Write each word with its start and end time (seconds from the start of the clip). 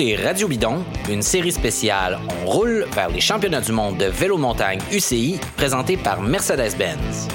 Radio 0.00 0.48
Bidon, 0.48 0.82
une 1.10 1.20
série 1.20 1.52
spéciale 1.52 2.18
On 2.26 2.46
roule 2.46 2.86
vers 2.94 3.10
les 3.10 3.20
championnats 3.20 3.60
du 3.60 3.72
monde 3.72 3.98
de 3.98 4.06
vélo 4.06 4.36
de 4.36 4.40
montagne 4.40 4.80
UCI, 4.90 5.38
présentée 5.54 5.98
par 5.98 6.22
Mercedes-Benz. 6.22 7.28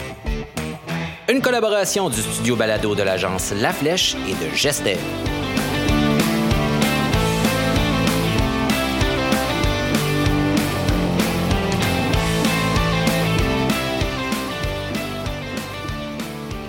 Une 1.29 1.39
collaboration 1.39 2.09
du 2.09 2.19
studio 2.19 2.55
balado 2.55 2.95
de 2.95 3.03
l'agence 3.03 3.53
La 3.61 3.71
Flèche 3.71 4.15
et 4.27 4.33
de 4.33 4.55
Gestel. 4.55 4.97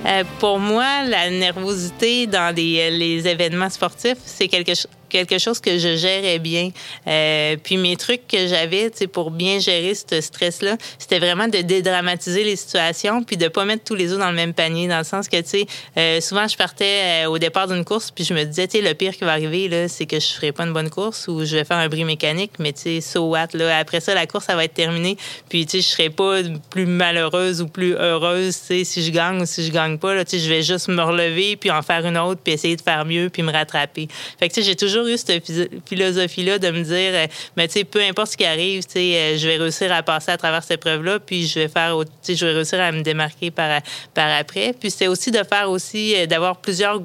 Euh, 0.07 0.25
pour 0.39 0.59
moi, 0.59 1.03
la 1.07 1.31
nervosité 1.31 2.27
dans 2.27 2.55
les, 2.55 2.91
les 2.91 3.27
événements 3.27 3.70
sportifs, 3.70 4.19
c'est 4.25 4.48
quelque 4.48 4.75
chose 4.75 4.98
quelque 5.09 5.39
chose 5.39 5.61
que 5.61 5.79
je 5.79 5.97
gérais 5.97 6.39
bien. 6.39 6.71
Euh, 7.07 7.57
puis 7.62 7.77
mes 7.77 7.97
trucs 7.97 8.27
que 8.27 8.47
j'avais, 8.47 8.91
tu 8.91 8.98
sais, 8.98 9.07
pour 9.07 9.31
bien 9.31 9.59
gérer 9.59 9.95
ce 9.95 10.21
stress-là, 10.21 10.77
c'était 10.98 11.19
vraiment 11.19 11.48
de 11.48 11.59
dédramatiser 11.59 12.45
les 12.45 12.57
situations, 12.57 13.23
puis 13.23 13.37
de 13.37 13.48
pas 13.48 13.65
mettre 13.65 13.84
tous 13.84 13.95
les 13.95 14.12
œufs 14.12 14.19
dans 14.19 14.31
le 14.31 14.37
même 14.37 14.55
panier, 14.55 14.89
dans 14.89 14.98
le 14.98 15.05
sens 15.05 15.29
que, 15.29 15.41
tu 15.41 15.48
sais, 15.48 15.67
euh, 15.97 16.21
souvent 16.21 16.47
je 16.47 16.57
partais 16.57 17.25
euh, 17.25 17.31
au 17.31 17.39
départ 17.39 17.69
d'une 17.69 17.84
course, 17.84 18.11
puis 18.11 18.25
je 18.25 18.34
me 18.34 18.45
disais, 18.45 18.69
tu 18.69 18.79
sais, 18.79 18.84
le 18.84 18.95
pire 18.95 19.17
qui 19.17 19.25
va 19.25 19.33
arriver 19.33 19.69
là, 19.69 19.89
c'est 19.89 20.07
que 20.07 20.21
je 20.21 20.27
ferai 20.27 20.53
pas 20.53 20.65
une 20.65 20.73
bonne 20.73 20.91
course 20.91 21.29
ou 21.29 21.45
je 21.45 21.56
vais 21.56 21.65
faire 21.65 21.79
un 21.79 21.89
bris 21.89 22.05
mécanique, 22.05 22.53
mais 22.59 22.73
tu 22.73 22.83
sais, 22.83 23.01
so 23.01 23.29
what 23.29 23.48
là. 23.55 23.79
Après 23.79 24.01
ça, 24.01 24.15
la 24.15 24.27
course 24.27 24.47
ça 24.47 24.56
va 24.56 24.65
être 24.65 24.75
terminée, 24.75 25.17
puis 25.48 25.67
tu 25.67 25.81
sais, 25.81 25.81
je 25.81 25.89
serai 25.89 26.11
pas 26.11 26.41
plus 26.70 26.87
malheureuse 26.87 27.62
ou 27.62 27.69
plus 27.69 27.95
heureuse, 27.95 28.59
tu 28.59 28.67
sais, 28.67 28.84
si 28.84 29.05
je 29.05 29.11
gagne 29.11 29.42
ou 29.42 29.47
si 29.47 29.67
je 29.67 29.73
gagne 29.73 29.98
pas 29.98 30.14
là. 30.14 30.25
Tu 30.25 30.39
sais, 30.39 30.45
je 30.45 30.48
vais 30.48 30.62
juste 30.62 30.89
me 30.89 31.03
relever 31.03 31.56
puis 31.56 31.70
en 31.70 31.83
faire 31.83 32.05
une 32.06 32.19
autre, 32.19 32.41
puis 32.42 32.55
essayer 32.55 32.77
de 32.77 32.83
faire 32.83 33.05
mieux, 33.05 33.29
puis 33.31 33.42
me 33.42 33.53
rattraper. 33.53 34.09
Fait 34.39 34.48
que 34.48 34.55
tu 34.55 34.62
sais, 34.62 34.67
j'ai 34.67 34.77
toujours 34.77 34.98
toujours 34.99 35.13
eu 35.13 35.19
cette 35.19 35.89
philosophie-là 35.89 36.59
de 36.59 36.71
me 36.71 36.83
dire, 36.83 37.13
euh, 37.13 37.27
mais 37.57 37.69
tu 37.69 37.75
sais, 37.75 37.85
peu 37.85 38.01
importe 38.03 38.33
ce 38.33 38.37
qui 38.37 38.45
arrive, 38.45 38.85
tu 38.85 38.93
sais, 38.93 39.17
euh, 39.17 39.39
je 39.39 39.47
vais 39.47 39.57
réussir 39.57 39.93
à 39.93 40.03
passer 40.03 40.31
à 40.31 40.37
travers 40.37 40.63
cette 40.63 40.79
épreuve-là, 40.79 41.19
puis 41.21 41.47
je 41.47 41.61
vais 41.61 41.69
faire, 41.69 41.97
tu 42.01 42.09
sais, 42.23 42.35
je 42.35 42.47
vais 42.47 42.53
réussir 42.53 42.81
à 42.81 42.93
me 42.93 43.03
démarquer 43.03 43.51
par, 43.51 43.81
par 44.15 44.31
après. 44.39 44.75
Puis 44.79 44.91
c'est 44.91 45.07
aussi 45.07 45.31
de 45.31 45.43
faire 45.45 45.71
aussi, 45.71 46.15
euh, 46.17 46.27
d'avoir 46.27 46.57
plusieurs 46.57 47.01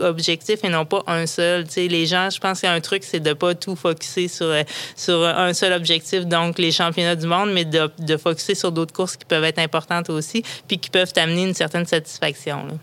objectifs 0.00 0.60
et 0.64 0.68
non 0.68 0.84
pas 0.84 1.02
un 1.06 1.26
seul. 1.26 1.64
Tu 1.64 1.72
sais, 1.72 1.88
les 1.88 2.06
gens, 2.06 2.30
je 2.30 2.38
pense 2.38 2.60
qu'il 2.60 2.68
y 2.68 2.72
a 2.72 2.74
un 2.74 2.80
truc, 2.80 3.04
c'est 3.04 3.20
de 3.20 3.32
pas 3.32 3.54
tout 3.54 3.76
focuser 3.76 4.28
sur, 4.28 4.52
sur 4.96 5.24
un 5.24 5.52
seul 5.54 5.72
objectif, 5.72 6.26
donc 6.26 6.58
les 6.58 6.72
championnats 6.72 7.16
du 7.16 7.26
monde, 7.26 7.52
mais 7.52 7.64
de, 7.64 7.90
de 7.98 8.16
focuser 8.16 8.54
sur 8.54 8.72
d'autres 8.72 8.92
courses 8.92 9.16
qui 9.16 9.24
peuvent 9.24 9.44
être 9.44 9.58
importantes 9.58 10.10
aussi, 10.10 10.42
puis 10.66 10.78
qui 10.78 10.90
peuvent 10.90 11.12
t'amener 11.12 11.44
une 11.44 11.54
certaine 11.54 11.86
satisfaction. 11.86 12.78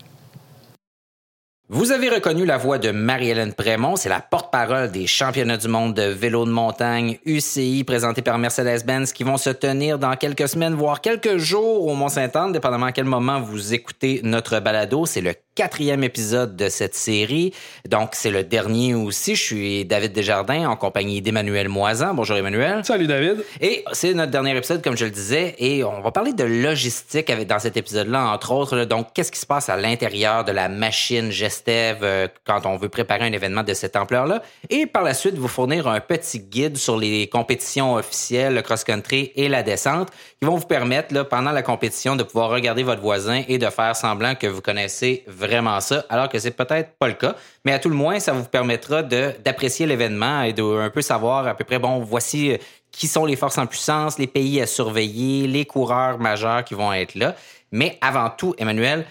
Vous 1.68 1.90
avez 1.90 2.08
reconnu 2.08 2.46
la 2.46 2.58
voix 2.58 2.78
de 2.78 2.92
Marie-Hélène 2.92 3.52
Prémont, 3.52 3.96
c'est 3.96 4.08
la 4.08 4.20
porte-parole 4.20 4.92
des 4.92 5.08
championnats 5.08 5.56
du 5.56 5.66
monde 5.66 5.94
de 5.94 6.02
vélo 6.02 6.44
de 6.44 6.50
montagne 6.52 7.18
UCI 7.26 7.82
présentés 7.82 8.22
par 8.22 8.38
Mercedes-Benz 8.38 9.12
qui 9.12 9.24
vont 9.24 9.36
se 9.36 9.50
tenir 9.50 9.98
dans 9.98 10.14
quelques 10.14 10.48
semaines, 10.48 10.74
voire 10.74 11.00
quelques 11.00 11.38
jours 11.38 11.88
au 11.88 11.94
Mont-Saint-Anne, 11.96 12.52
dépendamment 12.52 12.86
à 12.86 12.92
quel 12.92 13.04
moment 13.04 13.40
vous 13.40 13.74
écoutez 13.74 14.20
notre 14.22 14.60
balado. 14.60 15.06
C'est 15.06 15.20
le 15.20 15.34
quatrième 15.56 16.04
épisode 16.04 16.54
de 16.54 16.68
cette 16.68 16.94
série. 16.94 17.52
Donc, 17.88 18.10
c'est 18.12 18.30
le 18.30 18.44
dernier 18.44 18.94
aussi. 18.94 19.34
Je 19.34 19.42
suis 19.42 19.84
David 19.86 20.12
Desjardins 20.12 20.68
en 20.68 20.76
compagnie 20.76 21.22
d'Emmanuel 21.22 21.70
Moisan. 21.70 22.12
Bonjour 22.12 22.36
Emmanuel. 22.36 22.84
Salut 22.84 23.06
David. 23.06 23.42
Et 23.62 23.82
c'est 23.92 24.12
notre 24.12 24.30
dernier 24.30 24.54
épisode, 24.54 24.84
comme 24.84 24.98
je 24.98 25.06
le 25.06 25.10
disais, 25.10 25.54
et 25.58 25.82
on 25.82 26.02
va 26.02 26.12
parler 26.12 26.34
de 26.34 26.44
logistique 26.44 27.30
avec, 27.30 27.48
dans 27.48 27.58
cet 27.58 27.78
épisode-là, 27.78 28.28
entre 28.28 28.52
autres. 28.52 28.84
Donc, 28.84 29.08
qu'est-ce 29.14 29.32
qui 29.32 29.40
se 29.40 29.46
passe 29.46 29.70
à 29.70 29.78
l'intérieur 29.78 30.44
de 30.44 30.52
la 30.52 30.68
machine 30.68 31.30
Gestev 31.30 32.00
euh, 32.02 32.28
quand 32.44 32.66
on 32.66 32.76
veut 32.76 32.90
préparer 32.90 33.24
un 33.24 33.32
événement 33.32 33.62
de 33.62 33.72
cette 33.72 33.96
ampleur-là? 33.96 34.42
Et 34.68 34.84
par 34.84 35.04
la 35.04 35.14
suite, 35.14 35.38
vous 35.38 35.48
fournir 35.48 35.88
un 35.88 36.00
petit 36.00 36.40
guide 36.40 36.76
sur 36.76 36.98
les 36.98 37.28
compétitions 37.28 37.94
officielles, 37.94 38.54
le 38.54 38.60
cross-country 38.60 39.32
et 39.34 39.48
la 39.48 39.62
descente, 39.62 40.10
qui 40.10 40.46
vont 40.46 40.56
vous 40.56 40.66
permettre, 40.66 41.14
là, 41.14 41.24
pendant 41.24 41.52
la 41.52 41.62
compétition, 41.62 42.14
de 42.14 42.24
pouvoir 42.24 42.50
regarder 42.50 42.82
votre 42.82 43.00
voisin 43.00 43.42
et 43.48 43.56
de 43.56 43.70
faire 43.70 43.96
semblant 43.96 44.34
que 44.34 44.46
vous 44.46 44.60
connaissez 44.60 45.24
vraiment 45.26 45.45
vraiment 45.46 45.80
ça, 45.80 46.04
alors 46.08 46.28
que 46.28 46.38
c'est 46.38 46.50
peut-être 46.50 46.90
pas 46.98 47.08
le 47.08 47.14
cas. 47.14 47.34
Mais 47.64 47.72
à 47.72 47.78
tout 47.78 47.88
le 47.88 47.94
moins, 47.94 48.18
ça 48.20 48.32
vous 48.32 48.44
permettra 48.44 49.02
d'apprécier 49.02 49.86
l'événement 49.86 50.42
et 50.42 50.52
de 50.52 50.62
un 50.62 50.90
peu 50.90 51.02
savoir 51.02 51.46
à 51.46 51.54
peu 51.54 51.64
près, 51.64 51.78
bon, 51.78 52.00
voici 52.00 52.52
euh, 52.52 52.56
qui 52.90 53.06
sont 53.06 53.24
les 53.24 53.36
forces 53.36 53.58
en 53.58 53.66
puissance, 53.66 54.18
les 54.18 54.26
pays 54.26 54.60
à 54.60 54.66
surveiller, 54.66 55.46
les 55.46 55.64
coureurs 55.64 56.18
majeurs 56.18 56.64
qui 56.64 56.74
vont 56.74 56.92
être 56.92 57.14
là. 57.14 57.34
Mais 57.72 57.98
avant 58.00 58.30
tout, 58.30 58.54
Emmanuel, 58.58 59.04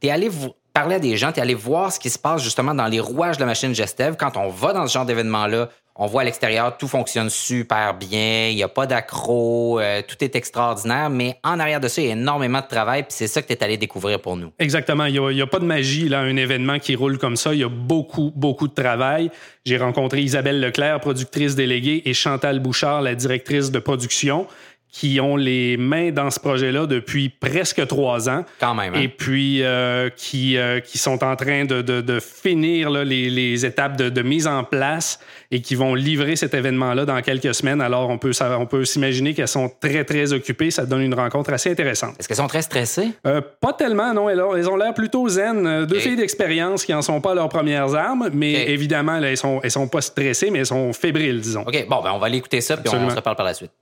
tu 0.00 0.08
es 0.08 0.10
allé 0.10 0.28
vous 0.28 0.54
parler 0.72 0.96
à 0.96 0.98
des 0.98 1.16
gens, 1.16 1.32
tu 1.32 1.38
es 1.38 1.42
allé 1.42 1.54
voir 1.54 1.92
ce 1.92 2.00
qui 2.00 2.10
se 2.10 2.18
passe 2.18 2.42
justement 2.42 2.74
dans 2.74 2.86
les 2.86 3.00
rouages 3.00 3.36
de 3.36 3.42
la 3.42 3.46
machine 3.46 3.74
Gestev. 3.74 4.16
Quand 4.16 4.36
on 4.36 4.48
va 4.48 4.72
dans 4.72 4.86
ce 4.86 4.92
genre 4.92 5.04
d'événement-là, 5.06 5.68
on 5.98 6.06
voit 6.06 6.22
à 6.22 6.24
l'extérieur, 6.24 6.76
tout 6.78 6.86
fonctionne 6.86 7.28
super 7.28 7.94
bien, 7.94 8.48
il 8.48 8.54
n'y 8.54 8.62
a 8.62 8.68
pas 8.68 8.86
d'accro, 8.86 9.80
euh, 9.80 10.00
tout 10.06 10.22
est 10.22 10.36
extraordinaire, 10.36 11.10
mais 11.10 11.36
en 11.42 11.58
arrière 11.58 11.80
de 11.80 11.88
ça, 11.88 12.00
il 12.00 12.06
y 12.06 12.10
a 12.10 12.12
énormément 12.12 12.60
de 12.60 12.68
travail, 12.68 13.02
puis 13.02 13.12
c'est 13.12 13.26
ça 13.26 13.42
que 13.42 13.48
tu 13.48 13.52
es 13.52 13.64
allé 13.64 13.76
découvrir 13.76 14.20
pour 14.20 14.36
nous. 14.36 14.52
Exactement, 14.60 15.06
il 15.06 15.20
n'y 15.20 15.42
a, 15.42 15.46
pas 15.46 15.58
de 15.58 15.64
magie, 15.64 16.08
là, 16.08 16.20
un 16.20 16.36
événement 16.36 16.78
qui 16.78 16.94
roule 16.94 17.18
comme 17.18 17.36
ça, 17.36 17.52
il 17.52 17.60
y 17.60 17.64
a 17.64 17.68
beaucoup, 17.68 18.32
beaucoup 18.36 18.68
de 18.68 18.74
travail. 18.74 19.30
J'ai 19.64 19.76
rencontré 19.76 20.20
Isabelle 20.22 20.60
Leclerc, 20.60 21.00
productrice 21.00 21.56
déléguée, 21.56 22.02
et 22.04 22.14
Chantal 22.14 22.60
Bouchard, 22.60 23.02
la 23.02 23.16
directrice 23.16 23.72
de 23.72 23.80
production 23.80 24.46
qui 24.90 25.20
ont 25.20 25.36
les 25.36 25.76
mains 25.76 26.10
dans 26.10 26.30
ce 26.30 26.40
projet-là 26.40 26.86
depuis 26.86 27.28
presque 27.28 27.86
trois 27.86 28.28
ans. 28.28 28.44
Quand 28.58 28.74
même. 28.74 28.94
Hein? 28.94 29.00
Et 29.00 29.08
puis 29.08 29.62
euh, 29.62 30.08
qui, 30.08 30.56
euh, 30.56 30.80
qui 30.80 30.98
sont 30.98 31.22
en 31.22 31.36
train 31.36 31.64
de, 31.64 31.82
de, 31.82 32.00
de 32.00 32.20
finir 32.20 32.90
là, 32.90 33.04
les, 33.04 33.28
les, 33.28 33.66
étapes 33.66 33.96
de, 33.96 34.08
de, 34.08 34.22
mise 34.22 34.46
en 34.46 34.64
place 34.64 35.20
et 35.50 35.60
qui 35.60 35.74
vont 35.74 35.94
livrer 35.94 36.36
cet 36.36 36.54
événement-là 36.54 37.04
dans 37.04 37.20
quelques 37.20 37.54
semaines. 37.54 37.80
Alors, 37.80 38.08
on 38.08 38.18
peut, 38.18 38.32
on 38.40 38.66
peut 38.66 38.84
s'imaginer 38.84 39.34
qu'elles 39.34 39.48
sont 39.48 39.70
très, 39.80 40.04
très 40.04 40.32
occupées. 40.32 40.70
Ça 40.70 40.86
donne 40.86 41.02
une 41.02 41.14
rencontre 41.14 41.52
assez 41.52 41.70
intéressante. 41.70 42.14
Est-ce 42.18 42.26
qu'elles 42.26 42.38
sont 42.38 42.48
très 42.48 42.62
stressées? 42.62 43.10
Euh, 43.26 43.42
pas 43.60 43.74
tellement, 43.74 44.14
non. 44.14 44.30
Elles, 44.30 44.42
elles 44.56 44.68
ont 44.70 44.76
l'air 44.76 44.94
plutôt 44.94 45.28
zen. 45.28 45.84
Deux 45.86 45.98
filles 46.00 46.16
d'expérience 46.16 46.84
qui 46.84 46.92
n'en 46.92 47.02
sont 47.02 47.20
pas 47.20 47.34
leurs 47.34 47.48
premières 47.48 47.94
armes, 47.94 48.30
mais 48.32 48.70
évidemment, 48.70 49.18
là, 49.18 49.30
elles 49.30 49.36
sont, 49.36 49.60
elles 49.62 49.70
sont 49.70 49.88
pas 49.88 50.00
stressées, 50.00 50.50
mais 50.50 50.60
elles 50.60 50.66
sont 50.66 50.92
fébriles, 50.92 51.40
disons. 51.40 51.62
OK, 51.66 51.86
bon, 51.88 52.02
ben, 52.02 52.12
on 52.12 52.18
va 52.18 52.26
aller 52.26 52.38
écouter 52.38 52.60
ça, 52.60 52.76
puis 52.76 52.88
on 52.94 53.10
se 53.10 53.16
reparle 53.16 53.36
par 53.36 53.46
la 53.46 53.54
suite. 53.54 53.72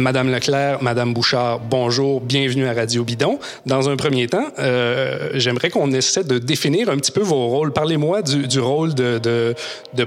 Madame 0.00 0.30
Leclerc, 0.30 0.82
Madame 0.82 1.12
Bouchard, 1.12 1.60
bonjour, 1.60 2.20
bienvenue 2.20 2.66
à 2.66 2.72
Radio 2.72 3.04
Bidon. 3.04 3.38
Dans 3.66 3.88
un 3.88 3.96
premier 3.96 4.26
temps, 4.26 4.46
euh, 4.58 5.30
j'aimerais 5.34 5.70
qu'on 5.70 5.92
essaie 5.92 6.24
de 6.24 6.38
définir 6.38 6.88
un 6.88 6.96
petit 6.96 7.12
peu 7.12 7.20
vos 7.20 7.48
rôles. 7.48 7.72
Parlez-moi 7.72 8.22
du, 8.22 8.60
rôle 8.60 8.94
de 8.94 9.54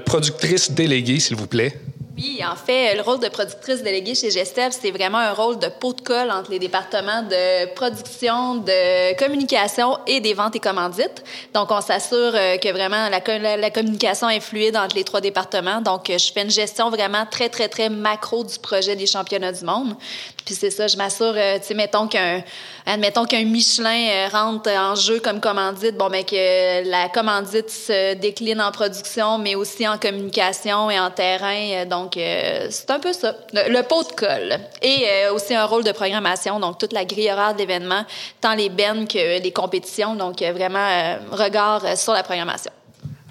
productrice 0.03 0.71
déléguée, 0.71 1.19
s'il 1.19 1.37
vous 1.37 1.47
plaît. 1.47 1.73
Oui, 2.15 2.41
en 2.47 2.55
fait, 2.55 2.93
le 2.95 3.01
rôle 3.01 3.19
de 3.19 3.27
productrice 3.27 3.81
déléguée 3.81 4.13
chez 4.13 4.29
Gestev, 4.29 4.71
c'est 4.71 4.91
vraiment 4.91 5.17
un 5.17 5.33
rôle 5.33 5.57
de 5.57 5.67
pot 5.67 5.93
de 5.93 6.01
colle 6.01 6.29
entre 6.29 6.51
les 6.51 6.59
départements 6.59 7.23
de 7.23 7.73
production, 7.73 8.57
de 8.57 9.17
communication 9.17 9.97
et 10.05 10.19
des 10.19 10.35
ventes 10.35 10.55
et 10.55 10.59
commandites. 10.59 11.23
Donc, 11.55 11.71
on 11.71 11.81
s'assure 11.81 12.33
euh, 12.35 12.57
que 12.57 12.69
vraiment 12.69 13.09
la, 13.09 13.57
la, 13.57 13.71
communication 13.71 14.29
est 14.29 14.41
fluide 14.41 14.77
entre 14.77 14.95
les 14.95 15.03
trois 15.03 15.21
départements. 15.21 15.81
Donc, 15.81 16.05
je 16.07 16.31
fais 16.31 16.43
une 16.43 16.51
gestion 16.51 16.91
vraiment 16.91 17.25
très, 17.25 17.49
très, 17.49 17.67
très 17.67 17.89
macro 17.89 18.43
du 18.43 18.59
projet 18.59 18.95
des 18.95 19.07
championnats 19.07 19.51
du 19.51 19.65
monde. 19.65 19.95
Puis 20.45 20.55
c'est 20.55 20.71
ça, 20.71 20.87
je 20.87 20.97
m'assure, 20.97 21.33
euh, 21.35 21.57
tu 21.57 21.65
sais, 21.67 21.73
mettons 21.73 22.07
qu'un, 22.07 22.43
admettons 22.85 23.25
qu'un 23.25 23.43
Michelin 23.43 24.09
euh, 24.09 24.27
rentre 24.31 24.69
en 24.69 24.95
jeu 24.95 25.19
comme 25.19 25.39
commandite, 25.39 25.97
bon, 25.97 26.09
mais 26.09 26.23
que 26.23 26.87
la 26.89 27.09
commandite 27.09 27.69
se 27.69 28.13
décline 28.13 28.61
en 28.61 28.71
production, 28.71 29.37
mais 29.37 29.55
aussi 29.55 29.87
en 29.87 29.97
communication 29.97 30.91
et 30.91 30.99
en 30.99 31.09
terrain. 31.09 31.85
Donc, 31.85 32.03
donc, 32.03 32.17
euh, 32.17 32.67
c'est 32.69 32.91
un 32.91 32.99
peu 32.99 33.13
ça, 33.13 33.33
le, 33.53 33.81
pot 33.81 34.03
de 34.03 34.13
colle. 34.13 34.57
Et 34.81 35.05
euh, 35.09 35.33
aussi 35.33 35.55
un 35.55 35.65
rôle 35.65 35.85
de 35.85 35.91
programmation, 35.93 36.59
donc 36.59 36.77
toute 36.77 36.91
la 36.91 37.05
grille 37.05 37.31
horaire 37.31 37.53
d'événements, 37.53 38.03
tant 38.41 38.55
les 38.55 38.67
bennes 38.67 39.07
que 39.07 39.41
les 39.41 39.51
compétitions. 39.51 40.15
Donc, 40.15 40.41
euh, 40.41 40.51
vraiment, 40.51 41.17
regard 41.31 41.97
sur 41.97 42.11
la 42.11 42.23
programmation. 42.23 42.71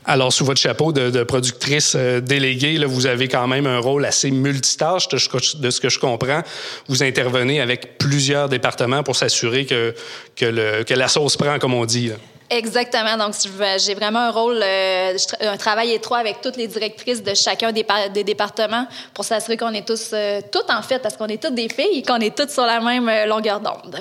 Alors, 0.04 0.32
sous 0.32 0.44
votre 0.44 0.60
chapeau 0.60 0.92
de, 0.92 1.22
productrice 1.22 1.94
déléguée, 1.94 2.78
là, 2.78 2.86
vous 2.86 3.06
avez 3.06 3.28
quand 3.28 3.46
même 3.46 3.66
un 3.66 3.78
rôle 3.78 4.04
assez 4.04 4.30
multitâche, 4.30 5.08
de, 5.08 5.18
de, 5.58 5.70
ce 5.70 5.80
que 5.80 5.88
je 5.88 5.98
comprends. 5.98 6.42
Vous 6.88 7.02
intervenez 7.02 7.60
avec 7.60 7.98
plusieurs 7.98 8.48
départements 8.48 9.02
pour 9.02 9.14
s'assurer 9.14 9.64
que, 9.64 9.94
que, 10.34 10.44
le, 10.44 10.82
que 10.82 10.94
la 10.94 11.08
sauce 11.08 11.36
prend, 11.36 11.58
comme 11.58 11.74
on 11.74 11.84
dit. 11.84 12.08
Là. 12.08 12.16
Exactement. 12.52 13.16
Donc, 13.16 13.34
j'ai 13.78 13.94
vraiment 13.94 14.18
un 14.18 14.30
rôle, 14.30 14.60
euh, 14.62 15.16
un 15.40 15.56
travail 15.56 15.92
étroit 15.92 16.18
avec 16.18 16.42
toutes 16.42 16.58
les 16.58 16.68
directrices 16.68 17.22
de 17.22 17.32
chacun 17.34 17.72
des, 17.72 17.84
des 18.12 18.24
départements 18.24 18.86
pour 19.14 19.24
s'assurer 19.24 19.56
qu'on 19.56 19.72
est 19.72 19.86
tous, 19.86 20.10
euh, 20.12 20.40
toutes 20.52 20.70
en 20.70 20.82
fait, 20.82 20.98
parce 20.98 21.16
qu'on 21.16 21.28
est 21.28 21.42
toutes 21.42 21.54
des 21.54 21.70
filles 21.70 21.98
et 21.98 22.02
qu'on 22.02 22.18
est 22.18 22.36
toutes 22.36 22.50
sur 22.50 22.66
la 22.66 22.80
même 22.80 23.08
euh, 23.08 23.24
longueur 23.24 23.60
d'onde. 23.60 24.00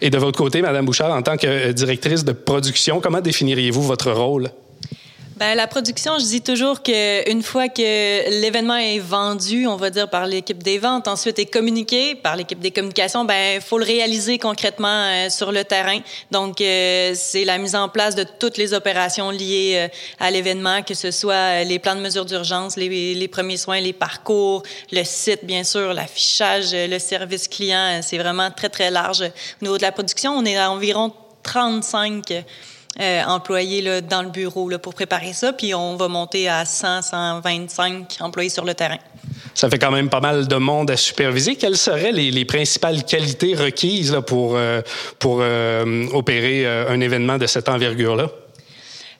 Et 0.00 0.08
de 0.08 0.16
votre 0.16 0.38
côté, 0.38 0.62
Madame 0.62 0.86
Bouchard, 0.86 1.14
en 1.14 1.20
tant 1.20 1.36
que 1.36 1.72
directrice 1.72 2.24
de 2.24 2.32
production, 2.32 3.00
comment 3.00 3.20
définiriez-vous 3.20 3.82
votre 3.82 4.10
rôle? 4.10 4.48
Ben, 5.36 5.54
la 5.54 5.66
production, 5.66 6.18
je 6.18 6.24
dis 6.24 6.42
toujours 6.42 6.82
qu'une 6.82 7.42
fois 7.42 7.68
que 7.68 8.40
l'événement 8.40 8.76
est 8.76 8.98
vendu, 8.98 9.66
on 9.66 9.76
va 9.76 9.88
dire 9.88 10.10
par 10.10 10.26
l'équipe 10.26 10.62
des 10.62 10.78
ventes, 10.78 11.08
ensuite 11.08 11.38
est 11.38 11.46
communiqué 11.46 12.14
par 12.14 12.36
l'équipe 12.36 12.60
des 12.60 12.70
communications, 12.70 13.24
ben 13.24 13.60
faut 13.60 13.78
le 13.78 13.84
réaliser 13.84 14.38
concrètement 14.38 14.88
euh, 14.88 15.30
sur 15.30 15.50
le 15.50 15.64
terrain. 15.64 15.98
Donc 16.30 16.60
euh, 16.60 17.12
c'est 17.14 17.44
la 17.44 17.56
mise 17.56 17.74
en 17.74 17.88
place 17.88 18.14
de 18.14 18.24
toutes 18.38 18.58
les 18.58 18.74
opérations 18.74 19.30
liées 19.30 19.74
euh, 19.76 19.88
à 20.20 20.30
l'événement, 20.30 20.82
que 20.82 20.94
ce 20.94 21.10
soit 21.10 21.64
les 21.64 21.78
plans 21.78 21.96
de 21.96 22.00
mesures 22.00 22.26
d'urgence, 22.26 22.76
les, 22.76 23.14
les, 23.14 23.28
premiers 23.28 23.56
soins, 23.56 23.80
les 23.80 23.94
parcours, 23.94 24.62
le 24.90 25.02
site 25.02 25.44
bien 25.44 25.64
sûr, 25.64 25.94
l'affichage, 25.94 26.72
le 26.74 26.98
service 26.98 27.48
client. 27.48 28.00
C'est 28.02 28.18
vraiment 28.18 28.50
très 28.50 28.68
très 28.68 28.90
large. 28.90 29.22
Au 29.22 29.64
niveau 29.64 29.78
de 29.78 29.82
la 29.82 29.92
production, 29.92 30.32
on 30.32 30.44
est 30.44 30.58
à 30.58 30.70
environ 30.70 31.10
35 31.42 32.44
euh, 33.00 33.22
employés 33.24 33.80
là, 33.80 34.00
dans 34.00 34.22
le 34.22 34.28
bureau 34.28 34.68
là, 34.68 34.78
pour 34.78 34.94
préparer 34.94 35.32
ça. 35.32 35.52
Puis 35.52 35.74
on 35.74 35.96
va 35.96 36.08
monter 36.08 36.48
à 36.48 36.64
100, 36.64 37.02
125 37.02 38.18
employés 38.20 38.50
sur 38.50 38.64
le 38.64 38.74
terrain. 38.74 38.98
Ça 39.54 39.68
fait 39.68 39.78
quand 39.78 39.90
même 39.90 40.08
pas 40.08 40.20
mal 40.20 40.48
de 40.48 40.56
monde 40.56 40.90
à 40.90 40.96
superviser. 40.96 41.56
Quelles 41.56 41.76
seraient 41.76 42.12
les, 42.12 42.30
les 42.30 42.44
principales 42.44 43.04
qualités 43.04 43.54
requises 43.54 44.12
là, 44.12 44.22
pour, 44.22 44.56
euh, 44.56 44.82
pour 45.18 45.38
euh, 45.40 46.06
opérer 46.12 46.66
un 46.66 47.00
événement 47.00 47.38
de 47.38 47.46
cette 47.46 47.68
envergure-là? 47.68 48.28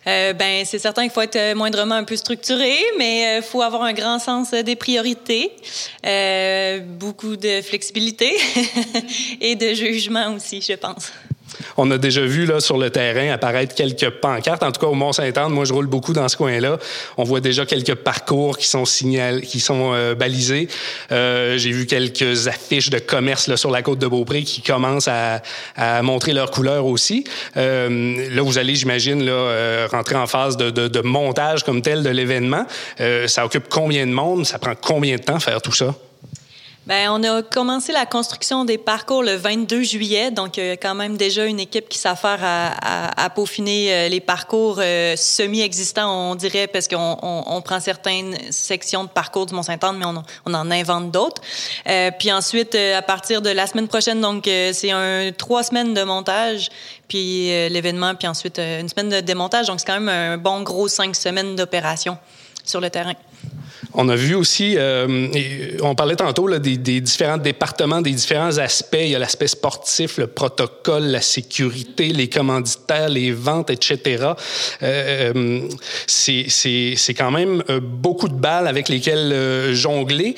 Euh, 0.06 0.32
ben, 0.32 0.64
c'est 0.64 0.80
certain 0.80 1.02
qu'il 1.02 1.12
faut 1.12 1.20
être 1.20 1.54
moindrement 1.54 1.94
un 1.94 2.04
peu 2.04 2.16
structuré, 2.16 2.74
mais 2.98 3.38
il 3.38 3.42
faut 3.42 3.62
avoir 3.62 3.82
un 3.82 3.92
grand 3.92 4.18
sens 4.18 4.50
des 4.50 4.74
priorités, 4.74 5.52
euh, 6.04 6.80
beaucoup 6.80 7.36
de 7.36 7.62
flexibilité 7.62 8.32
et 9.40 9.54
de 9.54 9.74
jugement 9.74 10.34
aussi, 10.34 10.60
je 10.60 10.72
pense. 10.72 11.12
On 11.76 11.90
a 11.90 11.98
déjà 11.98 12.22
vu 12.22 12.46
là 12.46 12.60
sur 12.60 12.78
le 12.78 12.90
terrain 12.90 13.32
apparaître 13.32 13.74
quelques 13.74 14.10
pancartes. 14.10 14.62
En 14.62 14.72
tout 14.72 14.80
cas, 14.80 14.86
au 14.86 14.94
Mont-Saint-Anne, 14.94 15.52
moi 15.52 15.64
je 15.64 15.72
roule 15.72 15.86
beaucoup 15.86 16.12
dans 16.12 16.28
ce 16.28 16.36
coin-là. 16.36 16.78
On 17.16 17.24
voit 17.24 17.40
déjà 17.40 17.66
quelques 17.66 17.94
parcours 17.94 18.58
qui 18.58 18.66
sont 18.66 18.84
signalés, 18.84 19.42
qui 19.42 19.60
sont 19.60 19.92
euh, 19.94 20.14
balisés. 20.14 20.68
Euh, 21.10 21.58
J'ai 21.58 21.70
vu 21.70 21.86
quelques 21.86 22.48
affiches 22.48 22.90
de 22.90 22.98
commerce 22.98 23.46
là, 23.48 23.56
sur 23.56 23.70
la 23.70 23.82
côte 23.82 23.98
de 23.98 24.06
Beaupré 24.06 24.42
qui 24.42 24.62
commencent 24.62 25.08
à, 25.08 25.42
à 25.76 26.02
montrer 26.02 26.32
leurs 26.32 26.50
couleurs 26.50 26.86
aussi. 26.86 27.24
Euh, 27.56 28.28
là, 28.34 28.42
vous 28.42 28.58
allez, 28.58 28.74
j'imagine, 28.74 29.24
euh, 29.28 29.86
rentrer 29.90 30.16
en 30.16 30.26
phase 30.26 30.56
de, 30.56 30.70
de, 30.70 31.00
montage 31.00 31.64
comme 31.64 31.82
tel 31.82 32.02
de 32.02 32.10
l'événement. 32.10 32.64
Ça 33.26 33.44
occupe 33.44 33.64
combien 33.68 34.06
de 34.06 34.12
monde? 34.12 34.46
Ça 34.46 34.58
prend 34.58 34.74
combien 34.80 35.16
de 35.16 35.22
temps 35.22 35.40
faire 35.40 35.60
tout 35.60 35.72
ça? 35.72 35.94
Ben, 36.86 37.10
on 37.10 37.22
a 37.22 37.42
commencé 37.42 37.92
la 37.92 38.06
construction 38.06 38.64
des 38.64 38.76
parcours 38.76 39.22
le 39.22 39.36
22 39.36 39.82
juillet, 39.84 40.32
donc 40.32 40.56
il 40.56 40.66
y 40.66 40.70
a 40.70 40.76
quand 40.76 40.96
même 40.96 41.16
déjà 41.16 41.44
une 41.44 41.60
équipe 41.60 41.88
qui 41.88 41.96
s'affaire 41.96 42.40
à, 42.42 42.72
à, 42.72 43.24
à, 43.24 43.30
peaufiner 43.30 43.92
euh, 43.92 44.08
les 44.08 44.18
parcours 44.18 44.78
euh, 44.80 45.14
semi-existants, 45.16 46.32
on 46.32 46.34
dirait, 46.34 46.66
parce 46.66 46.88
qu'on 46.88 47.18
on, 47.22 47.44
on, 47.46 47.62
prend 47.62 47.78
certaines 47.78 48.36
sections 48.50 49.04
de 49.04 49.08
parcours 49.08 49.46
du 49.46 49.54
Mont-Saint-Anne, 49.54 49.96
mais 49.96 50.06
on, 50.06 50.24
on, 50.44 50.54
en 50.54 50.70
invente 50.72 51.12
d'autres. 51.12 51.40
Euh, 51.88 52.10
puis 52.18 52.32
ensuite, 52.32 52.74
euh, 52.74 52.98
à 52.98 53.02
partir 53.02 53.42
de 53.42 53.50
la 53.50 53.68
semaine 53.68 53.86
prochaine, 53.86 54.20
donc 54.20 54.44
c'est 54.44 54.90
un 54.90 55.30
trois 55.30 55.62
semaines 55.62 55.94
de 55.94 56.02
montage, 56.02 56.68
puis 57.06 57.46
l'événement, 57.68 58.16
puis 58.16 58.26
ensuite 58.26 58.58
une 58.58 58.88
semaine 58.88 59.08
de 59.08 59.20
démontage, 59.20 59.68
donc 59.68 59.78
c'est 59.78 59.86
quand 59.86 60.00
même 60.00 60.08
un 60.08 60.36
bon 60.36 60.62
gros 60.62 60.88
cinq 60.88 61.14
semaines 61.14 61.54
d'opération 61.54 62.18
sur 62.64 62.80
le 62.80 62.90
terrain. 62.90 63.14
On 63.94 64.08
a 64.08 64.16
vu 64.16 64.34
aussi, 64.34 64.74
euh, 64.78 65.28
on 65.82 65.94
parlait 65.94 66.16
tantôt 66.16 66.46
là, 66.46 66.58
des, 66.58 66.78
des, 66.78 67.00
différents 67.00 67.36
départements, 67.36 68.00
des 68.00 68.12
différents 68.12 68.56
aspects. 68.56 68.96
Il 68.98 69.08
y 69.08 69.14
a 69.14 69.18
l'aspect 69.18 69.48
sportif, 69.48 70.16
le 70.16 70.26
protocole, 70.28 71.04
la 71.04 71.20
sécurité, 71.20 72.08
les 72.08 72.28
commanditaires, 72.28 73.10
les 73.10 73.32
ventes, 73.32 73.70
etc. 73.70 74.32
Euh, 74.82 75.32
euh 75.34 75.68
c'est 76.06 77.14
quand 77.14 77.30
même 77.30 77.62
euh, 77.68 77.80
beaucoup 77.80 78.28
de 78.28 78.34
balles 78.34 78.66
avec 78.66 78.88
lesquelles 78.88 79.32
euh, 79.32 79.74
jongler. 79.74 80.34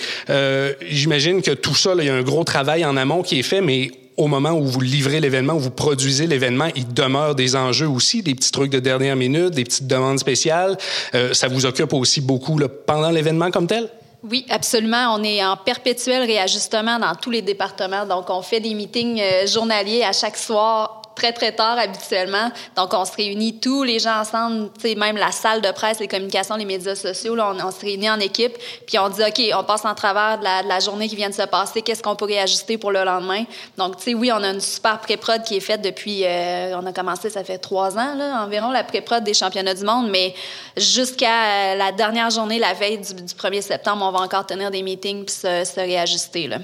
J'imagine 0.89 1.43
que 1.43 1.53
tout 1.53 1.75
ça, 1.75 1.95
là, 1.95 2.03
il 2.03 2.07
y 2.07 2.11
a 2.11 2.15
un 2.15 2.23
gros 2.23 2.45
travail 2.45 2.85
en 2.85 2.97
amont 2.97 3.23
qui 3.23 3.39
est 3.39 3.43
fait, 3.43 3.61
mais 3.61 3.91
au 4.17 4.27
moment 4.27 4.53
où 4.53 4.65
vous 4.65 4.81
livrez 4.81 5.21
l'événement, 5.21 5.55
où 5.55 5.59
vous 5.61 5.71
produisez 5.71 6.27
l'événement, 6.27 6.69
il 6.75 6.93
demeure 6.93 7.35
des 7.35 7.57
enjeux 7.57 7.89
aussi, 7.89 8.23
des 8.23 8.35
petits 8.35 8.53
trucs 8.53 8.71
de 8.71 8.81
dernière 8.81 9.17
minute, 9.17 9.51
des 9.51 9.65
petites 9.65 9.87
demandes 9.87 10.19
spéciales. 10.19 10.77
Euh, 11.15 11.35
ça 11.35 11.49
vous 11.49 11.67
occupe 11.67 11.93
aussi 11.93 12.21
beaucoup 12.21 12.59
pendant 12.87 13.11
l'événement 13.11 13.51
comme 13.51 13.67
tel? 13.67 13.89
Oui, 14.31 14.47
absolument. 14.49 15.15
On 15.15 15.23
est 15.23 15.45
en 15.45 15.57
perpétuel 15.57 16.23
réajustement 16.23 16.99
dans 16.99 17.15
tous 17.15 17.31
les 17.31 17.43
départements. 17.43 18.07
Donc, 18.07 18.31
on 18.31 18.41
fait 18.41 18.61
des 18.61 18.73
meetings 18.73 19.21
euh, 19.21 19.47
journaliers 19.47 20.03
à 20.03 20.13
chaque 20.13 20.37
soir 20.37 21.03
très, 21.15 21.33
très 21.33 21.53
tard 21.53 21.79
habituellement. 21.79 22.51
Donc, 22.77 22.93
on 22.93 23.05
se 23.05 23.13
réunit 23.13 23.59
tous 23.59 23.83
les 23.83 23.99
gens 23.99 24.21
ensemble, 24.21 24.71
même 24.97 25.17
la 25.17 25.33
salle 25.33 25.61
de 25.61 25.71
presse, 25.71 26.01
les 26.01 26.09
communications, 26.09 26.57
les 26.57 26.65
médias 26.65 26.95
sociaux, 26.95 27.35
là, 27.35 27.53
on, 27.53 27.71
se 27.71 27.81
réunit 27.81 28.11
en 28.11 28.21
équipe, 28.21 28.57
puis 28.87 28.99
on 28.99 29.09
dit, 29.09 29.23
OK, 29.23 29.41
on 29.57 29.65
passe 29.65 29.85
en 29.85 29.95
travers 29.95 30.39
de 30.39 30.45
la, 30.45 30.63
de 30.63 30.69
la 30.69 30.81
journée 30.81 31.09
qui 31.09 31.17
vient 31.17 31.31
de 31.31 31.35
se 31.35 31.43
passer, 31.43 31.83
qu'est-ce 31.83 32.03
qu'on 32.03 32.17
pourrait 32.17 32.39
ajuster 32.39 32.79
pour 32.79 32.93
le 32.93 33.05
lendemain? 33.05 33.45
Donc, 33.77 33.97
tu 33.99 34.05
sais, 34.05 34.15
oui, 34.15 34.31
on 34.33 34.43
a 34.43 34.51
une 34.51 34.61
super 34.61 35.01
pré-prod 35.01 35.43
qui 35.43 35.57
est 35.57 35.61
faite 35.61 35.83
depuis, 35.83 36.25
euh, 36.25 36.79
on 36.79 36.87
a 36.87 36.93
commencé, 36.93 37.31
ça 37.31 37.45
fait 37.45 37.59
trois 37.59 37.97
ans, 37.97 38.15
là, 38.15 38.43
environ, 38.45 38.71
la 38.71 38.85
pré-prod 38.85 39.23
des 39.23 39.35
championnats 39.35 39.75
du 39.75 39.85
monde, 39.85 40.09
mais 40.11 40.35
jusqu'à 40.77 41.75
la 41.75 41.93
dernière 41.93 42.31
journée, 42.31 42.59
la 42.59 42.75
veille 42.75 42.99
du, 42.99 43.15
du 43.15 43.35
1er 43.35 43.63
septembre, 43.63 44.05
on 44.07 44.13
va 44.13 44.21
encore 44.21 44.47
tenir 44.47 44.71
des 44.71 44.83
meetings 44.83 45.25
puis 45.25 45.35
se, 45.35 45.65
se 45.65 45.81
réajuster, 45.81 46.49
là. 46.49 46.59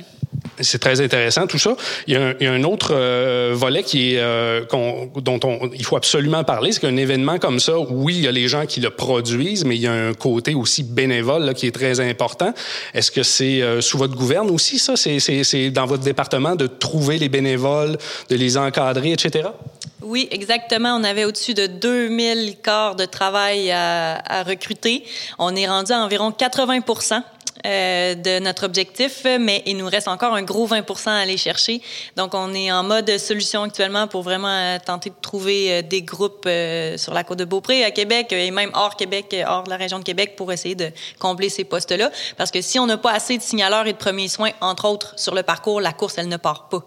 C'est 0.61 0.79
très 0.79 1.01
intéressant 1.01 1.47
tout 1.47 1.59
ça. 1.59 1.77
Il 2.07 2.15
y 2.15 2.17
a 2.17 2.29
un, 2.29 2.35
il 2.41 2.45
y 2.45 2.47
a 2.47 2.53
un 2.53 2.65
autre 2.65 2.93
euh, 2.93 3.53
volet 3.55 3.83
qui 3.83 4.15
est 4.15 4.21
euh, 4.21 4.63
dont 5.17 5.41
on, 5.45 5.71
il 5.75 5.85
faut 5.85 5.97
absolument 5.97 6.45
parler, 6.45 6.73
c'est 6.73 6.81
qu'un 6.81 6.97
événement 6.97 7.39
comme 7.39 7.61
ça, 7.61 7.79
oui, 7.79 8.15
il 8.17 8.25
y 8.25 8.29
a 8.29 8.33
les 8.33 8.49
gens 8.49 8.67
qui 8.67 8.81
le 8.81 8.91
produisent, 8.91 9.65
mais 9.65 9.77
il 9.77 9.83
y 9.83 9.87
a 9.87 9.93
un 9.93 10.15
côté 10.15 10.55
aussi 10.55 10.83
bénévole 10.83 11.45
là, 11.45 11.55
qui 11.55 11.67
est 11.67 11.75
très 11.75 12.01
important. 12.01 12.53
Est-ce 12.95 13.11
que 13.11 13.23
c'est 13.23 13.63
euh, 13.63 13.81
sous 13.81 13.99
votre 13.99 14.15
gouverne 14.15 14.51
aussi 14.51 14.79
ça? 14.79 14.95
C'est 14.97 15.71
dans 15.71 15.87
votre 15.87 16.03
département 16.03 16.57
de 16.57 16.67
trouver 16.67 17.19
les 17.19 17.29
bénévoles, 17.29 17.97
de 18.29 18.37
les 18.37 18.57
encadrer, 18.57 19.13
etc. 19.13 19.49
Oui, 20.03 20.29
exactement. 20.31 20.97
On 20.97 21.05
avait 21.05 21.25
au-dessus 21.25 21.55
de 21.55 21.67
2000 21.67 22.57
corps 22.63 22.97
de 22.97 23.05
travail 23.05 23.71
à, 23.71 24.43
recruter. 24.47 25.05
On 25.39 25.55
est 25.55 25.69
rendu 25.69 25.93
à 25.93 25.99
environ 25.99 26.31
80% 26.31 27.23
euh, 27.67 28.15
de 28.15 28.39
notre 28.39 28.65
objectif, 28.65 29.27
mais 29.39 29.63
il 29.67 29.77
nous 29.77 29.87
reste 29.87 30.09
encore 30.09 30.35
un 30.35 30.43
gros 30.43 30.65
20 30.65 30.85
à 31.07 31.19
aller 31.19 31.37
chercher. 31.37 31.83
Donc, 32.17 32.33
on 32.33 32.55
est 32.55 32.73
en 32.73 32.83
mode 32.83 33.19
solution 33.19 33.65
actuellement 33.65 34.07
pour 34.07 34.23
vraiment 34.23 34.49
euh, 34.49 34.79
tenter 34.85 35.11
de 35.11 35.15
trouver 35.21 35.71
euh, 35.71 35.83
des 35.83 36.01
groupes 36.01 36.49
sur 36.97 37.13
la 37.13 37.23
côte 37.23 37.39
de 37.39 37.45
Beaupré, 37.45 37.85
à 37.85 37.91
Québec, 37.91 38.33
et 38.33 38.51
même 38.51 38.71
hors 38.73 38.97
Québec, 38.97 39.37
hors 39.47 39.65
de 39.65 39.71
la 39.71 39.77
région 39.77 39.99
de 39.99 40.05
Québec, 40.05 40.35
pour 40.37 40.51
essayer 40.51 40.75
de 40.75 40.91
combler 41.19 41.51
ces 41.51 41.65
postes-là. 41.65 42.11
Parce 42.39 42.51
que 42.51 42.63
si 42.63 42.79
on 42.79 42.87
n'a 42.87 42.97
pas 42.97 43.13
assez 43.13 43.37
de 43.37 43.43
signaleurs 43.43 43.87
et 43.87 43.93
de 43.93 43.99
premiers 43.99 44.29
soins, 44.29 44.53
entre 44.63 44.89
autres, 44.89 45.13
sur 45.17 45.35
le 45.35 45.43
parcours, 45.43 45.83
la 45.83 45.93
course, 45.93 46.15
elle 46.17 46.29
ne 46.29 46.39
part 46.39 46.71
pas. 46.71 46.83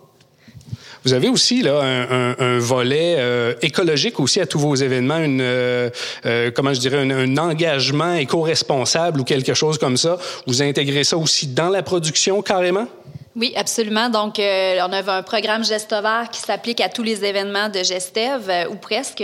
Vous 1.06 1.14
avez 1.14 1.28
aussi 1.28 1.62
là 1.62 1.82
un, 1.82 2.60
volet 2.60 3.16
euh, 3.18 3.54
écologique 3.62 4.20
aussi 4.20 4.40
à 4.40 4.46
tous 4.46 4.60
vos 4.60 4.76
événements, 4.76 5.18
une 5.18 5.42
euh, 5.42 5.90
euh, 6.26 6.50
comment 6.56 6.74
je 6.74 6.80
dirais 6.80 6.98
un, 6.98 7.12
un 7.12 7.38
engagement 7.38 8.14
éco-responsable 8.14 9.20
ou 9.20 9.24
quelque 9.24 9.54
chose 9.54 9.78
comme 9.78 9.98
ça. 9.98 10.18
Vous 10.48 10.62
intégrez 10.62 11.04
ça 11.04 11.18
aussi 11.18 11.48
dans 11.48 11.70
la 11.70 11.84
production 11.84 12.42
carrément? 12.42 12.88
Oui, 13.36 13.52
absolument. 13.56 14.10
Donc, 14.10 14.38
euh, 14.38 14.78
on 14.88 14.94
avait 14.94 15.12
un 15.12 15.24
programme 15.24 15.64
Gestovar 15.64 16.30
qui 16.30 16.40
s'applique 16.40 16.80
à 16.80 16.88
tous 16.88 17.02
les 17.02 17.26
événements 17.26 17.68
de 17.68 17.82
Gestev, 17.82 18.48
euh, 18.48 18.70
ou 18.70 18.76
presque. 18.76 19.24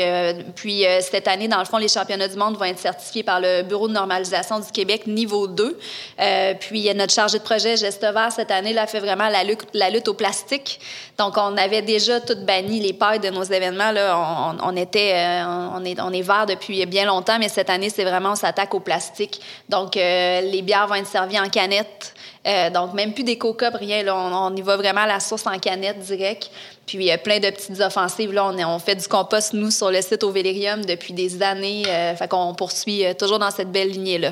Puis, 0.55 0.83
euh, 0.83 0.99
cette 1.01 1.27
année, 1.27 1.47
dans 1.47 1.59
le 1.59 1.65
fond, 1.65 1.77
les 1.77 1.89
championnats 1.89 2.27
du 2.27 2.35
monde 2.35 2.57
vont 2.57 2.65
être 2.65 2.79
certifiés 2.79 3.21
par 3.21 3.39
le 3.39 3.61
Bureau 3.61 3.87
de 3.87 3.93
normalisation 3.93 4.59
du 4.59 4.71
Québec 4.71 5.05
niveau 5.05 5.45
2. 5.45 5.77
Euh, 6.19 6.53
puis, 6.59 6.91
notre 6.95 7.13
chargé 7.13 7.37
de 7.37 7.43
projet 7.43 7.77
Gestovar, 7.77 8.31
cette 8.31 8.49
année, 8.49 8.73
là, 8.73 8.87
fait 8.87 8.99
vraiment 8.99 9.29
la 9.29 9.43
lutte, 9.43 9.67
la 9.75 9.91
lutte 9.91 10.07
au 10.07 10.15
plastique. 10.15 10.79
Donc, 11.19 11.37
on 11.37 11.55
avait 11.55 11.83
déjà 11.83 12.19
tout 12.19 12.37
banni 12.47 12.79
les 12.79 12.93
pailles 12.93 13.19
de 13.19 13.29
nos 13.29 13.43
événements. 13.43 13.91
Là. 13.91 14.17
On, 14.17 14.71
on 14.71 14.75
était, 14.75 15.43
on 15.45 15.85
est, 15.85 16.01
on 16.01 16.11
est 16.11 16.23
vert 16.23 16.47
depuis 16.47 16.83
bien 16.87 17.05
longtemps, 17.05 17.37
mais 17.37 17.49
cette 17.49 17.69
année, 17.69 17.91
c'est 17.91 18.05
vraiment, 18.05 18.31
on 18.31 18.35
s'attaque 18.35 18.73
au 18.73 18.79
plastique. 18.79 19.39
Donc, 19.67 19.93
les 19.93 20.61
bières 20.63 20.87
vont 20.87 20.95
être 20.95 21.05
servies 21.05 21.39
en 21.39 21.49
canettes. 21.49 22.15
Euh, 22.47 22.69
donc, 22.69 22.93
même 22.93 23.13
plus 23.13 23.23
des 23.23 23.37
coca 23.37 23.69
rien. 23.69 24.03
Là, 24.03 24.15
on, 24.15 24.55
y 24.55 24.61
va 24.61 24.77
vraiment 24.77 25.01
à 25.01 25.07
la 25.07 25.19
source 25.19 25.45
en 25.45 25.57
canette 25.59 25.99
direct. 25.99 26.49
Puis, 26.85 26.97
il 26.97 27.03
y 27.03 27.11
a 27.11 27.17
plein 27.17 27.39
de 27.39 27.49
petites 27.49 27.79
offensives. 27.81 28.31
Là, 28.31 28.45
on, 28.45 28.57
on 28.57 28.79
fait 28.79 28.95
du 28.95 29.07
compost, 29.07 29.53
nous, 29.53 29.71
sur 29.71 29.91
le 29.91 30.01
site 30.01 30.23
au 30.23 30.31
Vélérium 30.31 30.83
depuis 30.85 31.13
des 31.13 31.41
années. 31.43 31.83
Euh, 31.87 32.15
fait 32.15 32.27
qu'on 32.27 32.53
poursuit 32.55 33.05
euh, 33.05 33.13
toujours 33.13 33.39
dans 33.39 33.51
cette 33.51 33.71
belle 33.71 33.89
lignée-là 33.89 34.31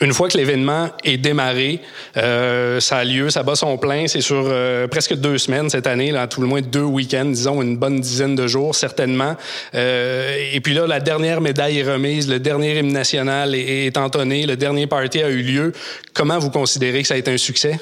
une 0.00 0.12
fois 0.12 0.28
que 0.28 0.36
l'événement 0.36 0.90
est 1.04 1.18
démarré, 1.18 1.80
euh, 2.16 2.80
ça 2.80 2.98
a 2.98 3.04
lieu, 3.04 3.30
ça 3.30 3.44
bat 3.44 3.54
son 3.54 3.78
plein. 3.78 4.08
C'est 4.08 4.20
sur 4.20 4.44
euh, 4.46 4.88
presque 4.88 5.14
deux 5.14 5.38
semaines 5.38 5.70
cette 5.70 5.86
année, 5.86 6.10
là, 6.10 6.26
tout 6.26 6.40
le 6.40 6.48
moins 6.48 6.62
deux 6.62 6.82
week-ends, 6.82 7.26
disons 7.26 7.62
une 7.62 7.76
bonne 7.76 8.00
dizaine 8.00 8.34
de 8.34 8.46
jours 8.48 8.74
certainement. 8.74 9.36
Euh, 9.74 10.36
et 10.52 10.60
puis 10.60 10.74
là, 10.74 10.86
la 10.86 10.98
dernière 10.98 11.40
médaille 11.40 11.78
est 11.78 11.90
remise, 11.90 12.28
le 12.28 12.40
dernier 12.40 12.78
hymne 12.78 12.92
national 12.92 13.54
est, 13.54 13.86
est 13.86 13.96
entonné, 13.96 14.46
le 14.46 14.56
dernier 14.56 14.88
party 14.88 15.22
a 15.22 15.28
eu 15.28 15.42
lieu. 15.42 15.72
Comment 16.12 16.38
vous 16.38 16.50
considérez 16.50 17.02
que 17.02 17.08
ça 17.08 17.14
a 17.14 17.18
été 17.18 17.30
un 17.30 17.38
succès? 17.38 17.78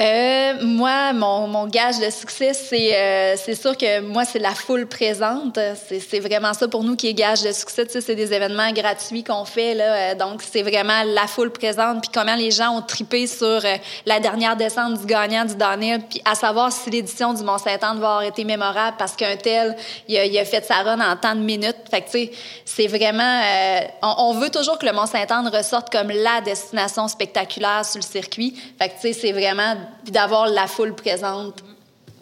Euh, 0.00 0.54
moi, 0.62 1.12
mon, 1.12 1.46
mon, 1.46 1.66
gage 1.66 1.98
de 1.98 2.08
succès, 2.08 2.54
c'est 2.54 2.96
euh, 2.96 3.34
c'est 3.36 3.54
sûr 3.54 3.76
que 3.76 4.00
moi, 4.00 4.24
c'est 4.24 4.38
la 4.38 4.54
foule 4.54 4.86
présente. 4.86 5.58
C'est 5.88 6.20
vraiment 6.20 6.54
ça 6.54 6.68
pour 6.68 6.84
nous 6.84 6.96
qui 6.96 7.08
est 7.08 7.14
gage 7.14 7.42
de 7.42 7.52
succès. 7.52 7.84
Tu 7.84 7.92
sais, 7.92 8.00
c'est 8.00 8.14
des 8.14 8.32
événements 8.32 8.72
gratuits 8.72 9.22
qu'on 9.22 9.44
fait. 9.44 9.74
Là, 9.74 9.84
euh, 9.84 10.14
donc, 10.14 10.42
c'est 10.42 10.62
vraiment 10.62 11.02
la 11.04 11.26
foule 11.26 11.50
présente. 11.50 12.00
Puis 12.00 12.10
comment 12.14 12.34
les 12.34 12.50
gens 12.50 12.78
ont 12.78 12.80
tripé 12.80 13.26
sur 13.26 13.46
euh, 13.46 13.76
la 14.06 14.20
dernière 14.20 14.56
descente 14.56 15.00
du 15.00 15.04
gagnant 15.04 15.44
du 15.44 15.54
Daniel. 15.54 16.00
Puis 16.08 16.22
à 16.24 16.34
savoir 16.34 16.72
si 16.72 16.88
l'édition 16.88 17.34
du 17.34 17.42
Mont-Saint-Anne 17.42 18.00
va 18.00 18.08
avoir 18.08 18.22
été 18.22 18.44
mémorable 18.44 18.96
parce 18.98 19.14
qu'un 19.14 19.36
tel, 19.36 19.76
il 20.08 20.16
a, 20.16 20.24
il 20.24 20.38
a, 20.38 20.46
fait 20.46 20.64
sa 20.64 20.76
run 20.76 21.00
en 21.00 21.16
tant 21.16 21.34
de 21.34 21.40
minutes. 21.40 21.76
Fait 21.90 22.00
que, 22.00 22.06
tu 22.06 22.12
sais, 22.12 22.30
c'est 22.64 22.86
vraiment... 22.86 23.42
On, 24.02 24.14
on, 24.30 24.32
veut 24.40 24.48
toujours 24.48 24.78
que 24.78 24.86
le 24.86 24.92
Mont-Saint-Anne 24.92 25.48
ressorte 25.48 25.90
comme 25.90 26.08
la 26.08 26.40
destination 26.40 27.06
spectaculaire 27.06 27.84
sur 27.84 27.98
le 27.98 28.06
circuit. 28.06 28.58
Fait 28.78 28.88
que, 28.88 28.94
tu 28.94 29.00
sais, 29.00 29.12
c'est 29.12 29.32
vraiment 29.32 29.76
puis 30.02 30.12
d'avoir 30.12 30.48
la 30.48 30.66
foule 30.66 30.94
présente 30.94 31.62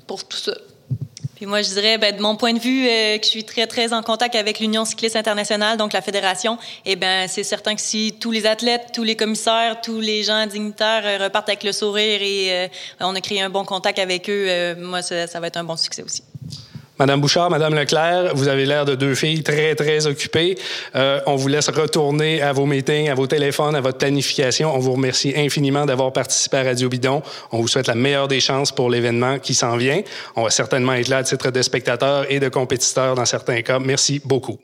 pour 0.07 0.27
tout 0.27 0.37
ça. 0.37 0.55
Puis 1.39 1.47
moi, 1.47 1.63
je 1.63 1.69
dirais, 1.69 1.99
ben, 1.99 2.17
de 2.17 2.21
mon 2.21 2.35
point 2.35 2.53
de 2.53 2.59
vue, 2.59 2.89
euh, 2.89 3.17
que 3.17 3.25
je 3.25 3.31
suis 3.31 3.45
très, 3.45 3.69
très 3.69 3.93
en 3.93 4.03
contact 4.03 4.35
avec 4.35 4.59
l'Union 4.59 4.85
cycliste 4.85 5.15
internationale, 5.15 5.79
donc 5.79 5.93
la 5.93 6.01
fédération, 6.01 6.59
eh 6.85 6.97
ben, 6.97 7.29
c'est 7.29 7.45
certain 7.45 7.77
que 7.77 7.81
si 7.81 8.17
tous 8.21 8.33
les 8.33 8.45
athlètes, 8.45 8.91
tous 8.93 9.05
les 9.05 9.15
commissaires, 9.15 9.81
tous 9.81 10.01
les 10.01 10.25
gens 10.25 10.47
dignitaires 10.47 11.03
euh, 11.05 11.23
repartent 11.23 11.49
avec 11.49 11.63
le 11.63 11.71
sourire 11.71 12.21
et 12.23 12.65
euh, 12.65 12.69
on 12.99 13.15
a 13.15 13.21
créé 13.21 13.41
un 13.41 13.51
bon 13.51 13.65
contact 13.65 14.01
avec 14.01 14.29
eux, 14.29 14.75
moi, 14.81 15.01
ça 15.01 15.39
va 15.39 15.47
être 15.47 15.59
un 15.59 15.63
bon 15.63 15.77
succès 15.77 16.03
aussi. 16.03 16.25
Madame 16.99 17.21
Bouchard, 17.21 17.51
Madame 17.51 17.75
Leclerc, 17.75 18.35
vous 18.35 18.49
avez 18.49 18.67
l'air 18.67 18.85
de 18.85 18.95
deux 18.95 19.15
filles 19.15 19.43
très, 19.43 19.75
très 19.75 20.07
occupées. 20.07 20.59
Euh, 20.97 21.21
on 21.27 21.37
vous 21.37 21.49
laisse 21.49 21.69
retourner 21.69 22.43
à 22.43 22.53
vos 22.53 22.67
meetings, 22.67 23.09
à 23.09 23.15
vos 23.15 23.27
téléphones, 23.27 23.77
à 23.77 23.81
votre 23.81 23.99
planification. 23.99 24.75
On 24.75 24.79
vous 24.79 24.93
remercie 24.93 25.33
infiniment 25.37 25.87
d'avoir 25.87 26.13
participé 26.13 26.57
à 26.57 26.65
Radio 26.65 26.89
Bidon. 26.89 27.23
On 27.53 27.61
vous 27.61 27.69
souhaite 27.69 27.87
la 27.87 27.95
meilleure 27.95 28.29
des 28.29 28.41
chances 28.41 28.73
pour 28.73 28.91
l'événement 28.91 29.39
qui 29.39 29.55
s'en 29.55 29.77
vient. 29.77 30.03
On 30.35 30.43
va 30.43 30.51
certainement 30.51 30.95
être 30.95 31.09
là 31.09 31.19
à 31.19 31.23
titre 31.23 31.51
de 31.51 31.63
spectateur 31.63 32.27
et 32.31 32.41
de 32.41 32.49
compétiteur 32.49 33.15
dans 33.15 33.25
certains 33.25 33.63
cas. 33.63 33.79
Merci 33.79 34.21
beaucoup. 34.25 34.59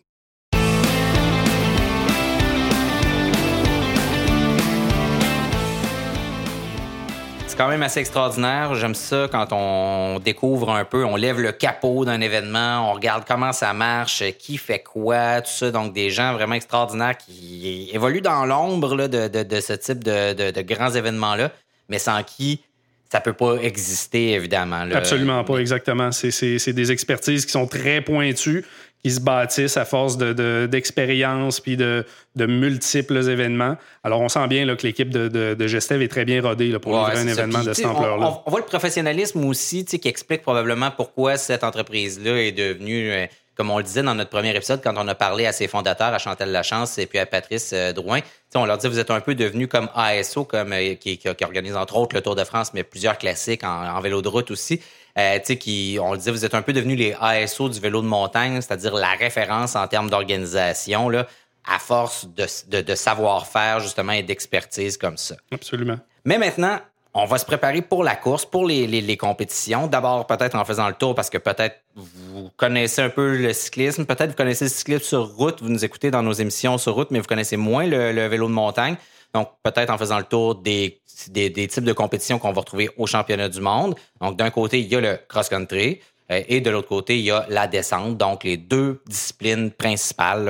C'est 7.54 7.58
quand 7.58 7.68
même 7.68 7.84
assez 7.84 8.00
extraordinaire. 8.00 8.75
J'aime 8.75 8.96
ça 8.96 9.28
quand 9.30 9.52
on 9.52 10.18
découvre 10.18 10.70
un 10.70 10.84
peu, 10.84 11.04
on 11.04 11.14
lève 11.14 11.40
le 11.40 11.52
capot 11.52 12.04
d'un 12.04 12.20
événement, 12.20 12.90
on 12.90 12.94
regarde 12.94 13.23
comment 13.28 13.52
ça 13.52 13.73
marche, 13.73 14.25
qui 14.40 14.56
fait 14.56 14.80
quoi, 14.80 15.40
tout 15.40 15.52
ça. 15.52 15.70
Donc, 15.70 15.92
des 15.92 16.11
gens 16.11 16.32
vraiment 16.32 16.56
extraordinaires 16.56 17.16
qui 17.16 17.90
évoluent 17.92 18.23
dans 18.23 18.44
l'ombre 18.44 19.06
de, 19.06 19.61
ce 19.61 19.73
type 19.73 20.02
de, 20.02 20.62
grands 20.62 20.90
événements-là, 20.90 21.52
mais 21.88 22.00
sans 22.00 22.25
qui 22.25 22.61
ça 23.08 23.20
peut 23.20 23.34
pas 23.34 23.58
exister, 23.62 24.32
évidemment. 24.32 24.84
Absolument 24.92 25.44
pas, 25.44 25.58
exactement. 25.58 26.11
C'est 26.11 26.73
des 26.73 26.90
expertises 26.90 27.46
qui 27.46 27.52
sont 27.52 27.68
très 27.68 28.00
pointues, 28.00 28.64
qui 29.04 29.11
se 29.11 29.20
bâtissent 29.20 29.76
à 29.76 29.84
force 29.84 30.16
d'expérience 30.16 31.56
de, 31.56 31.62
puis 31.62 31.76
de, 31.76 32.06
de, 32.37 32.46
multiples 32.46 33.28
événements. 33.28 33.76
Alors, 34.02 34.23
on 34.23 34.30
sent 34.30 34.46
bien 34.49 34.64
là, 34.64 34.76
que 34.76 34.87
l'équipe 34.87 35.11
de, 35.11 35.28
de, 35.28 35.52
de, 35.52 35.66
Gestev 35.66 36.02
est 36.02 36.08
très 36.08 36.25
bien 36.25 36.40
rodée 36.40 36.68
là, 36.68 36.78
pour 36.78 36.92
ouais, 36.92 37.14
un 37.14 37.28
événement 37.28 37.58
puis, 37.58 37.68
de 37.68 37.73
cette 37.75 37.84
ampleur-là. 37.84 38.26
On, 38.26 38.42
on, 38.46 38.50
voit 38.50 38.61
le 38.61 38.66
professionnalisme 38.66 39.44
aussi 39.44 39.84
qui 39.84 40.08
explique 40.08 40.40
probablement 40.40 40.90
pourquoi 40.90 41.37
cette 41.37 41.64
entreprise-là 41.64 42.42
est 42.42 42.52
devenue... 42.52 43.12
Euh, 43.12 43.26
comme 43.56 43.70
on 43.70 43.78
le 43.78 43.84
disait 43.84 44.02
dans 44.02 44.16
notre 44.16 44.30
premier 44.30 44.56
épisode, 44.56 44.80
quand 44.82 44.94
on 44.96 45.06
a 45.06 45.14
parlé 45.14 45.46
à 45.46 45.52
ses 45.52 45.68
fondateurs, 45.68 46.12
à 46.12 46.18
Chantal 46.18 46.50
Lachance 46.50 46.99
et 46.99 47.06
puis 47.06 47.20
à 47.20 47.26
Patrice 47.26 47.70
euh, 47.73 47.92
Drouin, 47.92 48.18
on 48.56 48.64
leur 48.64 48.78
dit 48.78 48.88
vous 48.88 48.99
êtes 48.99 49.12
un 49.12 49.20
peu 49.20 49.37
devenu 49.37 49.68
comme 49.68 49.88
ASO, 49.94 50.44
comme 50.44 50.73
euh, 50.73 50.94
qui, 50.94 51.18
qui, 51.18 51.32
qui, 51.32 51.44
organise 51.44 51.76
entre 51.76 51.96
autres 51.96 52.16
le 52.16 52.20
Tour 52.20 52.34
de 52.34 52.42
France, 52.42 52.73
mais 52.75 52.82
plusieurs 52.82 53.16
classiques 53.16 53.62
en, 53.62 53.96
en 53.96 54.00
vélo 54.00 54.23
de 54.23 54.28
route 54.28 54.50
aussi. 54.50 54.80
Euh, 55.16 55.38
qui, 55.38 55.97
on 56.02 56.12
le 56.12 56.18
disait, 56.18 56.33
vous 56.33 56.44
êtes 56.44 56.54
un 56.54 56.62
peu 56.62 56.73
devenu 56.73 56.97
les 56.97 57.14
ASO 57.21 57.68
du 57.68 57.78
vélo 57.78 58.02
de 58.02 58.06
montagne, 58.06 58.61
c'est-à-dire 58.61 58.94
la 58.94 59.12
référence 59.12 59.76
en 59.76 59.87
termes 59.87 60.11
d'organisation, 60.11 61.09
là, 61.09 61.26
à 61.64 61.78
force 61.78 62.26
de, 62.26 62.47
de, 62.68 62.83
de 62.83 62.94
savoir-faire 62.97 63.78
justement 63.78 64.12
et 64.12 64.25
d'expertise 64.25 64.97
comme 64.97 65.16
ça. 65.16 65.37
Absolument. 65.52 65.99
Mais 66.25 66.37
maintenant, 66.37 66.80
on 67.16 67.26
va 67.26 67.38
se 67.38 67.47
préparer 67.47 67.80
pour 67.80 68.02
la 68.02 68.16
course, 68.16 68.44
pour 68.44 68.66
les, 68.66 68.88
les, 68.88 69.00
les 69.00 69.16
compétitions. 69.16 69.87
D'abord, 69.87 70.26
peut-être 70.26 70.56
en 70.56 70.64
faisant 70.64 70.88
le 70.88 70.94
tour, 70.94 71.14
parce 71.14 71.30
que 71.30 71.38
peut-être 71.38 71.76
vous 71.94 72.50
connaissez 72.56 73.02
un 73.02 73.09
peu 73.09 73.37
le 73.37 73.52
cyclisme. 73.52 74.04
Peut-être 74.04 74.30
vous 74.30 74.37
connaissez 74.37 74.64
le 74.64 74.71
cyclisme 74.71 75.04
sur 75.04 75.28
route. 75.28 75.62
Vous 75.62 75.68
nous 75.68 75.85
écoutez 75.85 76.11
dans 76.11 76.25
nos 76.25 76.33
émissions 76.33 76.76
sur 76.76 76.94
route, 76.94 77.12
mais 77.12 77.21
vous 77.21 77.26
connaissez 77.26 77.56
moins 77.56 77.87
le, 77.87 78.11
le 78.11 78.26
vélo 78.26 78.49
de 78.49 78.52
montagne. 78.52 78.97
Donc, 79.34 79.48
peut-être 79.62 79.90
en 79.90 79.98
faisant 79.98 80.18
le 80.18 80.24
tour 80.24 80.54
des, 80.54 81.02
types 81.32 81.84
de 81.84 81.92
compétitions 81.92 82.38
qu'on 82.38 82.52
va 82.52 82.60
retrouver 82.60 82.88
au 82.96 83.06
championnat 83.06 83.48
du 83.48 83.60
monde. 83.60 83.96
Donc, 84.20 84.36
d'un 84.36 84.50
côté, 84.50 84.80
il 84.80 84.86
y 84.86 84.96
a 84.96 85.00
le 85.00 85.18
cross-country. 85.28 86.00
Euh, 86.30 86.42
et 86.48 86.60
de 86.60 86.70
l'autre 86.70 86.88
côté, 86.88 87.18
il 87.18 87.24
y 87.24 87.30
a 87.30 87.44
la 87.50 87.66
descente, 87.66 88.16
donc 88.16 88.44
les 88.44 88.56
deux 88.56 89.02
disciplines 89.06 89.70
principales 89.70 90.46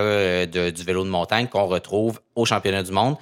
de, 0.48 0.70
du 0.70 0.82
vélo 0.84 1.02
de 1.02 1.08
montagne 1.08 1.48
qu'on 1.48 1.66
retrouve 1.66 2.20
au 2.36 2.44
championnat 2.44 2.84
du 2.84 2.92
monde. 2.92 3.16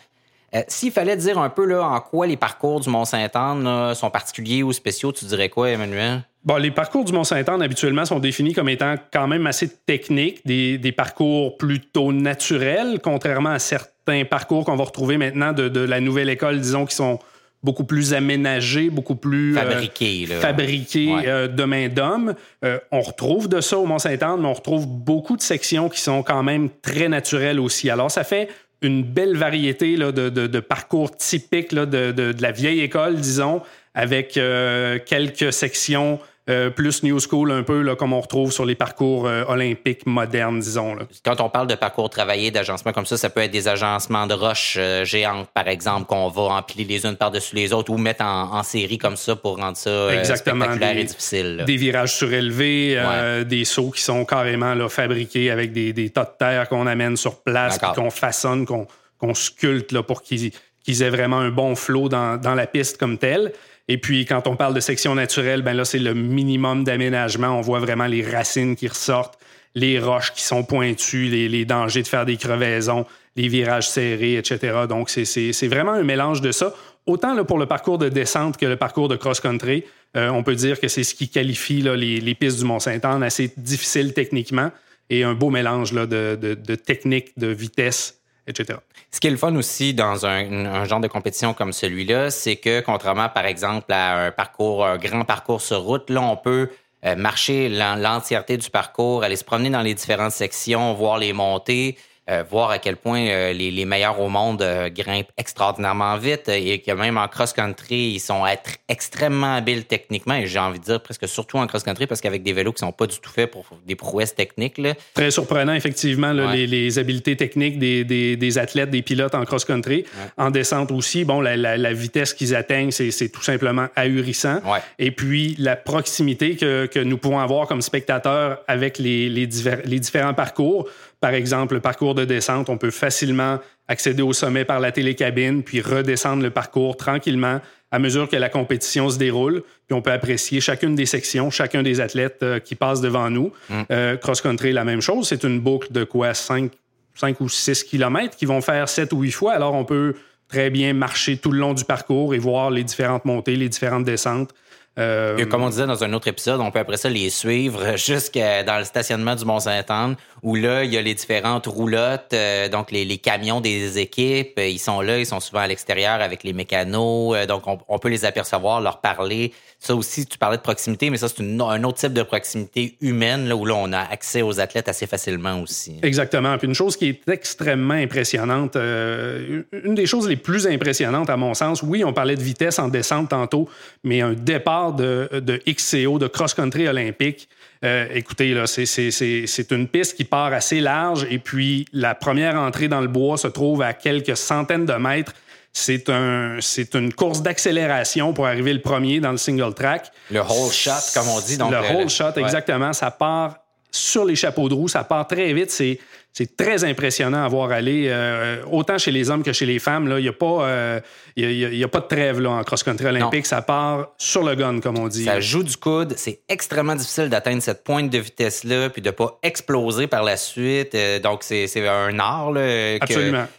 Euh, 0.55 0.63
S'il 0.69 0.93
fallait 0.93 1.17
dire 1.17 1.39
un 1.39 1.51
peu 1.51 1.65
là, 1.65 1.83
en 1.83 2.01
quoi 2.01 2.27
les 2.27 2.37
parcours 2.37 2.81
du 2.81 2.91
Mont-Saint-Anne 2.91 3.95
sont 3.95 4.11
particuliers 4.11 4.63
ou 4.63 4.73
spéciaux, 4.73 5.13
tu 5.13 5.25
dirais 5.25 5.49
quoi, 5.49 5.71
Emmanuel? 5.71 6.23
Bon, 6.45 6.57
les 6.57 6.73
parcours 6.73 7.05
du 7.05 7.13
Mont-Saint-Anne, 7.13 7.63
habituellement, 7.63 8.05
sont 8.05 8.19
définis 8.19 8.53
comme 8.53 8.69
étant 8.69 8.97
quand 9.13 9.29
même 9.29 9.47
assez 9.47 9.69
techniques, 9.69 10.45
des, 10.45 10.77
des 10.77 10.91
parcours 10.93 11.57
plutôt 11.57 12.13
naturels, 12.13 12.99
contrairement 13.03 13.51
à 13.51 13.61
certains 13.61 14.25
parcours 14.25 14.65
qu'on 14.65 14.75
va 14.75 14.85
retrouver 14.85 15.19
maintenant 15.19 15.53
de, 15.53 15.69
de, 15.69 15.81
la 15.81 16.01
nouvelle 16.01 16.29
école, 16.29 16.61
disons, 16.61 16.85
qui 16.85 16.97
sont 16.97 17.21
beaucoup 17.63 17.85
plus 17.85 18.13
aménagés, 18.13 18.91
beaucoup 18.91 19.15
plus 19.15 19.55
fabriqués, 19.55 20.27
euh, 20.31 20.41
fabriqués 20.41 21.15
ouais. 21.15 21.29
euh, 21.29 21.47
de 21.47 21.63
main 21.63 21.89
d'homme. 21.89 22.35
Euh, 22.65 22.79
on 22.91 23.01
retrouve 23.01 23.49
de 23.49 23.61
ça 23.61 23.79
au 23.79 23.87
Mont-Saint-Anne, 23.87 24.41
mais 24.41 24.49
on 24.49 24.53
retrouve 24.53 24.89
beaucoup 24.89 25.37
de 25.37 25.43
sections 25.43 25.89
qui 25.89 26.01
sont 26.01 26.25
quand 26.25 26.43
même 26.43 26.71
très 26.83 27.09
naturelles 27.09 27.61
aussi. 27.61 27.89
Alors, 27.89 28.11
ça 28.11 28.25
fait 28.25 28.49
une 28.83 29.03
belle 29.03 29.37
variété 29.37 29.97
là, 29.97 30.12
de, 30.12 30.29
de, 30.29 30.47
de, 30.47 30.61
parcours 30.61 31.17
typiques 31.17 31.75
de, 31.75 32.12
de, 32.12 32.35
la 32.41 32.51
vieille 32.51 32.81
école, 32.81 33.17
disons, 33.17 33.62
avec 33.95 34.37
euh, 34.37 34.99
quelques 35.05 35.53
sections 35.53 36.19
euh, 36.51 36.71
plus 36.71 37.05
new 37.05 37.21
school 37.21 37.53
un 37.53 37.63
peu 37.63 37.83
là, 37.83 37.95
comme 37.95 38.13
on 38.13 38.21
retrouve 38.21 38.51
sur 38.51 38.65
les 38.65 38.75
parcours 38.75 39.29
euh, 39.29 39.45
olympiques 39.47 40.07
modernes, 40.07 40.59
disons. 40.59 40.97
Là. 40.97 41.05
Quand 41.25 41.41
on 41.41 41.49
parle 41.49 41.69
de 41.69 41.77
parcours 41.77 42.11
travaillé, 42.11 42.51
d'agencement 42.51 42.93
comme 42.93 43.07
ça, 43.07 43.17
ça 43.17 43.31
peut 43.31 43.43
être 43.43 43.53
des 43.53 43.69
agencements 43.69 44.27
de 44.27 44.35
roches 44.35 44.75
euh, 44.77 45.05
géantes, 45.05 45.49
par 45.55 45.69
exemple, 45.69 46.07
qu'on 46.07 46.29
va 46.31 46.43
empiler 46.55 46.83
les 46.83 47.07
unes 47.07 47.15
par-dessus 47.15 47.55
les 47.55 47.73
autres 47.73 47.93
ou 47.93 47.97
mettre 47.97 48.25
en, 48.25 48.55
en, 48.55 48.63
série 48.65 48.99
comme 48.99 49.15
ça 49.15 49.37
pour 49.37 49.59
rendre 49.59 49.77
ça 49.77 50.13
Exactement, 50.13 50.65
spectaculaire 50.65 50.95
des, 50.95 51.01
et 51.01 51.05
difficile. 51.05 51.57
Là. 51.59 51.65
Des 51.65 51.77
virages 51.77 52.17
surélevés, 52.17 52.99
ouais. 52.99 53.45
des 53.45 53.65
sauts 53.65 53.93
qui 53.93 54.03
sont 54.03 54.25
carrément 54.25 54.75
là, 54.75 54.89
fabriqués 54.89 55.49
avec 55.49 55.73
des, 55.73 55.93
des 55.93 56.11
tas 56.11 56.25
de 56.25 56.37
terre 56.37 56.69
qu'on 56.69 56.89
amène 56.89 57.17
sur 57.17 57.41
place, 57.45 57.79
qu'on 57.79 58.11
façonne, 58.11 58.67
qu'on 58.67 58.87
qu 59.21 59.35
sculpte 59.35 59.93
là, 59.93 60.03
pour 60.03 60.23
qu'ils 60.23 60.51
qu 60.51 61.03
aient 61.03 61.11
vraiment 61.11 61.39
un 61.39 61.51
bon 61.51 61.77
flot 61.77 62.09
dans, 62.09 62.37
dans 62.37 62.57
la 62.57 62.67
piste 62.67 62.99
comme 62.99 63.17
telle. 63.17 63.53
Et 63.89 63.99
puis, 63.99 64.25
quand 64.25 64.47
on 64.47 64.57
parle 64.57 64.75
de 64.75 64.81
section 64.81 65.15
naturelle, 65.15 65.62
ben 65.62 65.75
là, 65.75 65.85
c'est 65.85 65.99
le 65.99 66.15
minimum 66.15 66.85
d'aménagement. 66.85 67.49
On 67.49 67.61
voit 67.61 67.81
vraiment 67.81 68.07
les 68.07 68.23
racines 68.23 68.77
qui 68.77 68.89
ressortent, 68.89 69.39
les 69.75 69.99
roches 69.99 70.33
qui 70.33 70.43
sont 70.43 70.62
pointues, 70.62 71.29
les, 71.29 71.65
dangers 71.65 72.03
de 72.03 72.09
faire 72.09 72.25
des 72.25 72.37
crevaisons, 72.37 73.07
les 73.37 73.49
virages 73.49 73.89
serrés, 73.89 74.37
etc. 74.37 74.87
Donc, 74.89 75.11
c'est 75.11 75.69
vraiment 75.69 75.93
un 75.93 76.05
mélange 76.05 76.41
de 76.41 76.53
ça. 76.53 76.75
Autant 77.07 77.45
pour 77.45 77.59
le 77.59 77.67
parcours 77.67 77.99
de 77.99 78.09
descente 78.09 78.57
que 78.57 78.67
le 78.67 78.77
parcours 78.77 79.09
de 79.09 79.17
cross-country, 79.17 79.85
euh, 80.17 80.29
on 80.29 80.45
peut 80.45 80.55
dire 80.55 80.79
que 80.79 80.87
c'est 80.87 81.03
ce 81.03 81.15
qui 81.15 81.29
qualifie 81.29 81.83
les, 81.83 82.21
les, 82.21 82.35
pistes 82.35 82.59
du 82.59 82.65
Mont-Saint-Anne 82.65 83.23
assez 83.25 83.53
difficiles 83.57 84.12
techniquement 84.12 84.71
et 85.11 85.25
un 85.25 85.35
beau 85.35 85.51
mélange 85.51 85.93
de, 85.93 86.07
de, 86.07 86.55
de 86.55 86.75
technique, 86.77 87.37
de 87.37 87.49
vitesse 87.49 88.22
etc. 88.47 88.79
Ce 89.11 89.21
qui 89.21 89.27
est 89.27 89.31
le 89.31 89.37
fun 89.37 89.55
aussi 89.57 89.95
dans 89.95 90.27
un, 90.27 90.85
genre 90.85 91.01
de 91.01 91.09
compétition 91.09 91.55
comme 91.55 91.73
celui-là, 91.73 92.31
c'est 92.31 92.57
que 92.57 92.81
contrairement, 92.81 93.29
par 93.29 93.47
exemple, 93.47 93.93
à 93.93 94.27
un 94.27 94.31
parcours, 94.31 94.87
un 94.87 94.99
grand 94.99 95.25
parcours 95.25 95.61
sur 95.61 95.83
route, 95.83 96.11
là, 96.11 96.23
on 96.23 96.37
peut 96.37 96.71
euh, 97.05 97.17
marcher 97.17 97.69
l'entièreté 97.69 98.57
du 98.57 98.71
parcours, 98.71 99.25
aller 99.25 99.37
se 99.37 99.45
promener 99.45 99.71
dans 99.71 99.83
les 99.83 99.95
différentes 99.95 100.33
sections, 100.33 100.95
voir 100.95 101.19
les 101.19 101.33
montées, 101.33 101.97
euh, 102.31 102.45
voir 102.49 102.71
à 102.71 102.79
quel 102.79 102.97
point 102.97 103.26
euh, 103.26 103.52
les, 103.52 103.73
les, 103.73 103.85
meilleurs 103.85 104.21
au 104.21 104.29
monde 104.29 104.62
euh, 104.62 104.88
grimpent 104.88 105.33
extraordinairement 105.37 106.17
vite 106.19 106.49
et 106.49 106.79
que 106.79 106.93
même 106.93 107.19
en 107.19 107.26
cross-country, 107.26 108.12
ils 108.14 108.21
sont 108.21 108.47
être 108.47 108.76
extrêmement 108.88 109.57
habiles 109.57 109.87
techniquement 109.87 110.35
et 110.35 110.47
j'ai 110.47 110.61
envie 110.61 110.79
de 110.79 110.85
dire 110.85 111.02
presque 111.02 111.26
surtout 111.26 111.59
en 111.59 111.67
cross-country 111.67 112.07
parce 112.07 112.21
qu'avec 112.21 112.45
des 112.45 112.52
vélos 112.52 112.75
qui 112.75 112.79
sont 112.79 112.93
pas 112.93 113.09
du 113.09 113.19
tout 113.19 113.31
faits 113.31 113.50
pour 113.50 113.64
des 113.85 113.97
prouesses 113.97 114.37
techniques. 114.37 114.79
Là. 114.79 114.95
Très 115.14 115.33
surprenant, 115.33 115.75
effectivement, 115.75 116.33
là, 116.33 116.47
ouais. 116.47 116.59
les, 116.59 116.67
les, 116.69 116.99
habiletés 117.00 117.37
techniques 117.37 117.81
des, 117.81 118.05
des, 118.05 118.37
des, 118.37 118.59
athlètes, 118.59 118.91
des 118.91 119.02
pilotes 119.02 119.35
en 119.35 119.45
cross-country. 119.45 120.05
Ouais. 120.05 120.31
En 120.37 120.52
descente 120.52 120.93
aussi, 120.93 121.25
bon, 121.25 121.41
la, 121.41 121.57
la, 121.57 121.76
la 121.76 121.93
vitesse 121.93 122.35
qu'ils 122.35 122.55
atteignent, 122.55 122.93
c'est 122.93 123.31
tout 123.31 123.43
simplement 123.43 123.88
ahurissant. 123.97 124.61
Ouais. 124.64 124.79
Et 125.00 125.11
puis, 125.11 125.57
la 125.59 125.75
proximité 125.75 126.55
que, 126.55 126.87
que 126.87 127.00
nous 127.00 127.19
pouvons 127.19 127.41
avoir 127.41 127.67
comme 127.67 127.83
spectateurs 127.83 128.61
avec 128.69 128.99
les, 128.99 129.29
les, 129.29 129.49
divers, 129.49 129.81
les 129.85 129.99
différents 129.99 130.35
parcours 130.35 130.88
par 131.23 131.35
exemple, 131.35 131.75
le 131.75 131.81
parcours 131.81 132.17
de 132.17 132.25
descente, 132.25 132.69
on 132.69 132.76
peut 132.76 132.91
facilement 132.91 133.61
accéder 133.87 134.23
au 134.23 134.33
sommet 134.33 134.64
par 134.64 134.81
la 134.81 134.91
télécabine, 134.91 135.62
puis 135.62 135.81
redescendre 135.81 136.43
le 136.43 136.50
parcours 136.50 136.97
tranquillement 136.97 137.61
à 137.93 138.00
mesure 138.00 138.29
que 138.29 138.35
la 138.35 138.49
compétition 138.49 139.09
se 139.09 139.19
déroule. 139.19 139.62
Puis 139.87 139.95
on 139.95 140.02
peut 140.02 140.11
apprécier 140.11 140.61
chacune 140.61 140.97
des 140.97 141.07
sections, 141.07 141.49
chacun 141.49 141.85
des 141.85 142.00
athlètes 142.00 142.43
euh, 142.43 142.59
qui 142.59 142.75
passent 142.75 143.00
devant 143.00 143.31
nous. 143.31 143.52
Mm. 143.69 143.83
Euh, 143.93 144.17
cross-country, 144.17 144.73
la 144.73 144.85
même 144.85 145.00
chose. 145.00 145.29
C'est 145.29 145.45
une 145.45 145.61
boucle 145.61 145.93
de 145.93 146.02
quoi? 146.02 146.35
5, 146.35 146.73
5 147.14 147.41
ou 147.41 147.49
6 147.49 147.85
kilomètres 147.85 148.37
qui 148.37 148.45
vont 148.45 148.61
faire 148.61 148.88
7 148.88 149.12
ou 149.12 149.21
8 149.21 149.31
fois. 149.31 149.52
Alors 149.52 149.75
on 149.75 149.85
peut 149.85 150.17
très 150.49 150.71
bien 150.71 150.93
marcher 150.93 151.37
tout 151.37 151.52
le 151.52 151.61
long 151.61 151.73
du 151.73 151.85
parcours 151.85 152.35
et 152.35 152.38
voir 152.38 152.73
les 152.73 152.83
différentes 152.83 153.26
montées, 153.26 153.55
les 153.55 153.69
différentes 153.69 154.05
descentes. 154.05 154.52
Euh, 154.99 155.39
Et 155.39 155.49
comme 155.49 155.63
on 155.63 155.71
disait 155.71 155.87
dans 155.87 156.05
un 156.05 156.13
autre 156.13 156.29
épisode, 156.29 156.61
on 156.61 156.71
peut 156.71 156.79
après 156.79 156.99
ça 156.99 157.09
les 157.09 157.31
suivre 157.31 157.97
jusqu'à 157.97 158.63
dans 158.63 158.79
le 158.79 158.85
stationnement 158.85 159.35
du 159.35 159.45
Mont-Saint-Anne, 159.45 160.17
où 160.43 160.55
là, 160.55 160.85
il 160.85 160.93
y 160.93 160.99
a 160.99 161.03
les 161.03 161.15
différentes 161.15 161.67
roulottes, 161.67 162.35
euh, 162.35 162.69
donc 162.69 162.91
les, 162.91 163.19
camions 163.19 163.63
des 163.63 163.99
équipes, 163.99 164.59
ils 164.59 164.79
sont 164.79 165.01
là, 165.01 165.19
ils 165.19 165.27
sont 165.27 165.41
souvent 165.41 165.61
à 165.61 165.67
l'extérieur 165.67 166.21
avec 166.21 166.45
les 166.45 166.53
mécanos, 166.53 167.35
euh, 167.35 167.47
donc 167.47 167.67
on, 167.67 167.79
on 167.89 167.99
peut 167.99 168.11
les 168.11 168.27
apercevoir, 168.27 168.83
leur 168.83 169.01
parler. 169.01 169.53
Ça 169.85 169.97
aussi, 169.97 170.27
tu 170.27 170.39
parlais 170.39 170.59
de 170.59 170.62
proximité, 170.62 171.11
mais 171.11 171.17
ça, 171.17 171.29
c'est 171.29 171.43
un 171.43 171.83
autre 171.83 171.99
type 171.99 172.12
de 172.12 172.23
proximité 172.23 172.95
humaine, 173.01 173.49
là, 173.49 173.57
où 173.57 173.65
là, 173.65 173.75
on 173.75 173.93
a 173.93 173.99
accès 173.99 174.41
aux 174.41 174.61
athlètes 174.61 174.89
assez 174.89 175.09
facilement 175.09 175.61
aussi. 175.61 175.97
Exactement. 176.03 176.57
Puis 176.57 176.69
une 176.69 176.75
chose 176.75 176.97
qui 176.97 177.09
est 177.09 177.29
extrêmement 177.29 177.95
impressionnante, 177.95 178.77
euh, 178.77 179.62
une 179.73 179.97
des 179.97 180.07
choses 180.07 180.29
les 180.29 180.37
plus 180.37 180.69
impressionnantes 180.69 181.31
à 181.31 181.37
mon 181.37 181.53
sens, 181.55 181.83
oui, 181.83 182.05
on 182.05 182.12
parlait 182.12 182.37
de 182.37 182.43
vitesse 182.43 182.79
en 182.79 182.87
descente 182.87 183.31
tantôt, 183.31 183.69
mais 184.05 184.21
un 184.21 184.35
départ 184.35 184.93
de, 184.93 185.29
de 185.33 185.61
XCO, 185.69 186.21
de 186.21 186.29
cross-country 186.29 186.87
olympique, 186.87 187.49
euh, 187.85 188.07
écoutez, 188.15 188.55
là, 188.55 188.67
c'est 188.69 189.73
une 189.73 189.89
piste 189.89 190.17
qui 190.17 190.25
part 190.25 190.53
assez 190.53 190.81
large 190.81 191.27
et 191.29 191.39
puis 191.39 191.87
la 191.93 192.15
première 192.15 192.55
entrée 192.55 192.87
dans 192.87 193.01
le 193.01 193.09
bois 193.09 193.37
se 193.37 193.49
trouve 193.49 193.83
à 193.83 193.93
quelques 193.93 194.37
centaines 194.37 194.87
de 194.87 194.93
mètres. 194.93 195.35
C'est 195.75 196.11
un, 196.11 196.59
c'est 196.61 196.95
une 196.95 197.12
course 197.14 197.41
d'accélération 197.41 198.35
pour 198.35 198.47
arriver 198.47 198.75
le 198.75 198.81
premier 198.83 199.21
dans 199.21 199.31
le 199.31 199.38
single 199.38 199.73
track. 199.75 200.12
Le 200.31 200.41
whole 200.41 200.71
shot, 200.71 200.91
comme 201.14 201.29
on 201.29 201.41
dit. 201.41 201.57
Donc, 201.57 201.71
le 201.73 201.79
le- 201.79 201.95
whole 201.95 202.02
le- 202.05 202.09
shot, 202.09 202.25
ouais. 202.37 202.43
exactement. 202.43 202.93
Ça 202.93 203.11
part 203.11 203.57
sur 203.91 204.25
les 204.25 204.37
chapeaux 204.37 204.69
de 204.69 204.75
roue, 204.75 204.88
ça 204.88 205.02
part 205.05 205.26
très 205.26 205.52
vite. 205.52 205.71
C'est, 205.71 205.99
c'est 206.33 206.57
très 206.57 206.83
impressionnant 206.85 207.45
à 207.45 207.49
voir 207.49 207.71
aller, 207.73 208.07
euh, 208.09 208.62
autant 208.71 208.97
chez 208.99 209.11
les 209.11 209.29
hommes 209.31 209.43
que 209.43 209.53
chez 209.53 209.67
les 209.67 209.79
femmes. 209.79 210.07
Il 210.17 210.23
n'y 210.23 210.29
a, 210.29 210.33
pas, 210.33 210.47
euh, 210.67 211.01
y 211.37 211.45
a- 211.45 211.51
il 211.51 211.59
y 211.59 211.65
a- 211.65 211.69
il 211.69 211.77
y 211.79 211.85
a 211.85 211.89
pas 211.89 212.01
de 212.01 212.07
trêve 212.07 212.41
là, 212.41 212.51
en 212.51 212.62
cross-country 212.65 213.07
olympique. 213.07 213.45
Ça 213.47 213.61
part 213.62 214.09
sur 214.19 214.43
le 214.43 214.55
gun, 214.55 214.81
comme 214.81 214.99
on 214.99 215.09
dit. 215.09 215.25
Ça 215.25 215.41
joue 215.41 215.62
du 215.62 215.77
coude. 215.77 216.15
C'est 216.17 216.41
extrêmement 216.49 216.95
difficile 216.95 217.29
d'atteindre 217.29 217.62
cette 217.62 217.85
pointe 217.85 218.09
de 218.11 218.19
vitesse-là, 218.19 218.89
puis 218.91 219.03
de 219.03 219.11
pas 219.11 219.39
exploser 219.43 220.07
par 220.07 220.23
la 220.25 220.37
suite. 220.37 220.95
Euh, 220.95 221.19
donc, 221.19 221.43
c'est 221.43 221.69
un 221.89 222.19
art 222.19 222.51
là, 222.53 222.61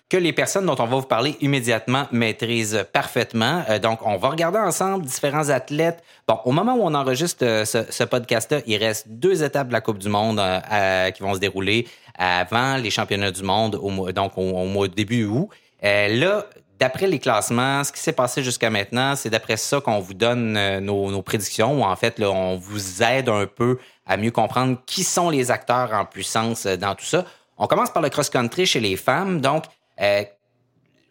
que, 0.09 0.17
les 0.17 0.33
personnes 0.33 0.65
dont 0.67 0.75
on 0.79 0.85
va 0.85 0.95
vous 0.97 1.01
parler 1.03 1.35
immédiatement 1.41 2.07
maîtrisent 2.11 2.85
parfaitement. 2.93 3.63
Donc, 3.81 3.99
on 4.05 4.17
va 4.17 4.29
regarder 4.29 4.59
ensemble 4.59 5.05
différents 5.05 5.49
athlètes. 5.49 6.03
Bon, 6.27 6.37
au 6.45 6.51
moment 6.51 6.75
où 6.75 6.81
on 6.83 6.93
enregistre 6.93 7.63
ce, 7.65 7.83
ce 7.89 8.03
podcast-là, 8.03 8.61
il 8.67 8.77
reste 8.77 9.07
deux 9.09 9.43
étapes 9.43 9.67
de 9.69 9.73
la 9.73 9.81
Coupe 9.81 9.97
du 9.97 10.09
Monde 10.09 10.39
euh, 10.39 10.59
à- 10.69 11.11
qui 11.11 11.21
vont 11.23 11.33
se 11.33 11.39
dérouler 11.39 11.87
avant 12.17 12.77
les 12.77 12.89
championnats 12.89 13.31
du 13.31 13.43
monde, 13.43 13.75
au 13.75 14.11
donc 14.11 14.37
au, 14.37 14.41
au 14.41 14.87
début 14.87 15.25
août. 15.25 15.49
Euh, 15.83 16.07
là, 16.07 16.45
d'après 16.79 17.07
les 17.07 17.19
classements, 17.19 17.83
ce 17.83 17.91
qui 17.91 17.99
s'est 17.99 18.13
passé 18.13 18.43
jusqu'à 18.43 18.69
maintenant, 18.69 19.15
c'est 19.15 19.29
d'après 19.29 19.57
ça 19.57 19.81
qu'on 19.81 19.99
vous 19.99 20.13
donne 20.13 20.55
euh, 20.57 20.79
nos, 20.79 21.21
prédictions, 21.21 21.79
ou 21.79 21.83
en 21.83 21.95
fait, 21.95 22.21
on 22.21 22.57
vous 22.57 23.03
aide 23.03 23.29
un 23.29 23.45
peu 23.45 23.79
à 24.05 24.17
mieux 24.17 24.31
comprendre 24.31 24.77
qui 24.85 25.03
sont 25.03 25.29
les 25.29 25.51
acteurs 25.51 25.93
en 25.93 26.05
puissance 26.05 26.65
euh, 26.65 26.77
dans 26.77 26.95
tout 26.95 27.05
ça. 27.05 27.25
On 27.57 27.67
commence 27.67 27.91
par 27.91 28.01
le 28.01 28.09
cross-country 28.09 28.65
chez 28.65 28.79
les 28.79 28.95
femmes. 28.95 29.39
Donc, 29.39 29.65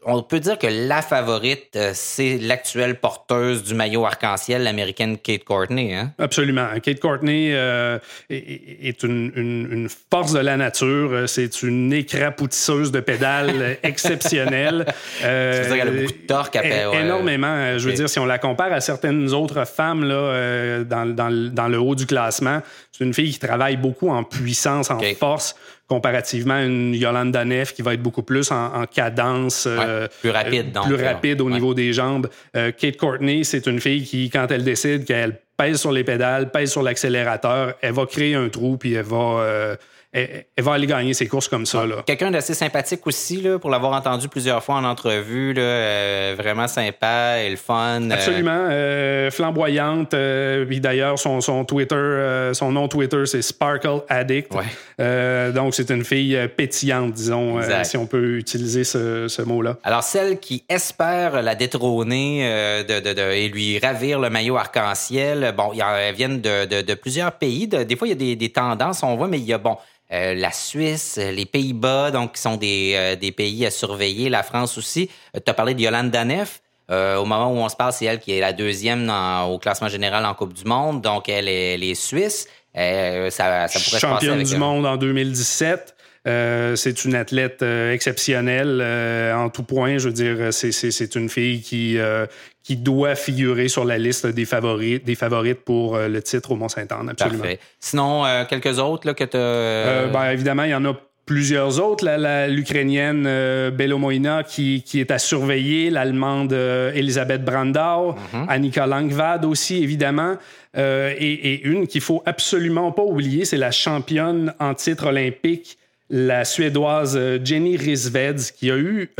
on 0.04 0.22
peut 0.22 0.40
dire 0.40 0.58
que 0.58 0.66
la 0.66 1.00
favorite, 1.02 1.68
euh, 1.76 1.90
c'est 1.94 2.38
l'actuelle 2.38 2.98
porteuse 2.98 3.62
du 3.62 3.74
maillot 3.74 4.04
arc-en-ciel, 4.04 4.62
l'américaine 4.64 5.16
Kate 5.18 5.44
Courtney. 5.44 5.94
Hein? 5.94 6.12
Absolument. 6.18 6.66
Kate 6.82 6.98
Courtney 7.00 7.50
euh, 7.52 7.98
est, 8.30 9.02
une, 9.02 9.32
une- 9.36 9.68
une 9.70 9.88
force 10.10 10.32
de 10.32 10.40
la 10.40 10.56
nature. 10.56 11.28
C'est 11.28 11.62
une 11.62 11.92
écrapoutisseuse 11.92 12.90
de 12.92 13.00
pédales 13.00 13.78
exceptionnelle. 13.82 14.86
Euh, 15.24 15.66
dire 15.66 15.76
qu'elle 15.76 15.88
a 15.88 15.90
beaucoup 15.90 16.12
de 16.12 16.26
torque 16.26 16.54
ouais. 16.54 16.86
Énormément. 17.00 17.78
Je 17.78 17.86
veux 17.88 17.92
dire, 17.94 18.08
si 18.08 18.18
on 18.18 18.24
la 18.26 18.38
compare 18.38 18.72
à 18.72 18.80
certaines 18.80 19.32
autres 19.32 19.64
femmes 19.66 20.04
là, 20.04 20.14
euh, 20.14 20.84
dans, 20.84 21.06
dans 21.06 21.28
le- 21.28 21.48
dans 21.50 21.68
le 21.68 21.78
haut 21.78 21.94
du 21.94 22.06
classement, 22.06 22.60
c'est 22.90 23.04
une 23.04 23.14
fille 23.14 23.30
qui 23.32 23.38
travaille 23.38 23.76
beaucoup 23.76 24.08
en 24.10 24.24
puissance, 24.24 24.90
en 24.90 24.98
force, 25.18 25.54
comparativement 25.88 26.54
à 26.54 26.62
une 26.62 26.94
Yolanda 26.94 27.44
Neff 27.44 27.74
qui 27.74 27.82
va 27.82 27.94
être 27.94 28.02
beaucoup 28.02 28.22
plus 28.22 28.50
en, 28.50 28.74
en 28.82 28.86
cadence. 28.86 29.66
euh, 29.68 30.08
plus 30.20 30.30
rapide, 30.30 30.72
donc, 30.72 30.86
Plus 30.86 31.04
rapide 31.04 31.40
au 31.40 31.46
Ouais. 31.46 31.52
niveau 31.52 31.74
des 31.74 31.92
jambes. 31.92 32.28
Euh, 32.56 32.70
Kate 32.72 32.96
Courtney, 32.96 33.44
c'est 33.44 33.66
une 33.66 33.80
fille 33.80 34.04
qui, 34.04 34.30
quand 34.30 34.46
elle 34.50 34.64
décide 34.64 35.04
qu'elle 35.04 35.38
pèse 35.56 35.76
sur 35.80 35.92
les 35.92 36.04
pédales, 36.04 36.50
pèse 36.50 36.70
sur 36.72 36.82
l'accélérateur, 36.82 37.74
elle 37.82 37.92
va 37.92 38.06
créer 38.06 38.34
un 38.34 38.48
trou, 38.48 38.76
puis 38.78 38.94
elle 38.94 39.04
va, 39.04 39.16
euh, 39.40 39.76
elle, 40.12 40.44
elle 40.56 40.64
va 40.64 40.74
aller 40.74 40.86
gagner 40.86 41.14
ses 41.14 41.26
courses 41.26 41.48
comme 41.48 41.64
ça. 41.66 41.86
Là. 41.86 41.96
Quelqu'un 42.06 42.30
d'assez 42.30 42.54
sympathique 42.54 43.06
aussi, 43.06 43.40
là, 43.40 43.58
pour 43.58 43.70
l'avoir 43.70 43.92
entendu 43.94 44.28
plusieurs 44.28 44.62
fois 44.62 44.74
en 44.76 44.84
entrevue. 44.84 45.54
Là, 45.54 45.62
euh, 45.62 46.34
vraiment 46.36 46.68
sympa 46.68 47.38
et 47.38 47.48
le 47.50 47.56
fun. 47.56 48.02
euh, 48.02 48.10
Absolument. 48.10 48.66
euh, 48.70 49.30
flamboyante. 49.30 50.12
euh, 50.14 50.64
puis 50.66 50.80
d'ailleurs, 50.80 51.18
son, 51.18 51.40
son 51.40 51.64
Twitter, 51.64 52.50
son 52.52 52.72
nom 52.72 52.88
Twitter, 52.88 53.24
c'est 53.26 53.42
Sparkle 53.42 54.02
Addict. 54.08 54.52
Ouais. 54.54 55.52
Donc, 55.52 55.74
c'est 55.74 55.90
une 55.90 56.04
fille 56.04 56.38
pétillante, 56.56 57.12
disons, 57.12 57.60
si 57.82 57.96
on 57.96 58.06
peut 58.06 58.36
utiliser 58.36 58.84
ce, 58.84 59.28
ce 59.28 59.42
mot-là. 59.42 59.76
Alors, 59.82 60.02
celle 60.02 60.38
qui 60.38 60.64
espère 60.68 61.42
la 61.42 61.54
détrôner 61.54 62.84
de, 62.88 63.00
de- 63.00 63.12
de- 63.14 63.32
et 63.32 63.48
lui 63.48 63.78
ravir 63.78 64.18
le 64.20 64.30
maillot 64.30 64.56
arc-en-ciel, 64.56 65.54
bon, 65.56 65.72
elles 65.74 66.14
viennent 66.14 66.40
de, 66.40 66.94
plusieurs 66.94 67.32
pays. 67.32 67.66
De- 67.66 67.82
des 67.82 67.96
fois, 67.96 68.06
il 68.06 68.10
y 68.10 68.12
a 68.12 68.16
des, 68.16 68.36
des 68.36 68.50
tendances, 68.50 69.02
on 69.02 69.16
voit, 69.16 69.28
mais 69.28 69.38
il 69.38 69.44
y 69.44 69.52
a, 69.52 69.58
bon, 69.58 69.76
euh, 70.12 70.34
la 70.34 70.52
Suisse, 70.52 71.18
les 71.18 71.46
Pays-Bas, 71.46 72.10
donc, 72.10 72.34
qui 72.34 72.40
sont 72.42 72.56
des, 72.56 72.94
euh, 72.96 73.16
des 73.16 73.32
pays 73.32 73.64
à 73.66 73.70
surveiller, 73.70 74.28
la 74.28 74.42
France 74.42 74.76
aussi. 74.78 75.08
tu 75.34 75.40
as 75.50 75.54
parlé 75.54 75.74
de 75.74 75.80
Yolande 75.80 76.10
Danef. 76.10 76.60
Euh, 76.90 77.16
au 77.16 77.24
moment 77.24 77.50
où 77.52 77.56
on 77.56 77.68
se 77.68 77.76
parle, 77.76 77.92
c'est 77.92 78.04
elle 78.04 78.18
qui 78.18 78.32
est 78.32 78.40
la 78.40 78.52
deuxième 78.52 79.06
dans- 79.06 79.44
au 79.50 79.58
classement 79.58 79.88
général 79.88 80.26
en 80.26 80.34
Coupe 80.34 80.52
du 80.52 80.64
Monde. 80.64 81.00
Donc, 81.00 81.28
elle 81.28 81.48
est, 81.48 81.74
elle 81.74 81.84
est 81.84 81.94
suisse. 81.94 82.48
Euh, 82.76 83.30
ça, 83.30 83.68
ça 83.68 83.78
pourrait 83.78 83.78
se 83.78 83.90
passer 83.90 83.98
championne 84.00 84.34
avec 84.34 84.46
du 84.46 84.56
monde 84.56 84.84
en 84.86 84.96
2017. 84.96 85.94
Euh, 86.28 86.76
c'est 86.76 87.04
une 87.04 87.14
athlète 87.16 87.62
euh, 87.62 87.92
exceptionnelle 87.92 88.78
euh, 88.80 89.34
en 89.34 89.48
tout 89.50 89.64
point. 89.64 89.98
Je 89.98 90.08
veux 90.08 90.14
dire, 90.14 90.52
c'est, 90.52 91.14
une 91.16 91.28
fille 91.28 91.62
qui, 91.62 91.98
euh, 91.98 92.26
qui 92.62 92.76
doit 92.76 93.14
figurer 93.16 93.68
sur 93.68 93.84
la 93.84 93.98
liste 93.98 94.26
des 94.26 94.44
favorites, 94.44 95.04
des 95.04 95.16
favorites 95.16 95.60
pour 95.64 95.96
euh, 95.96 96.08
le 96.08 96.22
titre 96.22 96.52
au 96.52 96.56
Mont-Saint-Anne, 96.56 97.08
absolument. 97.10 97.42
Parfait. 97.42 97.58
Sinon, 97.80 98.24
euh, 98.24 98.44
quelques 98.44 98.78
autres 98.78 99.06
là, 99.06 99.14
que 99.14 99.24
tu 99.24 99.36
Euh, 99.36 100.06
ben, 100.08 100.30
évidemment, 100.30 100.62
il 100.62 100.70
y 100.70 100.74
en 100.74 100.84
a 100.84 100.94
plusieurs 101.26 101.80
autres. 101.80 102.04
L'Ukrainienne 102.48 103.24
euh, 103.26 103.70
Belomoina 103.70 104.42
qui, 104.44 104.82
qui 104.82 105.00
est 105.00 105.10
à 105.10 105.18
surveiller, 105.18 105.90
l'Allemande 105.90 106.52
euh, 106.52 106.92
Elisabeth 106.94 107.44
Brandau, 107.44 108.14
Annika 108.48 108.86
Langvad 108.86 109.44
aussi, 109.44 109.82
évidemment. 109.82 110.36
Euh, 110.76 111.14
et, 111.18 111.32
et 111.32 111.62
une 111.64 111.86
qu'il 111.86 112.00
faut 112.00 112.22
absolument 112.26 112.92
pas 112.92 113.02
oublier, 113.02 113.44
c'est 113.44 113.56
la 113.56 113.70
championne 113.72 114.54
en 114.58 114.74
titre 114.74 115.06
olympique, 115.08 115.78
la 116.10 116.44
Suédoise 116.44 117.16
euh, 117.16 117.38
Jenny 117.42 117.76
Risveds, 117.76 118.52
qui 118.56 118.70
a 118.70 118.76
eu... 118.76 119.10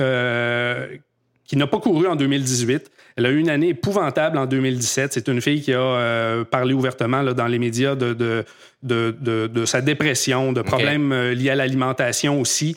qui 1.52 1.58
n'a 1.58 1.66
pas 1.66 1.80
couru 1.80 2.06
en 2.06 2.16
2018. 2.16 2.90
Elle 3.16 3.26
a 3.26 3.30
eu 3.30 3.36
une 3.38 3.50
année 3.50 3.68
épouvantable 3.68 4.38
en 4.38 4.46
2017. 4.46 5.12
C'est 5.12 5.28
une 5.28 5.42
fille 5.42 5.60
qui 5.60 5.74
a 5.74 5.78
euh, 5.80 6.44
parlé 6.44 6.72
ouvertement 6.72 7.20
là, 7.20 7.34
dans 7.34 7.46
les 7.46 7.58
médias 7.58 7.94
de, 7.94 8.14
de, 8.14 8.46
de, 8.82 9.14
de- 9.20 9.48
de 9.48 9.64
sa 9.66 9.82
dépression, 9.82 10.54
de 10.54 10.62
problèmes 10.62 11.12
euh, 11.12 11.34
liés 11.34 11.50
à 11.50 11.54
l'alimentation 11.54 12.40
aussi. 12.40 12.74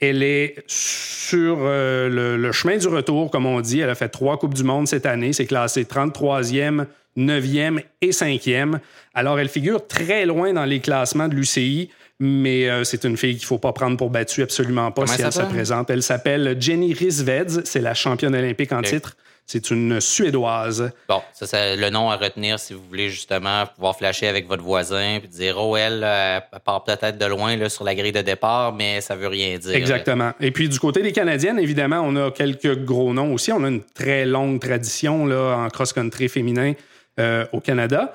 Elle 0.00 0.22
est 0.22 0.54
sur 0.66 1.58
euh, 1.60 2.08
le, 2.08 2.38
le 2.38 2.52
chemin 2.52 2.78
du 2.78 2.88
retour, 2.88 3.30
comme 3.30 3.44
on 3.44 3.60
dit. 3.60 3.80
Elle 3.80 3.90
a 3.90 3.94
fait 3.94 4.08
trois 4.08 4.38
Coupes 4.38 4.54
du 4.54 4.64
Monde 4.64 4.88
cette 4.88 5.04
année. 5.04 5.34
C'est 5.34 5.44
classé 5.44 5.84
33e, 5.84 6.86
9e 7.18 7.82
et 8.00 8.08
5e. 8.10 8.78
Alors, 9.12 9.38
elle 9.38 9.50
figure 9.50 9.86
très 9.86 10.24
loin 10.24 10.54
dans 10.54 10.64
les 10.64 10.80
classements 10.80 11.28
de 11.28 11.34
l'UCI, 11.34 11.90
mais 12.20 12.68
euh, 12.68 12.84
c'est 12.84 13.04
une 13.04 13.16
fille 13.16 13.34
qu'il 13.34 13.44
ne 13.44 13.46
faut 13.46 13.58
pas 13.58 13.72
prendre 13.72 13.96
pour 13.96 14.10
battue, 14.10 14.42
absolument 14.42 14.90
pas, 14.92 15.02
Comment 15.04 15.16
si 15.16 15.22
elle 15.22 15.32
se 15.32 15.42
présente. 15.42 15.90
Elle 15.90 16.02
s'appelle 16.02 16.56
Jenny 16.60 16.92
Risveds. 16.92 17.64
C'est 17.64 17.80
la 17.80 17.94
championne 17.94 18.34
olympique 18.34 18.72
en 18.72 18.82
titre. 18.82 19.16
C'est 19.46 19.70
une 19.70 20.00
Suédoise. 20.00 20.90
Bon, 21.06 21.20
ça, 21.34 21.46
c'est 21.46 21.76
le 21.76 21.90
nom 21.90 22.10
à 22.10 22.16
retenir 22.16 22.58
si 22.58 22.72
vous 22.72 22.82
voulez 22.88 23.10
justement 23.10 23.66
pouvoir 23.66 23.94
flasher 23.94 24.26
avec 24.26 24.48
votre 24.48 24.62
voisin 24.62 25.18
puis 25.20 25.28
dire 25.28 25.58
oh 25.58 25.76
elle, 25.76 26.02
euh, 26.02 26.40
elle 26.50 26.60
part 26.60 26.82
peut-être 26.82 27.18
de 27.18 27.26
loin 27.26 27.54
là, 27.54 27.68
sur 27.68 27.84
la 27.84 27.94
grille 27.94 28.12
de 28.12 28.22
départ, 28.22 28.72
mais 28.72 29.02
ça 29.02 29.16
veut 29.16 29.28
rien 29.28 29.58
dire. 29.58 29.74
Exactement. 29.74 30.32
Et 30.40 30.50
puis 30.50 30.70
du 30.70 30.78
côté 30.78 31.02
des 31.02 31.12
Canadiennes, 31.12 31.58
évidemment, 31.58 32.00
on 32.00 32.16
a 32.16 32.30
quelques 32.30 32.84
gros 32.84 33.12
noms 33.12 33.34
aussi. 33.34 33.52
On 33.52 33.62
a 33.64 33.68
une 33.68 33.82
très 33.82 34.24
longue 34.24 34.60
tradition 34.60 35.26
là, 35.26 35.56
en 35.56 35.68
cross-country 35.68 36.30
féminin 36.30 36.72
euh, 37.20 37.44
au 37.52 37.60
Canada. 37.60 38.14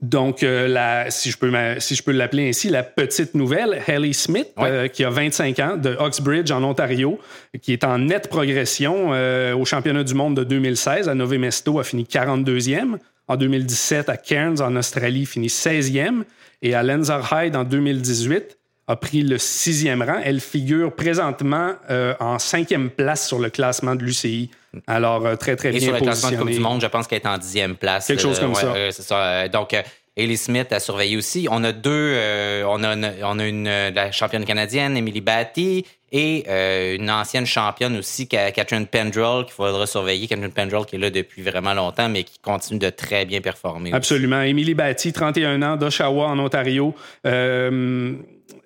Donc, 0.00 0.42
euh, 0.42 0.68
la, 0.68 1.10
si 1.10 1.30
je 1.30 1.38
peux, 1.38 1.52
si 1.78 1.94
je 1.94 2.02
peux 2.02 2.12
l'appeler 2.12 2.48
ainsi, 2.48 2.68
la 2.68 2.82
petite 2.82 3.34
nouvelle, 3.34 3.80
Haley 3.86 4.12
Smith, 4.12 4.48
euh, 4.58 4.88
qui 4.88 5.04
a 5.04 5.10
25 5.10 5.58
ans, 5.60 5.76
de 5.76 5.96
Oxbridge 5.98 6.50
en 6.50 6.62
Ontario, 6.62 7.18
qui 7.60 7.72
est 7.72 7.84
en 7.84 7.98
nette 7.98 8.28
progression 8.28 9.10
euh, 9.12 9.54
au 9.54 9.64
championnat 9.64 10.04
du 10.04 10.14
monde 10.14 10.36
de 10.36 10.44
2016 10.44 11.08
à 11.08 11.14
Nové 11.14 11.38
Mesto, 11.38 11.78
a 11.78 11.84
fini 11.84 12.04
42e. 12.04 12.98
En 13.28 13.36
2017, 13.36 14.08
à 14.08 14.16
Cairns, 14.16 14.60
en 14.60 14.74
Australie, 14.76 15.26
fini 15.26 15.46
16e. 15.46 16.24
Et 16.62 16.74
à 16.74 16.82
Lenzerheide, 16.82 17.56
en 17.56 17.64
2018, 17.64 18.58
a 18.88 18.96
pris 18.96 19.22
le 19.22 19.38
sixième 19.38 20.02
rang. 20.02 20.20
Elle 20.24 20.40
figure 20.40 20.94
présentement 20.94 21.74
en 22.20 22.38
cinquième 22.38 22.90
place 22.90 23.26
sur 23.26 23.38
le 23.38 23.48
classement 23.48 23.94
de 23.94 24.04
l'UCI. 24.04 24.50
Alors, 24.86 25.38
très, 25.38 25.56
très 25.56 25.70
bien 25.70 25.78
Et 25.78 25.82
sur 25.82 25.92
le 25.92 26.00
classement 26.00 26.30
de 26.30 26.36
Coupe 26.36 26.50
du 26.50 26.60
Monde, 26.60 26.80
je 26.80 26.86
pense 26.86 27.06
qu'elle 27.06 27.20
est 27.20 27.26
en 27.26 27.38
dixième 27.38 27.76
place. 27.76 28.06
Quelque 28.06 28.22
chose 28.22 28.40
comme 28.40 28.54
ça. 28.54 28.90
ça. 28.90 29.48
Donc, 29.48 29.74
Ellie 30.16 30.36
Smith 30.36 30.70
a 30.72 30.80
surveillé 30.80 31.16
aussi. 31.16 31.48
On 31.50 31.64
a 31.64 31.72
deux, 31.72 31.90
euh, 31.90 32.64
on 32.68 32.82
a, 32.84 32.92
une, 32.92 33.10
on 33.22 33.38
a 33.38 33.46
une 33.46 33.64
la 33.64 34.12
championne 34.12 34.44
canadienne, 34.44 34.94
Emily 34.94 35.22
Batty, 35.22 35.86
et 36.10 36.44
euh, 36.48 36.96
une 36.96 37.10
ancienne 37.10 37.46
championne 37.46 37.96
aussi, 37.96 38.28
Catherine 38.28 38.86
Pendrell, 38.86 39.44
qu'il 39.46 39.54
faudra 39.54 39.86
surveiller. 39.86 40.26
Catherine 40.26 40.52
Pendrell 40.52 40.84
qui 40.84 40.96
est 40.96 40.98
là 40.98 41.08
depuis 41.08 41.40
vraiment 41.40 41.72
longtemps, 41.72 42.10
mais 42.10 42.24
qui 42.24 42.38
continue 42.40 42.78
de 42.78 42.90
très 42.90 43.24
bien 43.24 43.40
performer. 43.40 43.94
Absolument. 43.94 44.42
Emily 44.42 44.74
Batty, 44.74 45.14
31 45.14 45.62
ans, 45.62 45.76
d'Oshawa 45.76 46.26
en 46.26 46.38
Ontario. 46.38 46.94
Euh, 47.26 48.12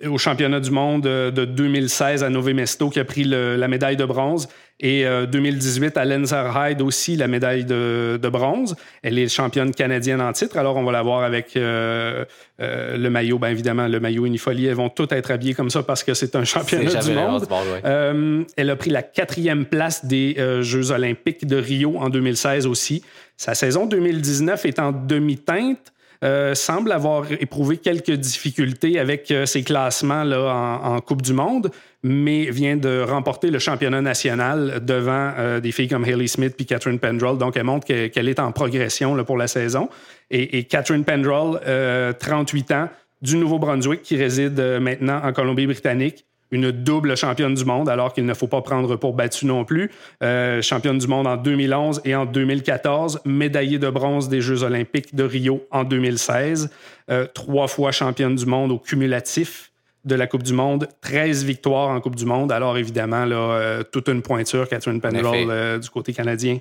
au 0.05 0.19
championnat 0.19 0.59
du 0.59 0.73
monde 0.73 1.03
de 1.03 1.45
2016 1.45 2.25
à 2.25 2.29
Nové 2.29 2.55
Mesto, 2.55 2.90
qui 2.90 2.99
a 2.99 3.05
pris 3.05 3.23
la 3.23 3.69
médaille 3.69 3.97
de 3.97 4.05
bronze. 4.05 4.49
Et 4.79 5.05
2018 5.05 5.97
euh, 5.97 6.01
à 6.01 6.05
Lenzerheide 6.05 6.83
aussi, 6.83 7.17
la 7.17 7.29
médaille 7.29 7.65
de, 7.65 8.19
bronze. 8.31 8.77
Elle 9.03 9.19
est 9.19 9.29
championne 9.29 9.73
canadienne 9.73 10.21
en 10.21 10.33
titre. 10.33 10.59
Alors, 10.59 10.77
on 10.77 10.85
va 10.85 10.93
la 10.93 11.03
voir 11.03 11.23
avec 11.23 11.57
euh, 11.57 12.27
euh, 12.61 12.97
le 12.99 13.09
maillot. 13.09 13.39
Bien 13.39 13.51
évidemment, 13.51 13.89
le 13.89 14.01
maillot 14.01 14.27
Unifolie. 14.27 14.67
Elles 14.67 14.75
vont 14.75 14.91
toutes 14.91 15.12
être 15.12 15.31
habillées 15.31 15.55
comme 15.55 15.71
ça 15.71 15.83
parce 15.83 16.05
que 16.05 16.12
c'est 16.12 16.37
un 16.37 16.45
championnat 16.45 17.01
du 17.01 17.12
monde. 17.12 17.47
elle 18.57 18.71
a 18.71 18.77
pris 18.77 18.91
la 18.91 19.03
quatrième 19.03 19.65
place 19.65 20.05
des 20.05 20.37
Jeux 20.61 20.91
olympiques 20.91 21.47
de 21.47 21.57
Rio 21.57 21.97
en 21.97 22.11
2016 22.11 22.67
aussi. 22.67 23.03
Sa 23.39 23.55
saison 23.55 23.87
2019 23.87 24.67
est 24.67 24.79
en 24.79 24.93
demi-teinte. 24.93 25.93
Euh, 26.25 26.55
semble 26.55 26.93
avoir 26.93 27.31
éprouvé 27.31 27.77
quelques 27.77 28.12
difficultés 28.12 28.99
avec 28.99 29.31
euh, 29.31 29.45
ses 29.45 29.62
classements 29.62 30.25
là, 30.25 30.81
en, 30.83 31.01
Coupe 31.01 31.21
du 31.21 31.35
Monde, 31.35 31.71
mais 32.07 32.51
vient 32.51 32.77
de 32.77 33.03
remporter 33.03 33.51
le 33.51 33.59
championnat 33.59 34.01
national 34.01 34.85
devant 34.85 35.33
euh, 35.37 35.61
des 35.61 35.73
filles 35.73 35.88
comme 35.88 36.05
Haley 36.05 36.29
Smith 36.29 36.55
puis 36.57 36.66
Catherine 36.66 36.99
Pendrell. 36.99 37.37
Donc, 37.37 37.57
elle 37.57 37.64
montre 37.64 37.87
qu'elle 37.87 38.29
est 38.29 38.38
en 38.38 38.53
progression 38.53 39.23
pour 39.25 39.37
la 39.37 39.49
saison. 39.49 39.88
Et, 40.31 40.64
Catherine 40.64 41.05
Pendrell, 41.05 41.61
38 42.19 42.71
ans, 42.73 42.88
du 43.23 43.37
Nouveau-Brunswick, 43.37 44.03
qui 44.03 44.16
réside 44.16 44.61
maintenant 44.81 45.21
en 45.23 45.33
Colombie-Britannique, 45.33 46.27
une 46.51 46.71
double 46.71 47.16
championne 47.16 47.55
du 47.55 47.64
monde, 47.64 47.88
alors 47.88 48.12
qu'il 48.12 48.25
ne 48.25 48.35
faut 48.35 48.47
pas 48.47 48.62
prendre 48.62 48.97
pour 48.97 49.14
battu 49.14 49.47
non 49.47 49.64
plus. 49.64 49.90
Euh, 50.23 50.62
championne 50.62 50.99
du 50.99 51.07
monde 51.09 51.27
en 51.27 51.37
2011 51.37 52.03
et 52.05 52.14
en 52.14 52.25
2014, 52.25 53.21
médaillée 53.25 53.79
de 53.79 53.90
bronze 53.90 54.29
des 54.29 54.40
Jeux 54.40 54.62
olympiques 54.62 55.14
de 55.14 55.25
Rio 55.25 55.66
en 55.71 55.85
2016, 55.85 56.71
euh, 57.11 57.27
trois 57.35 57.69
fois 57.69 57.90
championne 57.90 58.37
du 58.37 58.47
monde 58.47 58.73
au 58.73 58.79
cumulatif 58.79 59.73
de 60.07 60.14
la 60.14 60.27
Coupe 60.27 60.42
du 60.42 60.53
Monde, 60.53 60.88
13 61.03 61.45
victoires 61.45 61.90
en 61.90 62.01
Coupe 62.01 62.16
du 62.16 62.25
Monde. 62.25 62.53
Alors 62.53 62.79
évidemment, 62.79 63.25
là, 63.25 63.37
euh, 63.37 63.83
toute 63.83 64.09
une 64.09 64.23
pointure, 64.23 64.69
Catherine 64.69 65.01
Pendrell 65.01 65.79
du 65.81 65.90
côté 65.90 66.12
canadien. 66.14 66.59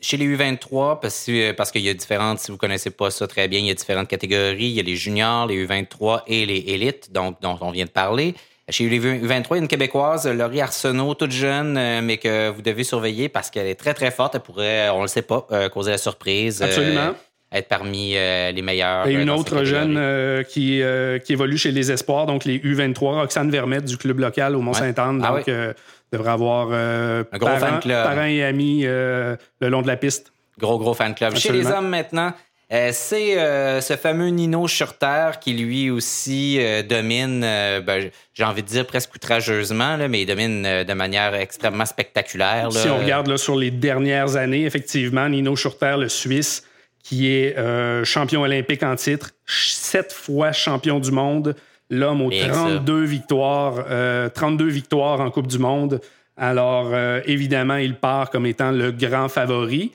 chez 0.00 0.16
les 0.16 0.36
U23, 0.36 1.00
parce, 1.00 1.28
parce 1.56 1.70
qu'il 1.70 1.82
y 1.82 1.88
a 1.88 1.94
différentes, 1.94 2.38
si 2.38 2.46
vous 2.46 2.54
ne 2.54 2.58
connaissez 2.58 2.90
pas 2.90 3.10
ça 3.10 3.26
très 3.26 3.48
bien, 3.48 3.58
il 3.58 3.66
y 3.66 3.70
a 3.70 3.74
différentes 3.74 4.08
catégories. 4.08 4.66
Il 4.66 4.72
y 4.72 4.80
a 4.80 4.84
les 4.84 4.96
juniors, 4.96 5.46
les 5.46 5.66
U23 5.66 6.22
et 6.26 6.46
les 6.46 6.64
élites, 6.68 7.12
donc, 7.12 7.40
dont 7.42 7.58
on 7.60 7.70
vient 7.70 7.84
de 7.84 7.90
parler. 7.90 8.34
Chez 8.68 8.88
les 8.88 9.00
U23, 9.00 9.58
une 9.58 9.66
Québécoise, 9.66 10.26
Laurie 10.26 10.60
Arsenault, 10.60 11.14
toute 11.14 11.32
jeune, 11.32 11.76
euh, 11.76 12.00
mais 12.00 12.16
que 12.16 12.48
vous 12.50 12.62
devez 12.62 12.84
surveiller 12.84 13.28
parce 13.28 13.50
qu'elle 13.50 13.66
est 13.66 13.74
très, 13.74 13.92
très 13.92 14.12
forte. 14.12 14.36
Elle 14.36 14.40
pourrait, 14.40 14.88
on 14.90 14.98
ne 14.98 15.02
le 15.02 15.08
sait 15.08 15.22
pas, 15.22 15.46
euh, 15.50 15.68
causer 15.68 15.90
la 15.90 15.98
surprise. 15.98 16.62
Euh, 16.62 16.66
Absolument. 16.66 17.14
Être 17.52 17.68
parmi 17.68 18.12
les 18.12 18.62
meilleurs. 18.62 19.06
Et 19.06 19.14
une 19.14 19.30
autre 19.30 19.64
jeune 19.64 20.44
qui, 20.44 20.82
qui 21.24 21.32
évolue 21.32 21.58
chez 21.58 21.72
les 21.72 21.92
Espoirs, 21.92 22.26
donc 22.26 22.44
les 22.44 22.58
U23, 22.58 23.20
Roxane 23.20 23.50
Vermette 23.50 23.84
du 23.84 23.96
club 23.96 24.18
local 24.18 24.56
au 24.56 24.60
Mont-Saint-Anne. 24.60 25.22
Ah 25.24 25.36
donc, 25.36 25.76
devrait 26.12 26.30
avoir 26.30 26.72
un 26.72 27.22
gros 27.22 27.46
parents, 27.46 27.58
fan 27.58 27.80
club. 27.80 28.04
parents 28.04 28.24
et 28.24 28.42
amis 28.44 28.82
le 28.82 29.38
long 29.60 29.82
de 29.82 29.86
la 29.86 29.96
piste. 29.96 30.32
Gros, 30.58 30.78
gros 30.78 30.94
fan 30.94 31.14
club. 31.14 31.36
Chez 31.36 31.52
les 31.52 31.66
hommes 31.66 31.88
maintenant, 31.88 32.32
euh, 32.72 32.88
c'est 32.92 33.38
euh, 33.38 33.82
ce 33.82 33.96
fameux 33.96 34.28
Nino 34.28 34.66
Schurter 34.66 35.32
qui 35.40 35.52
lui 35.52 35.90
aussi 35.90 36.56
euh, 36.58 36.82
domine, 36.82 37.40
ben, 37.40 38.10
j'ai 38.32 38.44
envie 38.44 38.62
de 38.62 38.68
dire 38.68 38.86
presque 38.86 39.14
outrageusement, 39.14 39.96
là, 39.98 40.08
mais 40.08 40.22
il 40.22 40.26
domine 40.26 40.62
de 40.62 40.92
manière 40.94 41.34
extrêmement 41.34 41.84
spectaculaire. 41.84 42.72
Si 42.72 42.88
on 42.88 42.98
regarde 42.98 43.26
là, 43.26 43.36
sur 43.36 43.56
les 43.56 43.70
dernières 43.70 44.36
années, 44.36 44.64
effectivement, 44.64 45.28
Nino 45.28 45.54
Schurter, 45.54 45.96
le 45.98 46.08
Suisse, 46.08 46.64
qui 47.02 47.28
est 47.28 47.56
champion 48.04 48.42
olympique 48.42 48.82
en 48.82 48.94
titre, 48.94 49.30
sept 49.46 50.12
fois 50.12 50.52
champion 50.52 51.00
du 51.00 51.10
monde, 51.10 51.56
l'homme 51.90 52.22
aux 52.22 52.30
32 52.30 53.02
victoires, 53.04 53.84
32 54.32 54.68
victoires 54.68 55.20
en 55.20 55.30
Coupe 55.30 55.48
du 55.48 55.58
Monde. 55.58 56.00
Alors, 56.36 56.94
évidemment, 57.26 57.76
il 57.76 57.96
part 57.96 58.30
comme 58.30 58.46
étant 58.46 58.70
le 58.70 58.92
grand 58.92 59.28
favori. 59.28 59.90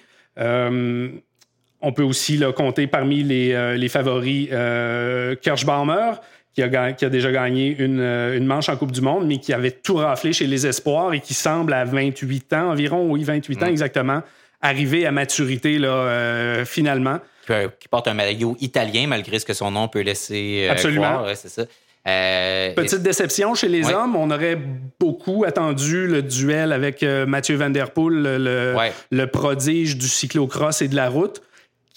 On 1.81 1.91
peut 1.91 2.03
aussi 2.03 2.41
compter 2.55 2.87
parmi 2.87 3.23
les, 3.23 3.53
euh, 3.53 3.87
favoris 3.87 4.49
euh, 4.51 5.35
Kirschbaumer, 5.35 6.13
qui 6.53 6.63
a, 6.63 6.93
qui 6.93 7.05
a, 7.05 7.09
déjà 7.09 7.31
gagné 7.31 7.77
euh, 7.79 8.35
une, 8.35 8.45
manche 8.45 8.67
en 8.69 8.77
Coupe 8.77 8.91
du 8.91 9.01
Monde, 9.01 9.27
mais 9.27 9.37
qui 9.37 9.53
avait 9.53 9.71
tout 9.71 9.95
raflé 9.95 10.33
chez 10.33 10.47
les 10.47 10.65
Espoirs 10.65 11.13
et 11.13 11.19
qui 11.19 11.35
semble 11.35 11.73
à 11.73 11.85
28 11.85 12.53
ans 12.53 12.71
environ, 12.71 13.11
oui, 13.11 13.23
28 13.23 13.63
ans 13.63 13.65
mm. 13.67 13.69
exactement, 13.69 14.21
arriver 14.67 15.05
à 15.05 15.11
maturité 15.11 15.79
là, 15.79 16.63
finalement. 16.65 17.19
Qui 17.79 17.87
porte 17.87 18.07
un 18.07 18.13
maillot 18.13 18.57
italien, 18.59 19.07
malgré 19.07 19.39
ce 19.39 19.45
que 19.45 19.53
son 19.53 19.71
nom 19.71 19.87
peut 19.87 20.01
laisser 20.01 20.67
Absolument. 20.69 21.19
croire. 21.19 21.35
c'est 21.35 21.49
ça. 21.49 21.63
Petite 22.75 23.01
déception 23.01 23.55
chez 23.55 23.67
les 23.67 23.89
hommes, 23.89 24.15
on 24.15 24.31
aurait 24.31 24.57
beaucoup 24.99 25.43
attendu 25.45 26.07
le 26.07 26.21
duel 26.21 26.71
avec 26.71 27.03
Mathieu 27.03 27.55
Van 27.55 27.69
Der 27.69 27.91
Poel, 27.91 28.21
le, 28.21 28.75
le 29.11 29.27
prodige 29.27 29.97
du 29.97 30.07
cyclocross 30.07 30.81
et 30.81 30.87
de 30.87 30.95
la 30.95 31.09
route 31.09 31.41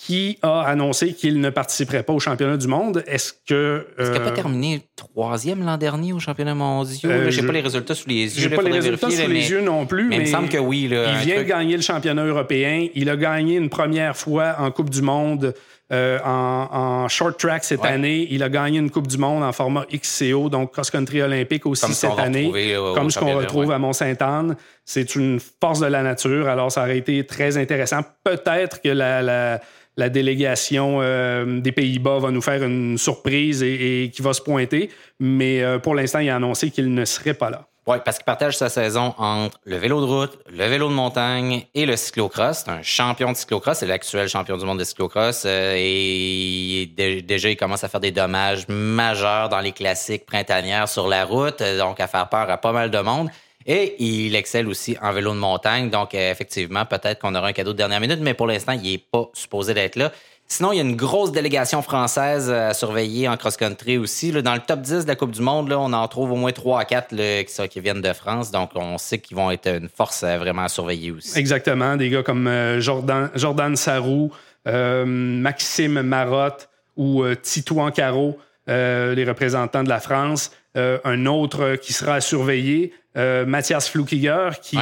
qui 0.03 0.39
a 0.41 0.63
annoncé 0.63 1.13
qu'il 1.13 1.41
ne 1.41 1.51
participerait 1.51 2.03
pas 2.03 2.15
au 2.15 2.19
championnat 2.19 2.57
du 2.57 2.67
monde. 2.69 3.05
Est-ce 3.07 3.35
que. 3.47 3.87
Est-ce 3.99 4.11
qu'il 4.11 4.19
n'a 4.19 4.25
pas 4.25 4.31
euh, 4.31 4.35
terminé 4.35 4.81
troisième 4.97 5.63
l'an 5.63 5.77
dernier 5.77 6.15
au 6.15 6.19
championnat 6.19 6.55
mondial? 6.55 7.13
Euh, 7.13 7.31
je 7.31 7.39
n'ai 7.39 7.47
pas 7.47 7.53
les 7.53 7.61
résultats 7.61 7.95
sous 7.95 8.09
les 8.09 8.23
yeux. 8.23 8.31
Je 8.31 8.49
n'ai 8.49 8.57
pas 8.57 8.63
les 8.63 8.73
résultats 8.73 9.11
sous 9.11 9.29
les 9.29 9.51
yeux 9.51 9.61
non 9.61 9.85
plus. 9.85 10.09
Mais, 10.09 10.17
il 10.17 10.21
me 10.23 10.27
semble 10.27 10.49
que 10.49 10.57
oui. 10.57 10.89
il 10.91 11.27
vient 11.27 11.37
de 11.37 11.43
gagner 11.43 11.77
le 11.77 11.83
championnat 11.83 12.25
européen. 12.25 12.89
Il 12.95 13.11
a 13.11 13.17
gagné 13.17 13.57
une 13.57 13.69
première 13.69 14.17
fois 14.17 14.57
en 14.59 14.71
Coupe 14.71 14.89
du 14.89 15.03
Monde. 15.03 15.55
Euh, 15.93 16.19
en, 16.25 17.09
short 17.09 17.37
track 17.39 17.65
cette 17.65 17.85
année. 17.85 18.29
Il 18.31 18.45
a 18.45 18.49
gagné 18.49 18.79
une 18.79 18.91
Coupe 18.91 19.09
du 19.09 19.19
Monde 19.19 19.43
en 19.43 19.53
format 19.53 19.85
XCO, 19.93 20.49
donc 20.49 20.73
cross-country 20.73 21.23
olympique 21.23 21.67
aussi 21.67 21.93
cette 21.93 22.19
année, 22.19 22.77
comme 22.95 23.11
ce 23.11 23.19
qu'on 23.19 23.37
retrouve 23.37 23.73
à 23.73 23.79
Mont-Sainte-Anne. 23.79 24.57
C'est 24.85 25.17
une 25.17 25.41
force 25.41 25.81
de 25.81 25.87
la 25.87 26.03
nature, 26.03 26.49
alors 26.49 26.71
ça 26.71 26.83
aurait 26.83 26.99
été 26.99 27.27
très 27.27 27.57
intéressant. 27.57 28.01
Peut-être 28.25 28.81
que 28.81 28.89
la 28.89 29.61
la 30.01 30.09
délégation 30.09 30.99
euh, 31.01 31.61
des 31.61 31.73
Pays-Bas 31.73 32.19
va 32.19 32.31
nous 32.31 32.41
faire 32.41 32.63
une 32.65 32.97
surprise 32.97 33.63
et, 33.63 34.11
qui 34.13 34.23
va 34.23 34.33
se 34.33 34.41
pointer. 34.41 34.91
Mais 35.19 35.63
euh, 35.63 35.79
pour 35.79 35.95
l'instant, 35.95 36.21
il 36.21 36.31
a 36.31 36.37
annoncé 36.37 36.71
qu'il 36.71 36.93
ne 36.93 37.05
serait 37.05 37.35
pas 37.35 37.51
là. 37.51 37.67
Oui, 37.91 37.97
parce 38.05 38.19
qu'il 38.19 38.25
partage 38.25 38.57
sa 38.57 38.69
saison 38.69 39.15
entre 39.19 39.59
le 39.65 39.77
vélo 39.77 40.01
de 40.01 40.07
route, 40.07 40.39
le 40.49 40.65
vélo 40.67 40.89
de 40.89 40.95
montagne 40.95 41.65
et 41.75 41.87
le 41.87 41.97
cyclocross. 41.97 42.63
C'est 42.65 42.71
un 42.71 42.83
champion 42.83 43.33
de 43.33 43.37
cyclocross, 43.37 43.79
c'est 43.79 43.87
l'actuel 43.87 44.29
champion 44.29 44.57
du 44.57 44.65
monde 44.65 44.79
de 44.79 44.85
cyclocross. 44.85 45.43
Euh, 45.45 45.75
et 45.77 46.89
déjà, 47.27 47.51
il 47.51 47.57
commence 47.57 47.83
à 47.83 47.89
faire 47.89 47.99
des 47.99 48.13
dommages 48.13 48.69
majeurs 48.69 49.49
dans 49.49 49.59
les 49.59 49.73
classiques 49.73 50.25
printanières 50.25 50.89
sur 50.89 51.09
la 51.09 51.25
route, 51.25 51.65
donc 51.79 51.99
à 51.99 52.07
faire 52.07 52.29
peur 52.29 52.49
à 52.49 52.59
pas 52.59 52.71
mal 52.71 52.93
de 52.93 52.99
monde. 53.01 53.29
Et 53.67 53.97
il 53.99 54.37
excelle 54.37 54.69
aussi 54.69 54.97
en 55.03 55.13
vélo 55.13 55.33
de 55.33 55.39
montagne. 55.39 55.91
Donc, 55.91 56.15
euh, 56.15 56.31
effectivement, 56.31 56.85
peut-être 56.85 57.19
qu'on 57.19 57.35
aura 57.35 57.49
un 57.49 57.53
cadeau 57.53 57.73
de 57.73 57.79
dernière 57.79 58.01
minute, 58.01 58.21
mais 58.21 58.35
pour 58.35 58.47
l'instant, 58.47 58.73
il 58.73 58.89
n'est 58.89 58.99
pas 58.99 59.29
supposé 59.35 59.75
d'être 59.75 59.97
là. 59.97 60.13
Sinon, 60.53 60.73
il 60.73 60.77
y 60.77 60.79
a 60.81 60.83
une 60.83 60.97
grosse 60.97 61.31
délégation 61.31 61.81
française 61.81 62.51
à 62.51 62.75
surveiller 62.75 63.29
en 63.29 63.37
cross-country 63.37 63.99
aussi. 63.99 64.33
Dans 64.33 64.53
le 64.53 64.59
top 64.59 64.81
10 64.81 65.05
de 65.05 65.09
la 65.09 65.15
Coupe 65.15 65.31
du 65.31 65.43
Monde, 65.43 65.73
on 65.73 65.93
en 65.93 66.09
trouve 66.09 66.33
au 66.33 66.35
moins 66.35 66.51
3 66.51 66.81
à 66.81 66.85
4 66.85 67.67
qui, 67.69 67.81
viennent 67.81 68.01
de 68.01 68.13
France. 68.13 68.51
Donc, 68.51 68.71
on 68.75 68.99
sait 68.99 69.19
qu'ils 69.19 69.37
vont 69.37 69.53
être 69.53 69.69
une 69.69 69.89
force 69.89 70.25
vraiment 70.25 70.65
à 70.65 70.69
surveiller 70.69 71.13
aussi. 71.13 71.39
Exactement. 71.39 71.97
Des 71.97 72.11
gars 72.11 72.25
comme 72.25 72.49
euh, 72.49 72.81
Jordan, 72.81 73.31
Jordan 73.37 73.77
Sarrou, 73.77 74.33
euh, 74.67 75.05
Maxime 75.07 76.03
Marotte 76.03 76.69
ou 76.97 77.25
Titouan 77.41 77.93
Caro, 77.93 78.37
les 78.67 79.25
représentants 79.25 79.85
de 79.85 79.89
la 79.89 80.01
France. 80.01 80.51
Un 80.77 81.27
autre 81.27 81.77
qui 81.77 81.93
sera 81.93 82.15
à 82.15 82.21
surveiller, 82.21 82.93
Mathias 83.17 83.89
Flukiger, 83.89 84.51
qui, 84.63 84.79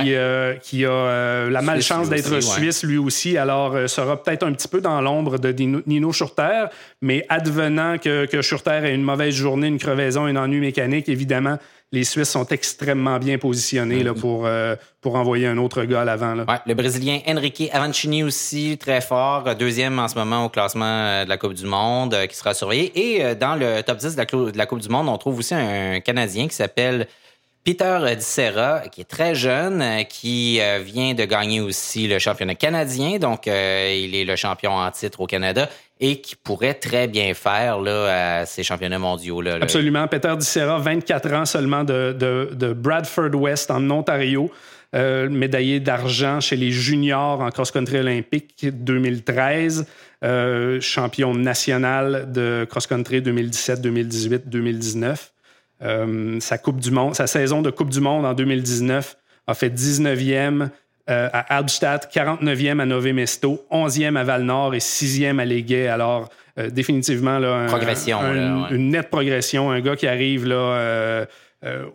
qui 0.62 0.85
a 0.85 1.48
la 1.48 1.62
malchance 1.62 2.11
d'être 2.11 2.40
suisse 2.40 2.85
lui 2.85 2.98
aussi, 2.98 3.38
alors 3.38 3.88
sera 3.88 4.22
peut-être 4.22 4.44
un 4.44 4.53
petit 4.53 4.68
peu 4.68 4.81
dans 4.81 5.01
l'ombre 5.01 5.38
de 5.38 5.51
Nino 5.87 6.12
Schurter, 6.12 6.66
mais 7.01 7.24
advenant 7.29 7.96
que, 7.98 8.27
que 8.27 8.42
Schurter 8.42 8.81
ait 8.85 8.94
une 8.94 9.03
mauvaise 9.03 9.35
journée, 9.35 9.68
une 9.68 9.79
crevaison, 9.79 10.27
un 10.27 10.37
ennui 10.37 10.61
mécanique, 10.61 11.09
évidemment, 11.09 11.59
les 11.90 12.05
Suisses 12.05 12.31
sont 12.31 12.46
extrêmement 12.48 13.18
bien 13.18 13.38
positionnés 13.38 14.03
là, 14.03 14.12
pour, 14.12 14.44
euh, 14.46 14.77
pour 15.01 15.14
envoyer 15.14 15.46
un 15.46 15.57
autre 15.57 15.85
gars 15.85 16.03
à 16.03 16.05
l'avant. 16.05 16.35
Le 16.66 16.74
Brésilien 16.74 17.20
Enrique 17.27 17.70
Avancini 17.72 18.22
aussi, 18.22 18.77
très 18.79 19.01
fort, 19.01 19.55
deuxième 19.55 19.98
en 19.98 20.09
ce 20.09 20.14
moment 20.14 20.44
au 20.44 20.48
classement 20.51 20.85
euh, 20.85 21.24
de 21.24 21.29
la 21.29 21.38
Coupe 21.38 21.55
du 21.55 21.64
Monde, 21.64 22.12
euh, 22.12 22.27
qui 22.27 22.37
sera 22.37 22.53
surveillé. 22.53 22.92
Et 23.18 23.35
dans 23.37 23.55
le 23.55 23.83
top 23.83 23.98
10 23.98 24.16
de 24.16 24.18
la, 24.18 24.24
de 24.27 24.59
la, 24.59 24.66
Coupe 24.66 24.81
du 24.81 24.88
Monde, 24.90 25.09
on 25.09 25.16
trouve 25.16 25.38
aussi 25.38 25.55
un 25.55 26.01
Canadien 26.01 26.46
qui 26.46 26.55
s'appelle 26.55 27.09
Peter 27.64 27.98
Dissera, 28.16 28.81
qui 28.88 29.01
est 29.01 29.09
très 29.09 29.35
jeune, 29.35 30.05
qui 30.09 30.61
vient 30.85 31.12
de 31.12 31.24
gagner 31.24 31.61
aussi 31.61 32.07
le 32.07 32.18
championnat 32.18 32.55
canadien, 32.55 33.18
donc 33.18 33.46
il 33.46 34.14
est 34.14 34.24
le 34.24 34.37
champion 34.37 34.72
en 34.72 34.90
titre 34.90 35.20
au 35.20 35.27
Canada 35.27 35.68
et 36.00 36.20
qui 36.20 36.37
pourrait 36.37 36.74
très 36.74 37.08
bien 37.08 37.34
faire 37.34 37.80
là, 37.80 38.40
à 38.40 38.46
ces 38.46 38.62
championnats 38.62 38.98
mondiaux. 38.98 39.40
Là, 39.40 39.58
Absolument. 39.61 40.06
Peter 40.08 40.34
Dissera, 40.38 40.78
24 40.78 41.32
ans 41.32 41.44
seulement 41.44 41.84
de, 41.84 42.12
de, 42.12 42.72
Bradford 42.72 43.34
West 43.34 43.70
en 43.70 43.90
Ontario. 43.90 44.50
Euh, 44.94 45.28
médaillé 45.28 45.80
d'argent 45.80 46.40
chez 46.40 46.56
les 46.56 46.70
juniors 46.70 47.42
en 47.42 47.50
cross-country 47.50 47.98
olympique 47.98 48.66
2013, 48.72 49.87
euh, 50.24 50.80
champion 50.80 51.34
national 51.34 52.32
de 52.32 52.66
cross-country 52.70 53.20
2017, 53.20 53.82
2018, 53.82 54.48
2019. 54.48 55.32
sa, 56.40 56.58
coupe 56.58 56.80
du 56.80 56.90
monde, 56.90 57.14
sa 57.14 57.26
saison 57.26 57.61
de 57.61 57.70
Coupe 57.70 57.90
du 57.90 58.00
Monde 58.00 58.24
en 58.24 58.32
2019 58.32 59.16
a 59.46 59.54
fait 59.54 59.68
19e 59.68 60.70
euh, 61.09 61.29
à 61.33 61.57
Albstadt, 61.57 62.11
49e 62.12 62.81
à 62.81 62.87
Nové 62.87 63.12
Mesto, 63.12 63.64
11e 63.71 64.16
à 64.16 64.25
Val-Nord 64.25 64.75
et 64.75 64.79
6e 64.79 65.38
à 65.38 65.44
Légué. 65.44 65.88
Alors, 65.88 66.29
euh, 66.59 66.68
définitivement, 66.68 67.38
là, 67.38 67.64
progression, 67.66 68.21
une 68.71 68.90
nette 68.90 69.09
progression. 69.09 69.71
Un 69.71 69.81
gars 69.81 69.97
qui 69.97 70.07
arrive 70.07 70.47
là, 70.47 70.57
euh, 70.57 71.27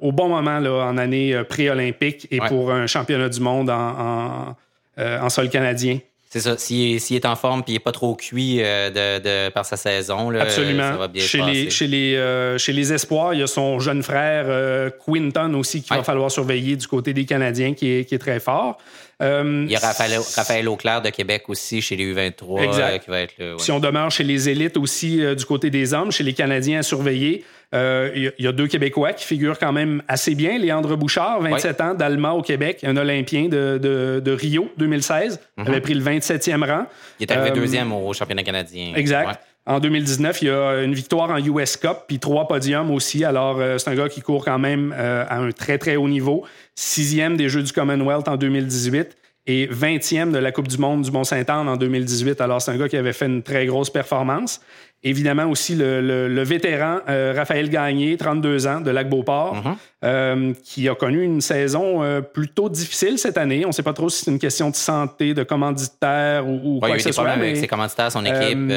au 0.02 0.12
bon 0.12 0.30
moment 0.30 0.60
là, 0.60 0.86
en 0.88 0.98
année 0.98 1.40
pré-olympique 1.48 2.28
et 2.32 2.40
pour 2.40 2.72
un 2.72 2.88
championnat 2.88 3.30
du 3.30 3.40
monde 3.40 3.70
en, 3.70 4.56
en 4.98 5.30
sol 5.30 5.50
canadien. 5.50 6.00
C'est 6.34 6.40
ça. 6.40 6.58
S'il 6.58 7.16
est 7.16 7.26
en 7.28 7.36
forme 7.36 7.60
et 7.60 7.64
il 7.68 7.74
n'est 7.74 7.80
pas 7.80 7.92
trop 7.92 8.16
cuit 8.16 8.58
euh, 8.60 8.90
de, 9.20 9.50
par 9.52 9.68
sa 9.68 9.78
saison, 9.78 10.32
là, 10.32 10.42
Absolument. 10.42 10.82
ça 10.94 10.98
va 10.98 11.08
bien 11.08 11.24
chez 11.24 11.40
les, 11.44 11.70
chez, 11.70 11.86
les, 11.86 12.16
euh, 12.16 12.58
chez 12.58 12.74
les 12.74 12.92
Espoirs, 12.92 13.36
il 13.36 13.42
y 13.42 13.44
a 13.44 13.48
son 13.48 13.78
jeune 13.78 14.02
frère 14.02 14.46
euh, 14.48 14.90
Quinton 15.06 15.54
aussi 15.54 15.84
qu'il 15.84 15.96
va 15.96 16.02
falloir 16.02 16.32
surveiller 16.32 16.76
du 16.76 16.88
côté 16.88 17.14
des 17.14 17.26
Canadiens 17.26 17.76
qui 17.76 17.88
est, 17.88 18.06
qui 18.06 18.16
est 18.16 18.20
très 18.20 18.40
fort. 18.40 18.80
Il 19.24 19.72
y 19.72 19.76
a 19.76 19.80
Raphaël, 19.80 20.20
Raphaël, 20.36 20.70
Auclair 20.70 21.02
de 21.02 21.10
Québec 21.10 21.44
aussi 21.48 21.82
chez 21.82 21.96
les 21.96 22.14
U23 22.14 23.00
qui 23.00 23.10
va 23.10 23.20
être 23.20 23.38
là. 23.38 23.56
Si 23.58 23.72
on 23.72 23.80
demeure 23.80 24.12
chez 24.12 24.24
les 24.24 24.50
élites 24.50 24.78
aussi 24.78 25.22
du 25.36 25.46
côté 25.46 25.70
des 25.70 25.94
hommes, 25.94 26.12
chez 26.12 26.24
les 26.24 26.34
Canadiens 26.34 26.80
à 26.80 26.84
surveiller, 26.84 27.44
euh, 27.74 28.12
il 28.16 28.34
y, 28.38 28.48
a 28.48 28.52
deux 28.52 28.68
Québécois 28.68 29.14
qui 29.14 29.26
figurent 29.26 29.58
quand 29.58 29.72
même 29.72 30.04
assez 30.08 30.36
bien. 30.36 30.60
Léandre 30.60 30.96
Bouchard, 30.96 31.42
27 31.42 31.82
ans, 31.82 31.94
d'Alma 31.96 32.32
au 32.32 32.44
Québec, 32.44 32.84
un 32.84 32.96
Olympien 32.98 33.48
de, 33.48 34.38
Rio 34.40 34.70
2016, 34.78 35.40
Il 35.58 35.64
mhm. 35.64 35.70
avait 35.70 35.82
pris 35.82 35.94
le 35.96 36.04
27e 36.04 36.64
rang. 36.66 36.86
Il 37.20 37.24
est 37.24 37.32
arrivé 37.32 37.50
euh, 37.50 37.56
deuxième 37.56 37.92
au 37.92 38.14
championnat 38.14 38.44
canadien. 38.44 38.94
Exact. 38.96 39.40
En 39.66 39.80
2019, 39.80 40.42
il 40.42 40.48
y 40.48 40.52
a 40.52 40.84
une 40.84 40.94
victoire 40.94 41.30
en 41.30 41.38
US 41.38 41.78
Cup, 41.78 42.00
puis 42.08 42.20
trois 42.20 42.48
podiums 42.48 42.92
aussi. 42.92 43.24
Alors, 43.24 43.60
euh, 43.60 43.78
c'est 43.78 43.90
un 43.90 43.96
gars 43.96 44.10
qui 44.10 44.22
court 44.22 44.44
quand 44.44 44.60
même 44.60 44.92
à 44.92 45.38
un 45.38 45.52
très, 45.52 45.78
très 45.78 45.96
haut 45.96 46.10
niveau. 46.10 46.46
Sixième 46.76 47.38
des 47.38 47.48
Jeux 47.48 47.64
du 47.64 47.72
Commonwealth 47.72 48.28
en 48.28 48.36
2018 48.36 49.16
et 49.46 49.68
20e 49.68 50.32
de 50.32 50.38
la 50.38 50.52
Coupe 50.52 50.68
du 50.68 50.78
Monde 50.78 51.02
du 51.02 51.12
Mont-Saint-Anne 51.12 51.68
en 51.68 51.76
2018. 51.76 52.40
Alors, 52.40 52.62
c'est 52.62 52.72
un 52.72 52.78
gars 52.78 52.88
qui 52.88 52.98
avait 52.98 53.14
fait 53.14 53.26
une 53.26 53.44
très 53.44 53.66
grosse 53.66 53.90
performance. 53.90 54.62
Évidemment 55.06 55.48
aussi 55.48 55.76
le, 55.76 56.44
vétéran 56.44 57.00
euh, 57.10 57.34
Raphaël 57.36 57.70
Gagné, 57.70 58.16
32 58.16 58.68
ans, 58.68 58.80
de 58.80 58.90
Lac-Beauport, 58.90 59.56
mhm. 59.56 59.76
euh, 60.06 60.54
qui 60.64 60.88
a 60.88 60.96
connu 60.96 61.22
une 61.22 61.42
saison 61.42 62.02
euh, 62.02 62.22
plutôt 62.22 62.70
difficile 62.70 63.18
cette 63.18 63.38
année. 63.38 63.66
On 63.66 63.70
ne 63.70 63.74
sait 63.74 63.84
pas 63.84 63.92
trop 63.92 64.08
si 64.08 64.24
c'est 64.24 64.32
une 64.32 64.40
question 64.40 64.70
de 64.70 64.78
santé, 64.78 65.34
de 65.34 65.44
commanditaire 65.44 66.48
ou, 66.48 66.80
quoi 66.80 66.92
que 66.92 67.02
ce 67.02 67.12
soit. 67.12 67.32
avec 67.32 67.58
ses 67.58 67.68
commanditaires, 67.68 68.14
son 68.14 68.24
équipe. 68.24 68.72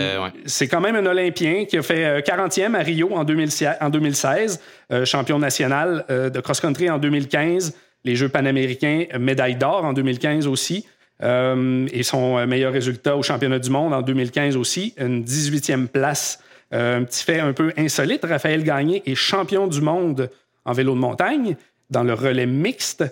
C'est 0.47 0.67
quand 0.67 0.81
même 0.81 0.97
un 0.97 1.07
Olympien 1.07 1.65
qui 1.65 1.79
a 1.79 1.83
fait 1.83 2.19
40e 2.23 2.75
à 2.75 2.81
Rio 2.81 3.15
en, 3.15 3.23
2016, 3.23 4.61
champion 5.05 5.39
national 5.39 6.05
de 6.09 6.41
cross-country 6.41 6.91
en 6.91 6.99
2015, 6.99 7.73
les 8.07 8.17
Jeux 8.17 8.29
panaméricains, 8.29 9.05
médaille 9.19 9.57
d'or 9.57 9.85
en 9.85 9.93
2015 9.93 10.47
aussi. 10.47 10.87
Euh, 11.23 11.87
et 11.93 12.03
son 12.03 12.39
euh, 12.39 12.47
meilleur 12.47 12.73
résultat 12.73 13.17
au 13.17 13.23
championnat 13.23 13.59
du 13.59 13.71
monde 13.71 13.95
en 13.95 14.03
2015 14.03 14.57
aussi, 14.57 14.95
une 14.99 15.25
18e 15.25 15.87
place. 15.87 16.41
Euh, 16.75 16.99
un 16.99 17.05
petit 17.05 17.25
fait 17.25 17.41
un 17.41 17.53
peu 17.53 17.73
insolite, 17.77 18.25
Raphaël 18.25 18.63
Gagné 18.63 19.03
est 19.07 19.15
champion 19.15 19.67
du 19.67 19.81
monde 19.81 20.31
en 20.65 20.73
vélo 20.73 20.95
de 20.95 20.99
montagne 20.99 21.57
dans 21.91 22.03
le 22.03 22.13
relais 22.13 22.47
mixte 22.47 23.05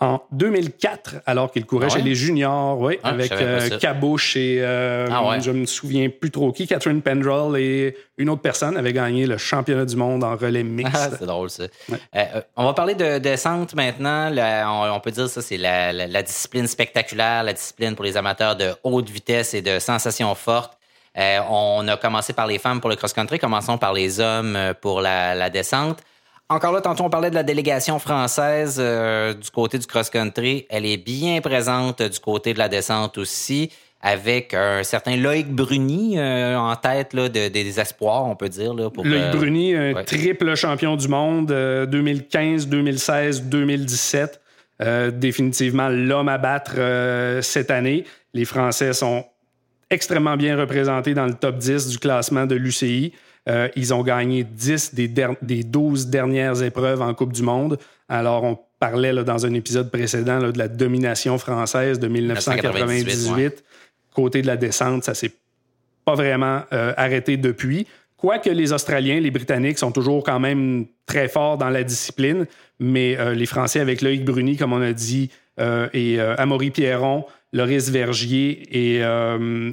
en 0.00 0.20
2004, 0.32 1.16
alors 1.24 1.52
qu'il 1.52 1.64
courait 1.66 1.86
ah 1.90 1.94
chez 1.94 2.02
les 2.02 2.14
juniors, 2.14 2.78
oui, 2.80 2.98
ah, 3.04 3.10
avec 3.10 3.30
euh, 3.32 3.78
Cabouche 3.78 4.36
et 4.36 4.58
euh, 4.60 5.06
ah 5.10 5.38
je 5.40 5.52
me 5.52 5.66
souviens 5.66 6.08
plus 6.08 6.32
trop 6.32 6.52
qui, 6.52 6.66
Catherine 6.66 7.00
Pendrell 7.00 7.56
et 7.60 7.96
une 8.18 8.28
autre 8.28 8.42
personne 8.42 8.76
avait 8.76 8.92
gagné 8.92 9.26
le 9.26 9.38
championnat 9.38 9.84
du 9.84 9.94
monde 9.94 10.24
en 10.24 10.36
relais 10.36 10.64
mixte. 10.64 11.16
c'est 11.18 11.26
drôle 11.26 11.48
ça. 11.48 11.64
Euh, 12.16 12.40
on 12.56 12.64
va 12.64 12.74
parler 12.74 12.94
de 12.94 13.18
descente 13.18 13.74
maintenant. 13.74 14.32
on, 14.94 15.00
peut 15.00 15.12
dire 15.12 15.28
ça, 15.28 15.40
c'est 15.40 15.58
la, 15.58 16.22
discipline 16.22 16.66
spectaculaire, 16.66 17.44
la 17.44 17.52
discipline 17.52 17.94
pour 17.94 18.04
les 18.04 18.16
amateurs 18.16 18.56
de 18.56 18.72
haute 18.82 19.08
vitesse 19.08 19.54
et 19.54 19.62
de 19.62 19.78
sensations 19.78 20.34
fortes. 20.34 20.76
on 21.16 21.86
a 21.86 21.96
commencé 21.96 22.32
par 22.32 22.48
les 22.48 22.58
femmes 22.58 22.80
pour 22.80 22.90
le 22.90 22.96
cross-country, 22.96 23.38
commençons 23.38 23.78
par 23.78 23.92
les 23.92 24.18
hommes 24.18 24.58
pour 24.80 25.00
la 25.00 25.50
descente. 25.50 26.02
Encore 26.50 26.72
là, 26.72 26.82
tantôt, 26.82 27.04
on 27.04 27.10
parlait 27.10 27.30
de 27.30 27.34
la 27.34 27.42
délégation 27.42 27.98
française 27.98 28.76
euh, 28.78 29.32
du 29.32 29.50
côté 29.50 29.78
du 29.78 29.86
cross-country. 29.86 30.66
Elle 30.68 30.84
est 30.84 30.98
bien 30.98 31.40
présente 31.40 32.02
du 32.02 32.18
côté 32.18 32.52
de 32.52 32.58
la 32.58 32.68
descente 32.68 33.16
aussi, 33.16 33.70
avec 34.02 34.52
un 34.52 34.82
certain 34.82 35.16
Loïc 35.16 35.48
Bruni 35.48 36.18
euh, 36.18 36.58
en 36.58 36.76
tête 36.76 37.14
là, 37.14 37.30
de, 37.30 37.48
des 37.48 37.80
espoirs, 37.80 38.26
on 38.26 38.36
peut 38.36 38.50
dire. 38.50 38.74
Là, 38.74 38.90
pour, 38.90 39.06
Loïc 39.06 39.22
euh, 39.22 39.32
Bruni, 39.32 39.74
un 39.74 40.04
triple 40.04 40.54
champion 40.54 40.96
du 40.96 41.08
monde 41.08 41.46
2015, 41.46 42.68
2016, 42.68 43.44
2017. 43.44 44.40
définitivement 45.12 45.88
l'homme 45.88 46.28
à 46.28 46.36
battre 46.36 46.74
cette 47.40 47.70
année. 47.70 48.04
Les 48.34 48.44
Français 48.44 48.92
sont 48.92 49.24
extrêmement 49.88 50.36
bien 50.36 50.58
représentés 50.58 51.14
dans 51.14 51.26
le 51.26 51.34
top 51.34 51.56
10 51.56 51.88
du 51.88 51.98
classement 51.98 52.44
de 52.44 52.54
l'UCI. 52.54 53.14
Euh, 53.48 53.68
ils 53.76 53.92
ont 53.92 54.02
gagné 54.02 54.44
10 54.44 54.94
des, 54.94 55.08
des 55.42 55.64
12 55.64 56.06
dernières 56.08 56.62
épreuves 56.62 57.02
en 57.02 57.12
Coupe 57.14 57.32
du 57.32 57.42
Monde. 57.42 57.78
Alors, 58.08 58.44
on 58.44 58.58
parlait 58.78 59.12
là, 59.12 59.22
dans 59.22 59.44
un 59.44 59.52
épisode 59.54 59.90
précédent 59.90 60.38
de 60.50 60.58
la 60.58 60.68
domination 60.68 61.36
française 61.38 61.98
de 61.98 62.08
1998. 62.08 63.64
Côté 64.14 64.42
de 64.42 64.46
la 64.46 64.56
descente, 64.56 65.04
ça 65.04 65.14
s'est 65.14 65.32
pas 66.04 66.14
vraiment 66.14 66.62
euh, 66.72 66.94
arrêté 66.96 67.36
depuis. 67.36 67.86
Quoique 68.16 68.48
les 68.48 68.72
Australiens, 68.72 69.20
les 69.20 69.30
Britanniques 69.30 69.78
sont 69.78 69.92
toujours 69.92 70.22
quand 70.22 70.40
même 70.40 70.86
très 71.04 71.28
forts 71.28 71.58
dans 71.58 71.68
la 71.68 71.82
discipline, 71.82 72.46
mais 72.78 73.18
euh, 73.18 73.34
les 73.34 73.46
Français 73.46 73.80
avec 73.80 74.00
Loïc 74.00 74.24
Bruni, 74.24 74.56
comme 74.56 74.72
on 74.72 74.80
a 74.80 74.92
dit, 74.92 75.30
et 75.92 76.18
Amaury 76.18 76.72
Pierron, 76.72 77.24
Loris 77.52 77.88
Vergier 77.88 78.66
et 78.72 79.04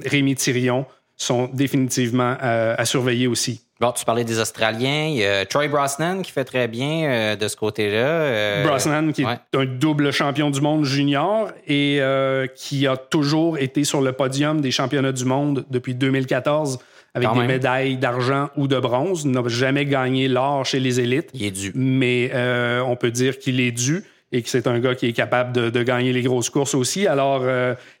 Rémi 0.06 0.36
Thirion 0.36 0.86
sont 1.16 1.48
définitivement 1.52 2.36
à, 2.40 2.84
surveiller 2.84 3.26
aussi. 3.26 3.62
Bon, 3.82 3.90
tu 3.90 4.04
parlais 4.04 4.22
des 4.22 4.38
Australiens. 4.38 5.08
Il 5.08 5.16
y 5.16 5.24
a 5.24 5.44
Troy 5.44 5.66
Brosnan 5.66 6.22
qui 6.22 6.30
fait 6.30 6.44
très 6.44 6.68
bien 6.68 7.04
euh, 7.04 7.36
de 7.36 7.48
ce 7.48 7.56
côté-là. 7.56 7.96
Euh, 7.96 8.64
Brosnan, 8.64 9.10
qui 9.10 9.22
est 9.22 9.56
un 9.56 9.64
double 9.64 10.12
champion 10.12 10.50
du 10.50 10.60
monde 10.60 10.84
junior 10.84 11.48
et 11.66 11.98
euh, 12.00 12.46
qui 12.46 12.86
a 12.86 12.96
toujours 12.96 13.58
été 13.58 13.82
sur 13.82 14.00
le 14.00 14.12
podium 14.12 14.60
des 14.60 14.70
championnats 14.70 15.10
du 15.10 15.24
monde 15.24 15.64
depuis 15.68 15.96
2014 15.96 16.78
avec 17.14 17.28
des 17.34 17.40
médailles 17.40 17.96
d'argent 17.96 18.50
ou 18.56 18.68
de 18.68 18.78
bronze. 18.78 19.22
Il 19.24 19.32
n'a 19.32 19.42
jamais 19.48 19.84
gagné 19.84 20.28
l'or 20.28 20.64
chez 20.64 20.78
les 20.78 21.00
élites. 21.00 21.30
Il 21.34 21.42
est 21.42 21.50
dû. 21.50 21.72
Mais 21.74 22.30
on 22.86 22.94
peut 22.94 23.10
dire 23.10 23.40
qu'il 23.40 23.60
est 23.60 23.72
dû 23.72 24.04
et 24.30 24.42
que 24.42 24.48
c'est 24.48 24.68
un 24.68 24.78
gars 24.78 24.94
qui 24.94 25.08
est 25.08 25.12
capable 25.12 25.52
de, 25.52 25.70
de, 25.70 25.82
gagner 25.82 26.12
les 26.12 26.22
grosses 26.22 26.50
courses 26.50 26.74
aussi. 26.74 27.08
Alors, 27.08 27.44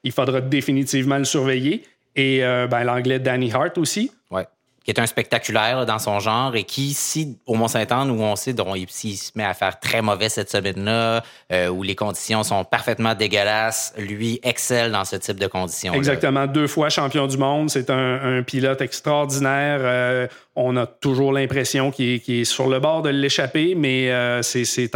il 0.04 0.12
faudra 0.12 0.40
définitivement 0.40 1.18
le 1.18 1.24
surveiller. 1.24 1.82
Et 2.16 2.44
euh, 2.44 2.66
ben, 2.66 2.84
l'anglais 2.84 3.18
Danny 3.18 3.52
Hart 3.52 3.78
aussi. 3.78 4.10
Ouais. 4.30 4.46
qui 4.84 4.90
est 4.90 4.98
un 4.98 5.06
spectaculaire 5.06 5.86
dans 5.86 5.98
son 5.98 6.18
genre 6.18 6.56
et 6.56 6.64
qui, 6.64 6.92
si 6.92 7.38
au 7.46 7.54
Mont-Saint-Anne, 7.54 8.10
où 8.10 8.20
on 8.20 8.36
sait 8.36 8.54
s'il 8.88 9.16
se 9.16 9.30
met 9.36 9.44
à 9.44 9.54
faire 9.54 9.78
très 9.78 10.02
mauvais 10.02 10.28
cette 10.28 10.50
semaine-là, 10.50 11.22
euh, 11.52 11.68
où 11.68 11.82
les 11.82 11.94
conditions 11.94 12.42
sont 12.42 12.64
parfaitement 12.64 13.14
dégueulasses, 13.14 13.94
lui 13.96 14.40
excelle 14.42 14.90
dans 14.92 15.04
ce 15.04 15.16
type 15.16 15.38
de 15.38 15.46
conditions. 15.46 15.94
Exactement. 15.94 16.46
Deux 16.46 16.66
fois 16.66 16.88
champion 16.88 17.26
du 17.26 17.36
monde. 17.36 17.70
C'est 17.70 17.90
un, 17.90 18.42
pilote 18.42 18.80
extraordinaire. 18.80 19.78
Euh, 19.82 20.26
on 20.56 20.76
a 20.76 20.86
toujours 20.86 21.32
l'impression 21.32 21.90
qu'il 21.90 22.20
est, 22.26 22.44
sur 22.44 22.68
le 22.68 22.80
bord 22.80 23.02
de 23.02 23.10
l'échapper, 23.10 23.74
mais 23.76 24.10
euh, 24.10 24.42
c'est 24.42 24.90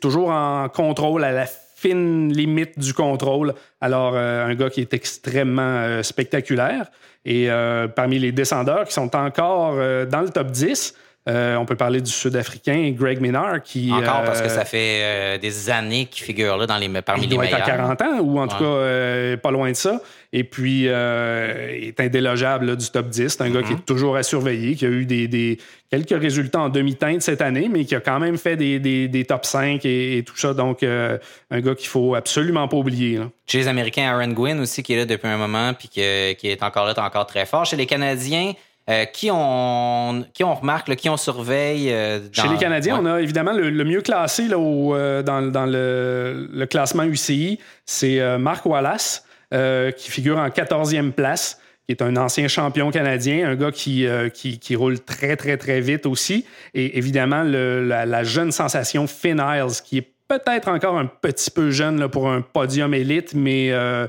toujours 0.00 0.30
en 0.30 0.68
contrôle 0.68 1.24
à 1.24 1.32
la 1.32 1.46
fine 1.82 2.32
limite 2.32 2.78
du 2.78 2.94
contrôle. 2.94 3.54
Alors, 3.80 4.16
un 4.16 4.54
gars 4.54 4.70
qui 4.70 4.80
est 4.80 4.94
extrêmement 4.94 6.02
spectaculaire. 6.02 6.86
Et 7.24 7.50
euh, 7.50 7.88
parmi 7.88 8.18
les 8.18 8.32
descendeurs 8.32 8.84
qui 8.84 8.92
sont 8.92 9.14
encore 9.14 9.74
euh, 9.76 10.06
dans 10.06 10.22
le 10.22 10.30
top 10.30 10.50
10, 10.50 10.94
euh, 11.28 11.56
on 11.56 11.64
peut 11.64 11.76
parler 11.76 12.00
du 12.00 12.10
Sud-Africain 12.10 12.92
Greg 12.96 13.20
Minard 13.20 13.62
qui. 13.62 13.92
Encore 13.92 14.24
parce 14.24 14.42
que 14.42 14.48
ça 14.48 14.64
fait 14.64 15.38
des 15.38 15.70
années 15.70 16.06
qu'il 16.06 16.24
figure 16.24 16.56
là 16.56 16.66
dans 16.66 16.78
les, 16.78 16.88
parmi 17.02 17.26
les 17.26 17.36
meilleurs. 17.36 17.44
Il 17.44 17.50
doit 17.50 17.58
être 17.58 17.68
à 17.68 17.96
40 17.96 18.02
ans 18.02 18.20
ou 18.20 18.38
en 18.40 18.48
tout 18.48 18.58
cas 18.58 19.36
pas 19.36 19.50
loin 19.50 19.70
de 19.70 19.76
ça. 19.76 20.00
Et 20.34 20.44
puis, 20.44 20.84
euh, 20.88 21.76
il 21.78 21.88
est 21.88 22.00
indélogeable 22.00 22.76
du 22.76 22.90
top 22.90 23.08
10. 23.08 23.28
C'est 23.28 23.42
un 23.42 23.50
gars 23.50 23.62
qui 23.62 23.72
est 23.72 23.76
mhm. 23.76 23.82
toujours 23.82 24.16
à 24.16 24.22
surveiller, 24.22 24.76
qui 24.76 24.86
a 24.86 24.88
eu 24.88 25.04
des, 25.04 25.58
quelques 25.90 26.18
résultats 26.18 26.60
en 26.60 26.68
demi-teinte 26.70 27.20
cette 27.20 27.42
année, 27.42 27.68
mais 27.70 27.84
qui 27.84 27.94
a 27.94 28.00
quand 28.00 28.18
même 28.18 28.38
fait 28.38 28.56
des, 28.56 29.26
top 29.28 29.44
5 29.44 29.84
et, 29.84 30.24
tout 30.26 30.36
ça. 30.36 30.54
Donc, 30.54 30.82
euh, 30.82 31.18
un 31.50 31.60
gars 31.60 31.74
qu'il 31.74 31.88
faut 31.88 32.14
absolument 32.14 32.66
pas 32.66 32.78
oublier. 32.78 33.20
Chez 33.46 33.58
les 33.58 33.68
Américains, 33.68 34.04
Aaron 34.04 34.32
Gwynn 34.32 34.58
aussi, 34.60 34.82
qui 34.82 34.94
est 34.94 34.98
là 34.98 35.04
depuis 35.04 35.28
un 35.28 35.36
moment, 35.36 35.74
puis 35.74 35.88
qui 35.88 36.00
est 36.00 36.62
encore 36.62 36.86
là, 36.86 36.94
encore 36.96 37.26
très 37.26 37.44
fort. 37.44 37.66
Chez 37.66 37.76
les 37.76 37.86
Canadiens, 37.86 38.54
euh, 38.90 39.04
qui, 39.04 39.30
on, 39.32 40.24
qui 40.34 40.44
on 40.44 40.54
remarque, 40.54 40.94
qui 40.96 41.08
on 41.08 41.16
surveille? 41.16 41.88
Chez 42.32 42.48
les 42.48 42.56
Canadiens, 42.58 42.98
on 43.00 43.06
a 43.06 43.20
évidemment 43.20 43.52
le, 43.52 43.84
mieux 43.84 44.02
classé 44.02 44.48
là, 44.48 45.22
dans, 45.22 45.66
le, 45.66 46.48
le, 46.52 46.66
classement 46.66 47.04
UCI, 47.04 47.58
c'est 47.84 48.38
Mark 48.38 48.66
Wallace. 48.66 49.24
Euh, 49.52 49.90
qui 49.90 50.10
figure 50.10 50.38
en 50.38 50.48
14e 50.48 51.12
place, 51.12 51.60
qui 51.86 51.92
est 51.92 52.00
un 52.00 52.16
ancien 52.16 52.48
champion 52.48 52.90
canadien, 52.90 53.50
un 53.50 53.54
gars 53.54 53.70
qui, 53.70 54.06
euh, 54.06 54.30
qui, 54.30 54.58
qui, 54.58 54.74
roule 54.74 54.98
très, 54.98 55.36
très, 55.36 55.58
très 55.58 55.82
vite 55.82 56.06
aussi. 56.06 56.46
Et 56.72 56.96
évidemment, 56.96 57.42
le, 57.42 57.86
la, 57.86 58.24
jeune 58.24 58.50
sensation 58.50 59.06
Finn 59.06 59.44
Isles, 59.46 59.82
qui 59.84 59.98
est 59.98 60.08
peut-être 60.26 60.68
encore 60.68 60.96
un 60.96 61.04
petit 61.04 61.50
peu 61.50 61.70
jeune 61.70 62.00
là, 62.00 62.08
pour 62.08 62.30
un 62.30 62.40
podium 62.40 62.94
élite, 62.94 63.34
mais 63.34 63.68
euh, 63.72 64.06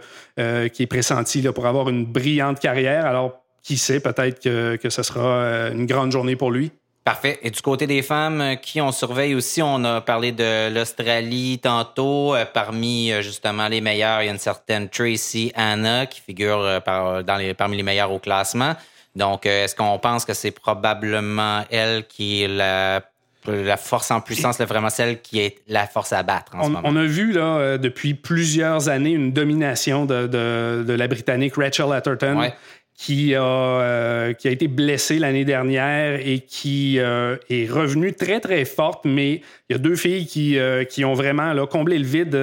qui 0.69 0.83
est 0.83 0.87
pressenti 0.87 1.41
là, 1.41 1.51
pour 1.51 1.65
avoir 1.65 1.89
une 1.89 2.05
brillante 2.05 2.61
carrière. 2.61 3.05
Alors, 3.05 3.42
qui 3.63 3.77
sait, 3.77 3.99
peut-être 3.99 4.41
que, 4.41 4.75
que 4.75 4.89
ce 4.89 5.01
sera 5.03 5.69
une 5.71 5.85
grande 5.85 6.11
journée 6.11 6.35
pour 6.35 6.51
lui. 6.51 6.71
Parfait. 7.03 7.37
Et 7.41 7.51
du 7.51 7.61
côté 7.61 7.85
des 7.85 8.01
femmes, 8.01 8.39
euh, 8.39 8.55
qui 8.55 8.79
on 8.79 8.93
surveille 8.93 9.35
aussi, 9.35 9.61
on 9.61 9.83
a 9.83 9.99
parlé 9.99 10.31
de 10.31 10.73
l'Australie 10.73 11.59
tantôt. 11.61 12.33
Euh, 12.33 12.45
parmi 12.45 13.11
euh, 13.11 13.21
justement 13.21 13.67
les 13.67 13.81
meilleurs, 13.81 14.21
il 14.21 14.27
y 14.27 14.29
a 14.29 14.31
une 14.31 14.37
certaine 14.37 14.87
Tracy 14.87 15.51
Anna 15.53 16.05
qui 16.05 16.21
figure 16.21 16.81
dans 16.85 17.37
les, 17.37 17.53
parmi 17.53 17.75
les 17.75 17.83
meilleurs 17.83 18.11
au 18.11 18.19
classement. 18.19 18.75
Donc, 19.15 19.45
est-ce 19.45 19.75
qu'on 19.75 19.99
pense 19.99 20.23
que 20.23 20.33
c'est 20.33 20.51
probablement 20.51 21.65
elle 21.69 22.07
qui 22.07 22.43
est 22.43 22.47
la 22.47 23.01
la 23.45 23.75
force 23.75 24.09
en 24.09 24.21
puissance, 24.21 24.57
là, 24.57 24.65
vraiment 24.65 24.89
celle 24.89 25.19
qui 25.19 25.41
est 25.41 25.57
la 25.67 25.85
force 25.85 26.13
à 26.13 26.23
battre 26.23 26.55
en 26.55 26.59
on, 26.59 26.63
ce 26.63 26.69
moment? 26.69 26.81
On 26.87 26.95
a 26.95 27.03
vu 27.03 27.33
là, 27.33 27.77
depuis 27.77 28.13
plusieurs 28.13 28.87
années 28.87 29.11
une 29.11 29.33
domination 29.33 30.05
de, 30.05 30.27
de, 30.27 30.85
de 30.87 30.93
la 30.93 31.09
Britannique 31.09 31.55
Rachel 31.57 31.91
Atherton, 31.91 32.39
ouais 32.39 32.53
qui 32.95 33.35
a, 33.35 33.41
euh, 33.41 34.33
qui 34.33 34.47
a 34.47 34.51
été 34.51 34.67
blessée 34.67 35.19
l'année 35.19 35.45
dernière 35.45 36.19
et 36.25 36.39
qui 36.39 36.99
euh, 36.99 37.37
est 37.49 37.69
revenue 37.69 38.13
très, 38.13 38.39
très 38.39 38.65
forte, 38.65 39.05
mais 39.05 39.41
il 39.69 39.73
y 39.73 39.75
a 39.75 39.77
deux 39.77 39.95
filles 39.95 40.27
qui, 40.27 40.57
euh, 40.57 40.83
qui 40.83 41.03
ont 41.03 41.13
vraiment 41.13 41.53
là, 41.53 41.65
comblé 41.65 41.97
le 41.97 42.05
vide 42.05 42.35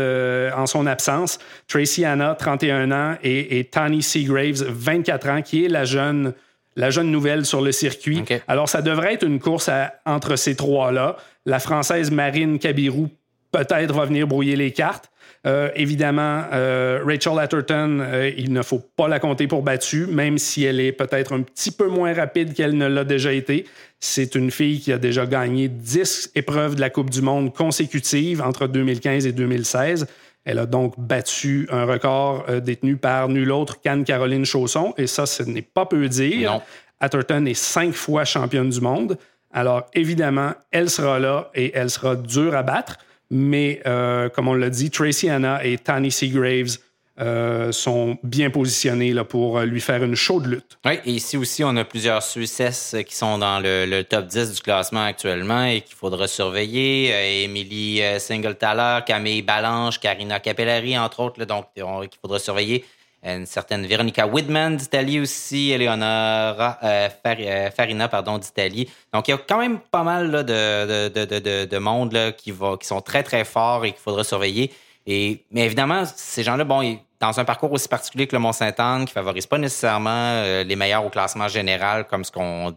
en 0.56 0.66
son 0.66 0.86
absence. 0.86 1.38
Tracy 1.68 2.04
Anna, 2.04 2.34
31 2.34 2.90
ans, 2.90 3.16
et, 3.22 3.58
et 3.58 3.64
Tani 3.64 4.02
Seagraves, 4.02 4.64
24 4.68 5.28
ans, 5.28 5.42
qui 5.42 5.64
est 5.64 5.68
la 5.68 5.84
jeune, 5.84 6.34
la 6.76 6.90
jeune 6.90 7.10
nouvelle 7.10 7.46
sur 7.46 7.62
le 7.62 7.72
circuit. 7.72 8.24
Alors, 8.48 8.68
ça 8.68 8.82
devrait 8.82 9.14
être 9.14 9.26
une 9.26 9.38
course 9.38 9.70
entre 10.04 10.36
ces 10.36 10.56
trois-là. 10.56 11.16
La 11.46 11.60
Française 11.60 12.10
Marine 12.10 12.58
Cabirou 12.58 13.08
peut-être 13.52 13.94
va 13.94 14.04
venir 14.04 14.26
brouiller 14.26 14.56
les 14.56 14.72
cartes. 14.72 15.09
Euh, 15.46 15.70
évidemment, 15.74 16.44
euh, 16.52 17.00
Rachel 17.04 17.38
Atherton, 17.38 18.00
euh, 18.00 18.30
il 18.36 18.52
ne 18.52 18.62
faut 18.62 18.78
pas 18.78 19.08
la 19.08 19.18
compter 19.18 19.46
pour 19.46 19.62
battue, 19.62 20.06
même 20.06 20.38
si 20.38 20.64
elle 20.64 20.80
est 20.80 20.92
peut-être 20.92 21.32
un 21.32 21.42
petit 21.42 21.70
peu 21.70 21.88
moins 21.88 22.12
rapide 22.12 22.52
qu'elle 22.54 22.76
ne 22.76 22.86
l'a 22.86 23.04
déjà 23.04 23.32
été. 23.32 23.66
C'est 24.00 24.34
une 24.34 24.50
fille 24.50 24.80
qui 24.80 24.92
a 24.92 24.98
déjà 24.98 25.26
gagné 25.26 25.68
10 25.68 26.32
épreuves 26.34 26.74
de 26.74 26.80
la 26.80 26.90
Coupe 26.90 27.10
du 27.10 27.22
Monde 27.22 27.54
consécutives 27.54 28.42
entre 28.42 28.66
2015 28.66 29.26
et 29.26 29.32
2016. 29.32 30.06
Elle 30.44 30.58
a 30.58 30.66
donc 30.66 30.94
battu 30.98 31.68
un 31.70 31.84
record 31.84 32.46
détenu 32.62 32.96
par 32.96 33.28
nul 33.28 33.52
autre 33.52 33.80
qu'Anne-Caroline 33.82 34.46
Chausson, 34.46 34.94
et 34.96 35.06
ça, 35.06 35.26
ce 35.26 35.42
n'est 35.42 35.60
pas 35.60 35.84
peu 35.84 36.08
dire. 36.08 36.62
Atherton 36.98 37.44
est 37.44 37.54
cinq 37.54 37.92
fois 37.92 38.24
championne 38.24 38.70
du 38.70 38.80
monde. 38.80 39.18
Alors, 39.52 39.86
évidemment, 39.94 40.52
elle 40.70 40.88
sera 40.88 41.18
là 41.18 41.50
et 41.54 41.72
elle 41.74 41.90
sera 41.90 42.16
dure 42.16 42.54
à 42.54 42.62
battre. 42.62 42.98
Mais 43.30 43.80
euh, 43.86 44.28
comme 44.28 44.48
on 44.48 44.54
l'a 44.54 44.70
dit, 44.70 44.90
Tracy 44.90 45.30
Anna 45.30 45.64
et 45.64 45.78
Tani 45.78 46.10
Seagraves 46.10 46.78
euh, 47.20 47.70
sont 47.70 48.18
bien 48.22 48.50
positionnés 48.50 49.12
là, 49.12 49.24
pour 49.24 49.58
euh, 49.58 49.64
lui 49.66 49.80
faire 49.80 50.02
une 50.02 50.16
chaude 50.16 50.46
lutte. 50.46 50.78
Oui, 50.84 50.98
et 51.04 51.12
ici 51.12 51.36
aussi, 51.36 51.62
on 51.62 51.76
a 51.76 51.84
plusieurs 51.84 52.22
Suisses 52.22 52.96
qui 53.06 53.14
sont 53.14 53.38
dans 53.38 53.60
le, 53.60 54.02
top 54.02 54.26
10 54.26 54.54
du 54.54 54.60
classement 54.60 55.04
actuellement 55.04 55.64
et 55.64 55.82
qu'il 55.82 55.96
faudra 55.96 56.26
surveiller. 56.26 57.44
Émilie 57.44 58.02
Singlethaler, 58.18 59.04
Camille 59.06 59.42
Balanche, 59.42 60.00
Karina 60.00 60.40
Capellari, 60.40 60.98
entre 60.98 61.20
autres, 61.20 61.44
donc 61.44 61.66
qu'il 61.74 62.20
faudra 62.20 62.38
surveiller 62.38 62.84
une 63.22 63.46
certaine 63.46 63.86
Veronica 63.86 64.26
Widman 64.26 64.76
d'Italie 64.76 65.20
aussi, 65.20 65.70
Eleonora 65.70 66.78
euh, 66.82 67.08
euh, 67.26 67.70
Farina 67.70 68.08
pardon, 68.08 68.38
d'Italie. 68.38 68.88
Donc, 69.12 69.28
il 69.28 69.32
y 69.32 69.34
a 69.34 69.38
quand 69.38 69.58
même 69.58 69.78
pas 69.78 70.02
mal 70.02 70.30
de, 70.30 71.08
de, 71.08 71.24
de, 71.24 71.64
de, 71.66 71.78
monde 71.78 72.12
là, 72.12 72.32
qui, 72.32 72.52
qui 72.52 72.86
sont 72.86 73.00
très, 73.00 73.22
très 73.22 73.44
forts 73.44 73.84
et 73.84 73.92
qu'il 73.92 74.00
faudra 74.00 74.24
surveiller. 74.24 74.72
Et, 75.06 75.44
mais 75.50 75.64
évidemment, 75.64 76.04
ces 76.04 76.42
gens-là, 76.42 76.64
bon, 76.64 76.98
dans 77.20 77.38
un 77.38 77.44
parcours 77.44 77.70
aussi 77.72 77.88
particulier 77.88 78.26
que 78.26 78.34
le 78.34 78.40
Mont-Saint-Anne, 78.40 79.04
qui 79.04 79.12
favorise 79.12 79.46
pas 79.46 79.58
nécessairement 79.58 80.10
euh, 80.10 80.64
les 80.64 80.74
meilleurs 80.74 81.04
au 81.04 81.10
classement 81.10 81.48
général, 81.48 82.06
comme 82.06 82.24
ce 82.24 82.32
qu'on 82.32 82.74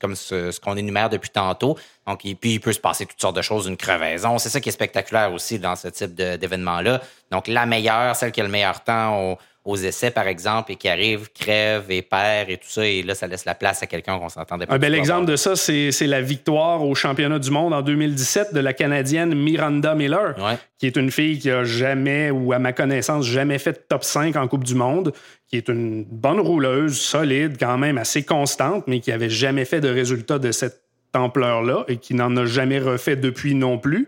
comme 0.00 0.14
ce, 0.14 0.58
qu'on 0.60 0.76
énumère 0.76 1.08
depuis 1.08 1.30
tantôt. 1.30 1.78
Donc, 2.06 2.20
puis, 2.20 2.52
il 2.52 2.60
peut 2.60 2.74
se 2.74 2.80
passer 2.80 3.06
toutes 3.06 3.20
sortes 3.20 3.36
de 3.36 3.42
choses, 3.42 3.66
une 3.66 3.78
crevaison. 3.78 4.36
C'est 4.38 4.50
ça 4.50 4.60
qui 4.60 4.68
est 4.68 4.72
spectaculaire 4.72 5.32
aussi 5.32 5.58
dans 5.58 5.76
ce 5.76 5.88
type 5.88 6.14
d'événement-là. 6.14 7.00
Donc, 7.30 7.48
la 7.48 7.64
meilleure, 7.64 8.14
celle 8.16 8.32
qui 8.32 8.40
a 8.42 8.44
le 8.44 8.50
meilleur 8.50 8.84
temps 8.84 9.32
au, 9.32 9.38
aux 9.66 9.76
essais, 9.76 10.12
par 10.12 10.28
exemple, 10.28 10.70
et 10.70 10.76
qui 10.76 10.88
arrive, 10.88 11.28
crève 11.34 11.90
et 11.90 12.00
perd 12.00 12.48
et 12.50 12.56
tout 12.56 12.68
ça, 12.68 12.86
et 12.86 13.02
là, 13.02 13.16
ça 13.16 13.26
laisse 13.26 13.44
la 13.44 13.56
place 13.56 13.82
à 13.82 13.88
quelqu'un 13.88 14.16
qu'on 14.16 14.28
s'entendait 14.28 14.64
pas. 14.64 14.76
Un 14.76 14.78
bel 14.78 14.94
exemple 14.94 15.26
de 15.26 15.34
ça, 15.34 15.56
c'est 15.56 15.90
la 16.06 16.22
victoire 16.22 16.84
au 16.84 16.94
championnat 16.94 17.40
du 17.40 17.50
monde 17.50 17.74
en 17.74 17.82
2017 17.82 18.54
de 18.54 18.60
la 18.60 18.72
Canadienne 18.72 19.34
Miranda 19.34 19.96
Miller, 19.96 20.36
qui 20.78 20.86
est 20.86 20.96
une 20.96 21.10
fille 21.10 21.40
qui 21.40 21.50
a 21.50 21.64
jamais, 21.64 22.30
ou 22.30 22.52
à 22.52 22.60
ma 22.60 22.72
connaissance, 22.72 23.26
jamais 23.26 23.58
fait 23.58 23.88
top 23.88 24.04
5 24.04 24.36
en 24.36 24.46
Coupe 24.46 24.62
du 24.62 24.76
Monde, 24.76 25.12
qui 25.48 25.56
est 25.56 25.68
une 25.68 26.04
bonne 26.04 26.40
rouleuse, 26.40 26.96
solide, 26.96 27.56
quand 27.58 27.76
même 27.76 27.98
assez 27.98 28.22
constante, 28.22 28.84
mais 28.86 29.00
qui 29.00 29.10
avait 29.10 29.30
jamais 29.30 29.64
fait 29.64 29.80
de 29.80 29.88
résultat 29.88 30.38
de 30.38 30.52
cette 30.52 30.80
ampleur-là 31.12 31.84
et 31.88 31.96
qui 31.96 32.14
n'en 32.14 32.36
a 32.36 32.46
jamais 32.46 32.78
refait 32.78 33.16
depuis 33.16 33.56
non 33.56 33.78
plus. 33.78 34.06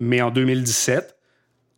Mais 0.00 0.20
en 0.20 0.30
2017, 0.30 1.16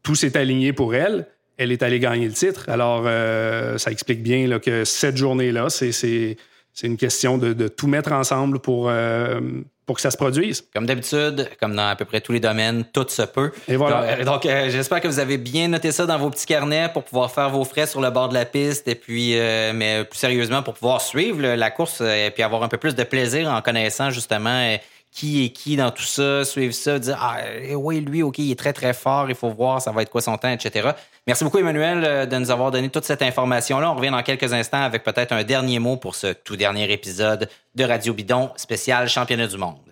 tout 0.02 0.16
s'est 0.16 0.36
aligné 0.36 0.72
pour 0.72 0.96
elle 0.96 1.28
elle 1.60 1.72
est 1.72 1.82
allée 1.82 2.00
gagner 2.00 2.26
le 2.26 2.32
titre. 2.32 2.64
Alors, 2.68 3.02
euh, 3.04 3.76
ça 3.76 3.90
explique 3.90 4.22
bien 4.22 4.48
là, 4.48 4.58
que 4.58 4.84
cette 4.86 5.18
journée-là, 5.18 5.68
c'est 5.68 6.36
une 6.82 6.96
question 6.96 7.36
de, 7.36 7.68
tout 7.68 7.86
mettre 7.86 8.12
ensemble 8.12 8.60
pour, 8.60 8.88
euh, 8.88 9.40
pour 9.84 9.96
que 9.96 10.00
ça 10.00 10.10
se 10.10 10.16
produise. 10.16 10.64
Comme 10.74 10.86
d'habitude, 10.86 11.50
comme 11.60 11.76
dans 11.76 11.88
à 11.88 11.96
peu 11.96 12.06
près 12.06 12.22
tous 12.22 12.32
les 12.32 12.40
domaines, 12.40 12.84
tout 12.94 13.04
se 13.08 13.22
peut. 13.22 13.52
Et 13.68 13.76
voilà. 13.76 14.24
Donc, 14.24 14.46
euh, 14.46 14.70
j'espère 14.70 15.02
que 15.02 15.08
vous 15.08 15.18
avez 15.18 15.36
bien 15.36 15.68
noté 15.68 15.92
ça 15.92 16.06
dans 16.06 16.16
vos 16.16 16.30
petits 16.30 16.46
carnets 16.46 16.88
pour 16.94 17.04
pouvoir 17.04 17.30
faire 17.30 17.50
vos 17.50 17.64
frais 17.64 17.86
sur 17.86 18.00
le 18.00 18.08
bord 18.08 18.30
de 18.30 18.34
la 18.34 18.46
piste 18.46 18.88
et 18.88 18.94
puis, 18.94 19.34
mais 19.74 20.04
plus 20.04 20.18
sérieusement, 20.18 20.62
pour 20.62 20.72
pouvoir 20.72 21.02
suivre 21.02 21.42
la 21.42 21.70
course 21.70 22.00
et 22.00 22.30
puis 22.32 22.42
avoir 22.42 22.62
un 22.62 22.68
peu 22.68 22.78
plus 22.78 22.94
de 22.94 23.04
plaisir 23.04 23.50
en 23.50 23.60
connaissant 23.60 24.08
justement 24.08 24.78
qui 25.12 25.44
est 25.44 25.50
qui 25.50 25.76
dans 25.76 25.90
tout 25.90 26.02
ça, 26.02 26.44
suivre 26.44 26.74
ça, 26.74 26.98
dire 26.98 27.18
Ah 27.20 27.38
eh 27.62 27.74
oui, 27.74 28.00
lui, 28.00 28.22
OK, 28.22 28.38
il 28.38 28.50
est 28.50 28.58
très, 28.58 28.72
très 28.72 28.94
fort, 28.94 29.28
il 29.28 29.34
faut 29.34 29.50
voir, 29.50 29.82
ça 29.82 29.90
va 29.90 30.02
être 30.02 30.10
quoi 30.10 30.20
son 30.20 30.36
temps, 30.36 30.50
etc. 30.50 30.90
Merci 31.26 31.44
beaucoup, 31.44 31.58
Emmanuel, 31.58 32.04
euh, 32.04 32.26
de 32.26 32.36
nous 32.36 32.50
avoir 32.50 32.70
donné 32.70 32.88
toute 32.88 33.04
cette 33.04 33.22
information-là. 33.22 33.90
On 33.90 33.96
revient 33.96 34.10
dans 34.10 34.22
quelques 34.22 34.52
instants 34.52 34.82
avec 34.82 35.02
peut-être 35.02 35.32
un 35.32 35.44
dernier 35.44 35.78
mot 35.78 35.96
pour 35.96 36.14
ce 36.14 36.28
tout 36.28 36.56
dernier 36.56 36.90
épisode 36.92 37.48
de 37.74 37.84
Radio 37.84 38.14
Bidon 38.14 38.50
spécial 38.56 39.08
Championnat 39.08 39.46
du 39.46 39.58
monde. 39.58 39.89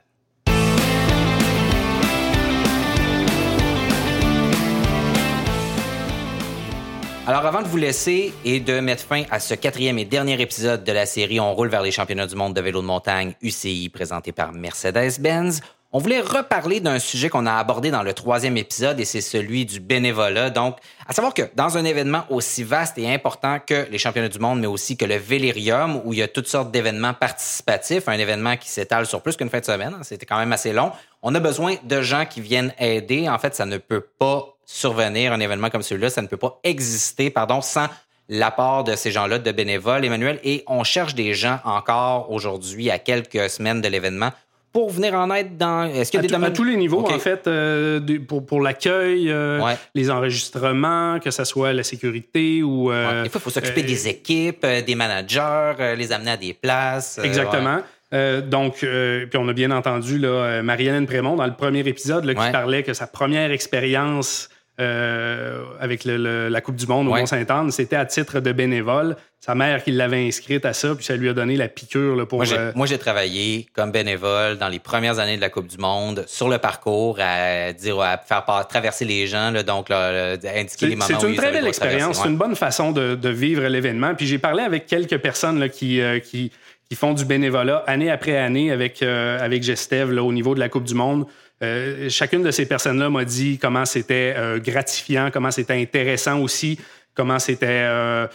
Alors 7.28 7.44
avant 7.44 7.60
de 7.60 7.68
vous 7.68 7.76
laisser 7.76 8.32
et 8.46 8.58
de 8.58 8.80
mettre 8.80 9.04
fin 9.04 9.24
à 9.30 9.38
ce 9.38 9.52
quatrième 9.52 9.98
et 9.98 10.06
dernier 10.06 10.40
épisode 10.40 10.82
de 10.82 10.92
la 10.92 11.04
série 11.04 11.40
On 11.40 11.52
roule 11.52 11.68
vers 11.68 11.82
les 11.82 11.90
championnats 11.90 12.26
du 12.26 12.34
monde 12.34 12.54
de 12.54 12.60
vélo 12.62 12.80
de 12.80 12.86
montagne 12.86 13.34
UCI 13.42 13.90
présenté 13.90 14.32
par 14.32 14.54
Mercedes-Benz, 14.54 15.60
on 15.92 15.98
voulait 15.98 16.20
reparler 16.20 16.80
d'un 16.80 16.98
sujet 16.98 17.30
qu'on 17.30 17.44
a 17.46 17.54
abordé 17.54 17.90
dans 17.90 18.02
le 18.02 18.14
troisième 18.14 18.56
épisode 18.58 18.98
et 18.98 19.06
c'est 19.06 19.22
celui 19.22 19.64
du 19.64 19.80
bénévolat. 19.80 20.50
Donc, 20.50 20.76
à 21.06 21.14
savoir 21.14 21.32
que 21.32 21.42
dans 21.54 21.78
un 21.78 21.84
événement 21.84 22.24
aussi 22.28 22.62
vaste 22.62 22.98
et 22.98 23.12
important 23.12 23.58
que 23.58 23.86
les 23.90 23.96
championnats 23.96 24.28
du 24.28 24.38
monde, 24.38 24.60
mais 24.60 24.66
aussi 24.66 24.98
que 24.98 25.06
le 25.06 25.16
Vélérium, 25.16 26.02
où 26.04 26.12
il 26.12 26.18
y 26.18 26.22
a 26.22 26.28
toutes 26.28 26.46
sortes 26.46 26.70
d'événements 26.70 27.14
participatifs, 27.14 28.06
un 28.06 28.18
événement 28.18 28.58
qui 28.58 28.68
s'étale 28.68 29.06
sur 29.06 29.22
plus 29.22 29.36
qu'une 29.36 29.48
fin 29.48 29.60
de 29.60 29.64
semaine, 29.64 29.94
hein, 29.94 30.02
c'était 30.02 30.26
quand 30.26 30.38
même 30.38 30.52
assez 30.52 30.74
long, 30.74 30.92
on 31.22 31.34
a 31.34 31.40
besoin 31.40 31.76
de 31.82 32.02
gens 32.02 32.26
qui 32.26 32.42
viennent 32.42 32.74
aider. 32.78 33.26
En 33.26 33.38
fait, 33.38 33.54
ça 33.54 33.64
ne 33.64 33.78
peut 33.78 34.06
pas 34.18 34.57
survenir, 34.68 35.32
un 35.32 35.40
événement 35.40 35.70
comme 35.70 35.82
celui-là, 35.82 36.10
ça 36.10 36.20
ne 36.20 36.26
peut 36.26 36.36
pas 36.36 36.60
exister, 36.62 37.30
pardon, 37.30 37.62
sans 37.62 37.86
l'apport 38.28 38.84
de 38.84 38.94
ces 38.94 39.10
gens-là, 39.10 39.38
de 39.38 39.50
bénévoles, 39.50 40.04
Emmanuel, 40.04 40.38
et 40.44 40.62
on 40.66 40.84
cherche 40.84 41.14
des 41.14 41.32
gens 41.32 41.58
encore 41.64 42.30
aujourd'hui, 42.30 42.90
à 42.90 42.98
quelques 42.98 43.48
semaines 43.48 43.80
de 43.80 43.88
l'événement, 43.88 44.30
pour 44.70 44.90
venir 44.90 45.14
en 45.14 45.34
aide 45.34 45.56
dans. 45.56 45.84
Est-ce 45.84 46.10
qu'il 46.10 46.18
y 46.18 46.20
a 46.20 46.22
des 46.22 46.28
domaines... 46.28 46.52
À 46.52 46.54
tous 46.54 46.64
les 46.64 46.76
niveaux, 46.76 47.00
en 47.00 47.18
fait, 47.18 47.46
euh, 47.46 47.98
pour, 48.28 48.44
pour 48.44 48.60
l'accueil, 48.60 49.30
euh, 49.30 49.58
les 49.94 50.10
enregistrements, 50.10 51.18
que 51.18 51.30
ce 51.30 51.44
soit 51.44 51.72
la 51.72 51.82
sécurité 51.82 52.62
ou. 52.62 52.92
Euh, 52.92 53.22
il 53.24 53.30
faut 53.30 53.48
s'occuper 53.48 53.82
des 53.82 54.08
équipes, 54.08 54.66
des 54.66 54.94
managers, 54.94 55.96
les 55.96 56.12
amener 56.12 56.32
à 56.32 56.36
des 56.36 56.52
places. 56.52 57.18
Exactement. 57.24 57.80
donc, 58.12 58.74
puis 58.80 59.38
on 59.38 59.48
a 59.48 59.52
bien 59.54 59.70
entendu 59.70 60.18
là, 60.18 60.62
Marianne 60.62 61.06
Prémont 61.06 61.36
dans 61.36 61.46
le 61.46 61.54
premier 61.54 61.80
épisode 61.80 62.28
qui 62.28 62.52
parlait 62.52 62.82
que 62.82 62.92
sa 62.92 63.06
première 63.06 63.50
expérience 63.50 64.50
euh, 64.80 65.64
avec 65.80 66.04
la 66.04 66.60
Coupe 66.60 66.76
du 66.76 66.86
Monde 66.86 67.08
au 67.08 67.10
Mont-Saint-Anne, 67.10 67.72
c'était 67.72 67.96
à 67.96 68.06
titre 68.06 68.38
de 68.38 68.52
bénévole. 68.52 69.16
Sa 69.40 69.54
mère 69.54 69.82
qui 69.82 69.90
l'avait 69.90 70.26
inscrite 70.26 70.64
à 70.64 70.72
ça, 70.72 70.94
puis 70.94 71.04
ça 71.04 71.16
lui 71.16 71.28
a 71.28 71.32
donné 71.32 71.56
la 71.56 71.68
piqûre 71.68 72.14
là, 72.14 72.26
pour. 72.26 72.44
Moi, 72.74 72.86
j'ai 72.86 72.94
euh, 72.94 72.98
travaillé 72.98 73.66
comme 73.72 73.90
bénévole 73.90 74.56
dans 74.56 74.68
les 74.68 74.78
premières 74.78 75.18
années 75.18 75.36
de 75.36 75.40
la 75.40 75.48
Coupe 75.48 75.66
du 75.66 75.78
Monde 75.78 76.24
sur 76.28 76.48
le 76.48 76.58
parcours 76.58 77.18
à 77.20 77.72
dire 77.72 78.00
à 78.00 78.18
faire 78.18 78.44
traverser 78.68 79.04
les 79.04 79.26
gens, 79.26 79.50
là, 79.50 79.64
donc 79.64 79.88
là, 79.88 80.34
indiquer 80.34 80.86
les 80.86 80.96
moments. 80.96 81.18
C'est 81.20 81.28
une 81.28 81.36
très 81.36 81.50
belle 81.50 81.66
expérience, 81.66 82.20
c'est 82.22 82.28
une 82.28 82.36
bonne 82.36 82.56
façon 82.56 82.92
de, 82.92 83.28
vivre 83.28 83.66
l'événement. 83.66 84.14
Puis 84.14 84.26
j'ai 84.26 84.38
parlé 84.38 84.62
avec 84.62 84.86
quelques 84.86 85.18
personnes 85.18 85.58
là, 85.58 85.68
qui, 85.68 86.00
euh, 86.00 86.20
qui, 86.20 86.52
qui 86.88 86.94
font 86.96 87.14
du 87.14 87.24
bénévolat 87.24 87.84
année 87.86 88.10
après 88.10 88.36
année 88.36 88.70
avec 88.70 89.02
avec 89.02 89.62
Gestev 89.62 90.12
là, 90.12 90.22
au 90.22 90.32
niveau 90.32 90.54
de 90.54 90.60
la 90.60 90.68
Coupe 90.68 90.84
du 90.84 90.94
Monde. 90.94 91.26
Euh, 91.62 92.08
chacune 92.08 92.42
de 92.42 92.50
ces 92.50 92.66
personnes-là 92.66 93.10
m'a 93.10 93.24
dit 93.24 93.58
comment 93.58 93.84
c'était 93.84 94.34
euh, 94.36 94.58
gratifiant, 94.60 95.30
comment 95.32 95.50
c'était 95.50 95.74
intéressant 95.74 96.38
aussi, 96.40 96.78
comment 97.14 97.38
c'était 97.38 97.66
euh, 97.66 98.26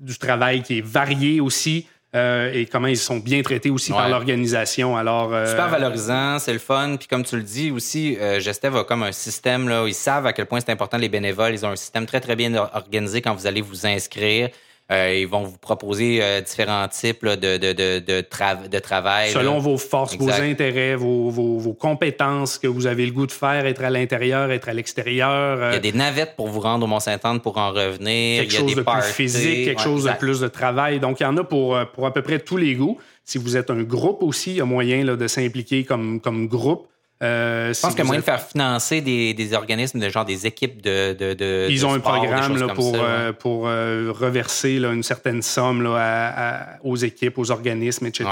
du 0.00 0.16
travail 0.16 0.62
qui 0.62 0.78
est 0.78 0.84
varié 0.84 1.40
aussi. 1.40 1.86
et 2.14 2.68
comment 2.70 2.88
ils 2.88 2.98
sont 2.98 3.18
bien 3.20 3.40
traités 3.40 3.70
aussi 3.70 3.90
par 3.90 4.06
l'organisation. 4.06 4.96
Alors 4.98 5.30
super 5.48 5.70
valorisant, 5.70 6.38
c'est 6.38 6.52
le 6.52 6.58
fun. 6.58 6.96
Puis 6.98 7.08
comme 7.08 7.24
tu 7.24 7.36
le 7.36 7.42
dis 7.42 7.70
aussi, 7.70 8.18
Gestev 8.38 8.76
a 8.76 8.84
comme 8.84 9.02
un 9.02 9.12
système 9.12 9.66
là, 9.66 9.86
ils 9.86 9.94
savent 9.94 10.26
à 10.26 10.34
quel 10.34 10.44
point 10.44 10.60
c'est 10.60 10.72
important 10.72 10.98
les 10.98 11.08
bénévoles. 11.08 11.54
Ils 11.54 11.64
ont 11.64 11.70
un 11.70 11.76
système 11.76 12.04
très 12.04 12.20
très 12.20 12.36
bien 12.36 12.54
organisé 12.54 13.22
quand 13.22 13.34
vous 13.34 13.46
allez 13.46 13.62
vous 13.62 13.86
inscrire. 13.86 14.50
Euh, 14.92 15.14
ils 15.14 15.26
vont 15.26 15.44
vous 15.44 15.56
proposer 15.58 16.18
euh, 16.20 16.40
différents 16.40 16.86
types 16.88 17.24
de, 17.24 17.56
de, 17.56 17.72
de, 17.72 18.68
de, 18.68 18.78
travail. 18.78 19.30
Selon 19.30 19.58
vos 19.58 19.78
forces, 19.78 20.16
vos 20.16 20.30
intérêts, 20.30 20.96
vos, 20.96 21.30
vos, 21.30 21.72
compétences 21.72 22.58
que 22.58 22.66
vous 22.66 22.86
avez 22.86 23.06
le 23.06 23.12
goût 23.12 23.26
de 23.26 23.32
faire, 23.32 23.64
être 23.64 23.82
à 23.82 23.90
l'intérieur, 23.90 24.50
être 24.50 24.68
à 24.68 24.74
l'extérieur. 24.74 25.56
Il 25.56 25.62
y 25.62 25.64
a 25.64 25.76
euh, 25.76 25.78
des 25.78 25.92
navettes 25.92 26.34
pour 26.36 26.48
vous 26.48 26.60
rendre 26.60 26.84
au 26.84 26.88
Mont-Saint-Anne 26.88 27.40
pour 27.40 27.56
en 27.56 27.70
revenir. 27.70 28.42
Quelque 28.42 28.54
chose 28.54 28.74
de 28.74 28.82
plus 28.82 29.02
physique, 29.02 29.64
quelque 29.64 29.82
chose 29.82 30.04
de 30.04 30.12
plus 30.12 30.40
de 30.40 30.48
travail. 30.48 31.00
Donc, 31.00 31.20
il 31.20 31.22
y 31.22 31.26
en 31.26 31.36
a 31.38 31.44
pour, 31.44 31.78
pour 31.94 32.06
à 32.06 32.12
peu 32.12 32.22
près 32.22 32.38
tous 32.38 32.58
les 32.58 32.74
goûts. 32.74 32.98
Si 33.24 33.38
vous 33.38 33.56
êtes 33.56 33.70
un 33.70 33.82
groupe 33.82 34.22
aussi, 34.22 34.50
il 34.50 34.56
y 34.56 34.60
a 34.60 34.64
moyen 34.64 35.04
là, 35.04 35.16
de 35.16 35.26
s'impliquer 35.26 35.84
comme, 35.84 36.20
comme 36.20 36.48
groupe. 36.48 36.88
Euh, 37.22 37.72
je 37.72 37.80
pense 37.80 37.90
qu'il 37.90 38.00
y 38.00 38.02
a 38.02 38.04
moyen 38.04 38.20
de 38.20 38.24
faire 38.24 38.42
financer 38.42 39.00
des, 39.00 39.32
des, 39.32 39.54
organismes 39.54 40.00
de 40.00 40.08
genre 40.08 40.24
des 40.24 40.46
équipes 40.46 40.82
de. 40.82 41.12
de, 41.12 41.34
de 41.34 41.68
Ils 41.70 41.86
ont 41.86 41.94
un 41.94 42.00
programme 42.00 42.56
là, 42.56 42.68
pour, 42.68 42.96
euh, 42.96 43.32
pour 43.32 43.68
euh, 43.68 44.12
reverser 44.12 44.80
là, 44.80 44.92
une 44.92 45.04
certaine 45.04 45.40
somme 45.40 45.82
là, 45.82 46.78
aux 46.82 46.96
équipes, 46.96 47.38
aux 47.38 47.50
organismes, 47.50 48.06
etc. 48.06 48.26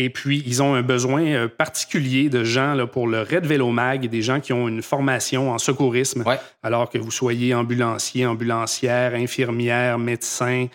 et 0.00 0.10
puis, 0.10 0.44
ils 0.46 0.62
ont 0.62 0.74
un 0.74 0.82
besoin 0.82 1.48
particulier 1.48 2.28
de 2.28 2.44
gens 2.44 2.74
là, 2.74 2.86
pour 2.86 3.08
le 3.08 3.22
Red 3.22 3.46
Vélo 3.46 3.70
Mag, 3.70 4.08
des 4.08 4.22
gens 4.22 4.38
qui 4.38 4.52
ont 4.52 4.68
une 4.68 4.82
formation 4.82 5.50
en 5.50 5.58
secourisme, 5.58 6.22
alors 6.62 6.88
que 6.88 6.98
vous 6.98 7.10
soyez 7.10 7.52
ambulancier, 7.52 8.26
ambulancière, 8.26 9.14
infirmière, 9.14 9.98
médecin, 9.98 10.68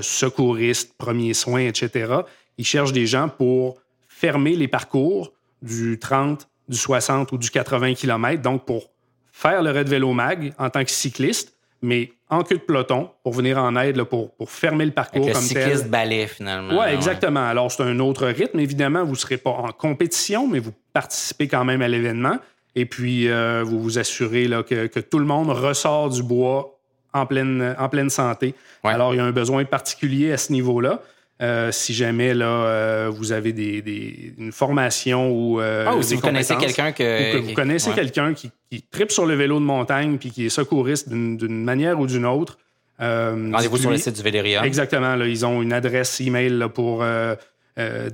secouriste, 0.00 0.94
premiers 0.96 1.34
soins, 1.34 1.66
etc. 1.66 2.14
Ils 2.56 2.64
cherchent 2.64 2.92
des 2.92 3.06
gens 3.06 3.28
pour 3.28 3.76
fermer 4.08 4.56
les 4.56 4.68
parcours 4.68 5.32
du 5.62 5.98
30, 5.98 6.48
du 6.68 6.76
60 6.76 7.32
ou 7.32 7.38
du 7.38 7.50
80 7.50 7.94
km, 7.94 8.42
donc 8.42 8.64
pour 8.64 8.90
faire 9.32 9.62
le 9.62 9.70
Red 9.70 9.88
Vélo 9.88 10.12
Mag 10.12 10.52
en 10.58 10.70
tant 10.70 10.84
que 10.84 10.90
cycliste, 10.90 11.56
mais 11.80 12.12
en 12.28 12.44
queue 12.44 12.56
de 12.56 12.62
peloton 12.62 13.10
pour 13.22 13.32
venir 13.32 13.58
en 13.58 13.76
aide 13.76 14.02
pour, 14.04 14.34
pour 14.34 14.50
fermer 14.50 14.86
le 14.86 14.92
parcours 14.92 15.22
Avec 15.22 15.34
comme 15.34 15.42
le 15.42 15.48
cycliste 15.48 15.88
balai 15.88 16.26
finalement. 16.26 16.80
Oui, 16.80 16.86
exactement. 16.92 17.44
Alors 17.44 17.70
c'est 17.70 17.82
un 17.82 17.98
autre 17.98 18.26
rythme. 18.26 18.60
Évidemment, 18.60 19.04
vous 19.04 19.12
ne 19.12 19.16
serez 19.16 19.36
pas 19.36 19.50
en 19.50 19.72
compétition, 19.72 20.46
mais 20.46 20.58
vous 20.58 20.72
participez 20.92 21.48
quand 21.48 21.64
même 21.64 21.82
à 21.82 21.88
l'événement. 21.88 22.38
Et 22.74 22.86
puis, 22.86 23.28
euh, 23.28 23.62
vous 23.64 23.82
vous 23.82 23.98
assurez 23.98 24.48
là, 24.48 24.62
que, 24.62 24.86
que, 24.86 25.00
tout 25.00 25.18
le 25.18 25.26
monde 25.26 25.50
ressort 25.50 26.08
du 26.08 26.22
bois 26.22 26.78
en 27.12 27.26
pleine, 27.26 27.76
en 27.78 27.88
pleine 27.90 28.08
santé. 28.08 28.54
Alors, 28.82 29.12
il 29.12 29.18
y 29.18 29.20
a 29.20 29.24
un 29.24 29.32
besoin 29.32 29.64
particulier 29.64 30.32
à 30.32 30.38
ce 30.38 30.52
niveau-là. 30.52 31.02
Euh, 31.40 31.72
si 31.72 31.92
jamais 31.92 32.34
là, 32.34 32.46
euh, 32.46 33.10
vous 33.12 33.32
avez 33.32 33.52
des, 33.52 34.34
une 34.38 34.52
formation 34.52 35.30
ou, 35.32 35.60
euh, 35.60 35.86
ah, 35.88 36.00
si 36.02 36.14
vous 36.14 36.20
connaissez 36.20 36.56
quelqu'un 36.56 36.92
que, 36.92 37.38
vous 37.38 37.54
connaissez 37.54 37.90
quelqu'un 37.92 38.32
qui, 38.32 38.50
qui 38.70 38.82
tripe 38.82 39.10
sur 39.10 39.26
le 39.26 39.34
vélo 39.34 39.58
de 39.58 39.64
montagne 39.64 40.18
puis 40.18 40.30
qui 40.30 40.46
est 40.46 40.50
secouriste 40.50 41.08
d'une 41.08 41.64
manière 41.64 41.98
ou 41.98 42.06
d'une 42.06 42.26
autre. 42.26 42.58
Rendez-vous 42.98 43.78
sur 43.78 43.90
le 43.90 43.96
site 43.96 44.14
du 44.14 44.22
Vélérium. 44.22 44.64
Exactement. 44.64 45.16
Là, 45.16 45.26
ils 45.26 45.44
ont 45.44 45.62
une 45.62 45.72
adresse 45.72 46.20
email 46.20 46.50
là, 46.50 46.68
pour 46.68 47.04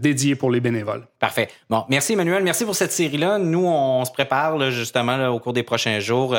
dédiée 0.00 0.34
pour 0.34 0.50
les 0.50 0.60
bénévoles. 0.60 1.06
Parfait. 1.18 1.48
Bon, 1.68 1.84
merci 1.88 2.12
Emmanuel. 2.12 2.42
Merci 2.44 2.64
pour 2.64 2.76
cette 2.76 2.92
série-là. 2.92 3.38
Nous, 3.38 3.66
on 3.66 4.04
se 4.04 4.12
prépare 4.12 4.70
justement 4.70 5.28
au 5.28 5.38
cours 5.40 5.52
des 5.52 5.64
prochains 5.64 5.98
jours 5.98 6.36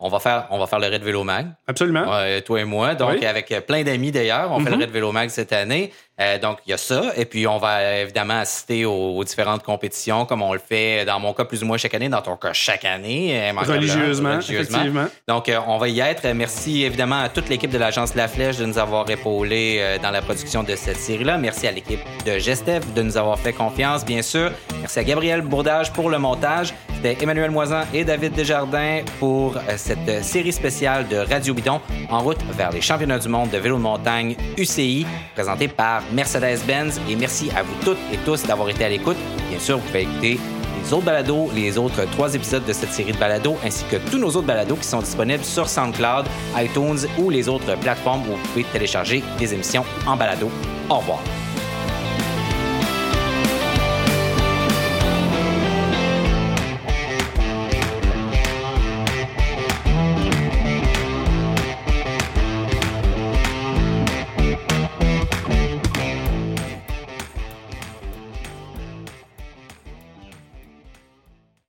on 0.00 0.08
va 0.08 0.18
faire, 0.18 0.46
on 0.50 0.58
va 0.58 0.66
faire 0.66 0.80
le 0.80 0.88
Red 0.88 1.02
Vélo 1.02 1.22
Mag. 1.24 1.46
Absolument. 1.66 2.04
toi 2.44 2.60
et 2.60 2.64
moi. 2.64 2.94
Donc, 2.94 3.22
avec 3.22 3.54
plein 3.66 3.82
d'amis 3.84 4.10
d'ailleurs, 4.10 4.50
on 4.50 4.60
fait 4.60 4.70
le 4.70 4.76
mhm. 4.76 4.82
Red 4.82 4.90
Vélo 4.90 5.12
Mag 5.12 5.30
cette 5.30 5.52
année. 5.52 5.92
Euh, 6.20 6.38
donc, 6.38 6.58
il 6.66 6.70
y 6.70 6.72
a 6.72 6.76
ça. 6.76 7.12
Et 7.16 7.24
puis, 7.24 7.46
on 7.46 7.58
va 7.58 7.98
évidemment 8.00 8.38
assister 8.38 8.84
aux, 8.84 9.22
différentes 9.24 9.62
compétitions, 9.64 10.26
comme 10.26 10.42
on 10.42 10.52
le 10.52 10.60
fait 10.60 11.04
dans 11.04 11.18
mon 11.18 11.32
cas 11.32 11.44
plus 11.44 11.62
ou 11.62 11.66
moins 11.66 11.76
chaque 11.76 11.94
année, 11.94 12.08
dans 12.08 12.22
ton 12.22 12.36
cas 12.36 12.52
chaque 12.52 12.84
année. 12.84 13.50
Euh, 13.50 13.52
religieusement, 13.56 14.34
religieusement. 14.34 15.06
Donc, 15.26 15.48
euh, 15.48 15.58
on 15.66 15.78
va 15.78 15.88
y 15.88 16.00
être. 16.00 16.26
Merci 16.34 16.84
évidemment 16.84 17.20
à 17.20 17.28
toute 17.28 17.48
l'équipe 17.48 17.70
de 17.70 17.78
l'Agence 17.78 18.14
La 18.14 18.28
Flèche 18.28 18.58
de 18.58 18.66
nous 18.66 18.78
avoir 18.78 19.08
épaulés 19.10 19.98
dans 20.02 20.10
la 20.10 20.22
production 20.22 20.62
de 20.62 20.76
cette 20.76 20.98
série-là. 20.98 21.38
Merci 21.38 21.66
à 21.66 21.72
l'équipe 21.72 22.00
de 22.24 22.38
Gestev 22.38 22.92
de 22.94 23.02
nous 23.02 23.16
avoir 23.16 23.38
fait 23.38 23.52
confiance, 23.52 24.04
bien 24.04 24.13
sûr. 24.22 24.50
Merci 24.80 24.98
à 24.98 25.04
Gabriel 25.04 25.40
Bourdage 25.42 25.92
pour 25.92 26.10
le 26.10 26.18
montage. 26.18 26.74
C'était 26.94 27.22
Emmanuel 27.22 27.50
Moisan 27.50 27.82
et 27.92 28.02
David 28.02 28.32
Desjardins 28.32 29.00
pour 29.18 29.58
cette 29.76 30.24
série 30.24 30.52
spéciale 30.52 31.06
de 31.06 31.16
Radio 31.16 31.52
Bidon 31.52 31.80
en 32.08 32.20
route 32.20 32.38
vers 32.56 32.72
les 32.72 32.80
championnats 32.80 33.18
du 33.18 33.28
monde 33.28 33.50
de 33.50 33.58
vélo 33.58 33.76
de 33.76 33.82
montagne 33.82 34.36
UCI, 34.56 35.06
présenté 35.34 35.68
par 35.68 36.02
Mercedes-Benz. 36.12 37.00
Et 37.10 37.16
merci 37.16 37.50
à 37.54 37.62
vous 37.62 37.74
toutes 37.84 37.98
et 38.10 38.16
tous 38.24 38.44
d'avoir 38.44 38.70
été 38.70 38.84
à 38.86 38.88
l'écoute. 38.88 39.18
Bien 39.50 39.58
sûr, 39.58 39.76
vous 39.76 39.86
pouvez 39.86 40.02
écouter 40.02 40.40
les 40.82 40.92
autres 40.92 41.04
balados, 41.04 41.50
les 41.54 41.76
autres 41.76 42.04
trois 42.12 42.34
épisodes 42.34 42.64
de 42.64 42.72
cette 42.72 42.92
série 42.92 43.12
de 43.12 43.18
balados, 43.18 43.56
ainsi 43.64 43.84
que 43.90 43.96
tous 44.10 44.18
nos 44.18 44.28
autres 44.28 44.46
balados 44.46 44.76
qui 44.76 44.86
sont 44.86 45.00
disponibles 45.00 45.44
sur 45.44 45.68
SoundCloud, 45.68 46.26
iTunes 46.56 47.06
ou 47.18 47.28
les 47.28 47.48
autres 47.48 47.76
plateformes 47.80 48.22
où 48.22 48.32
vous 48.32 48.48
pouvez 48.48 48.64
télécharger 48.64 49.22
des 49.38 49.52
émissions 49.52 49.84
en 50.06 50.16
balado. 50.16 50.50
Au 50.88 50.96
revoir. 50.96 51.20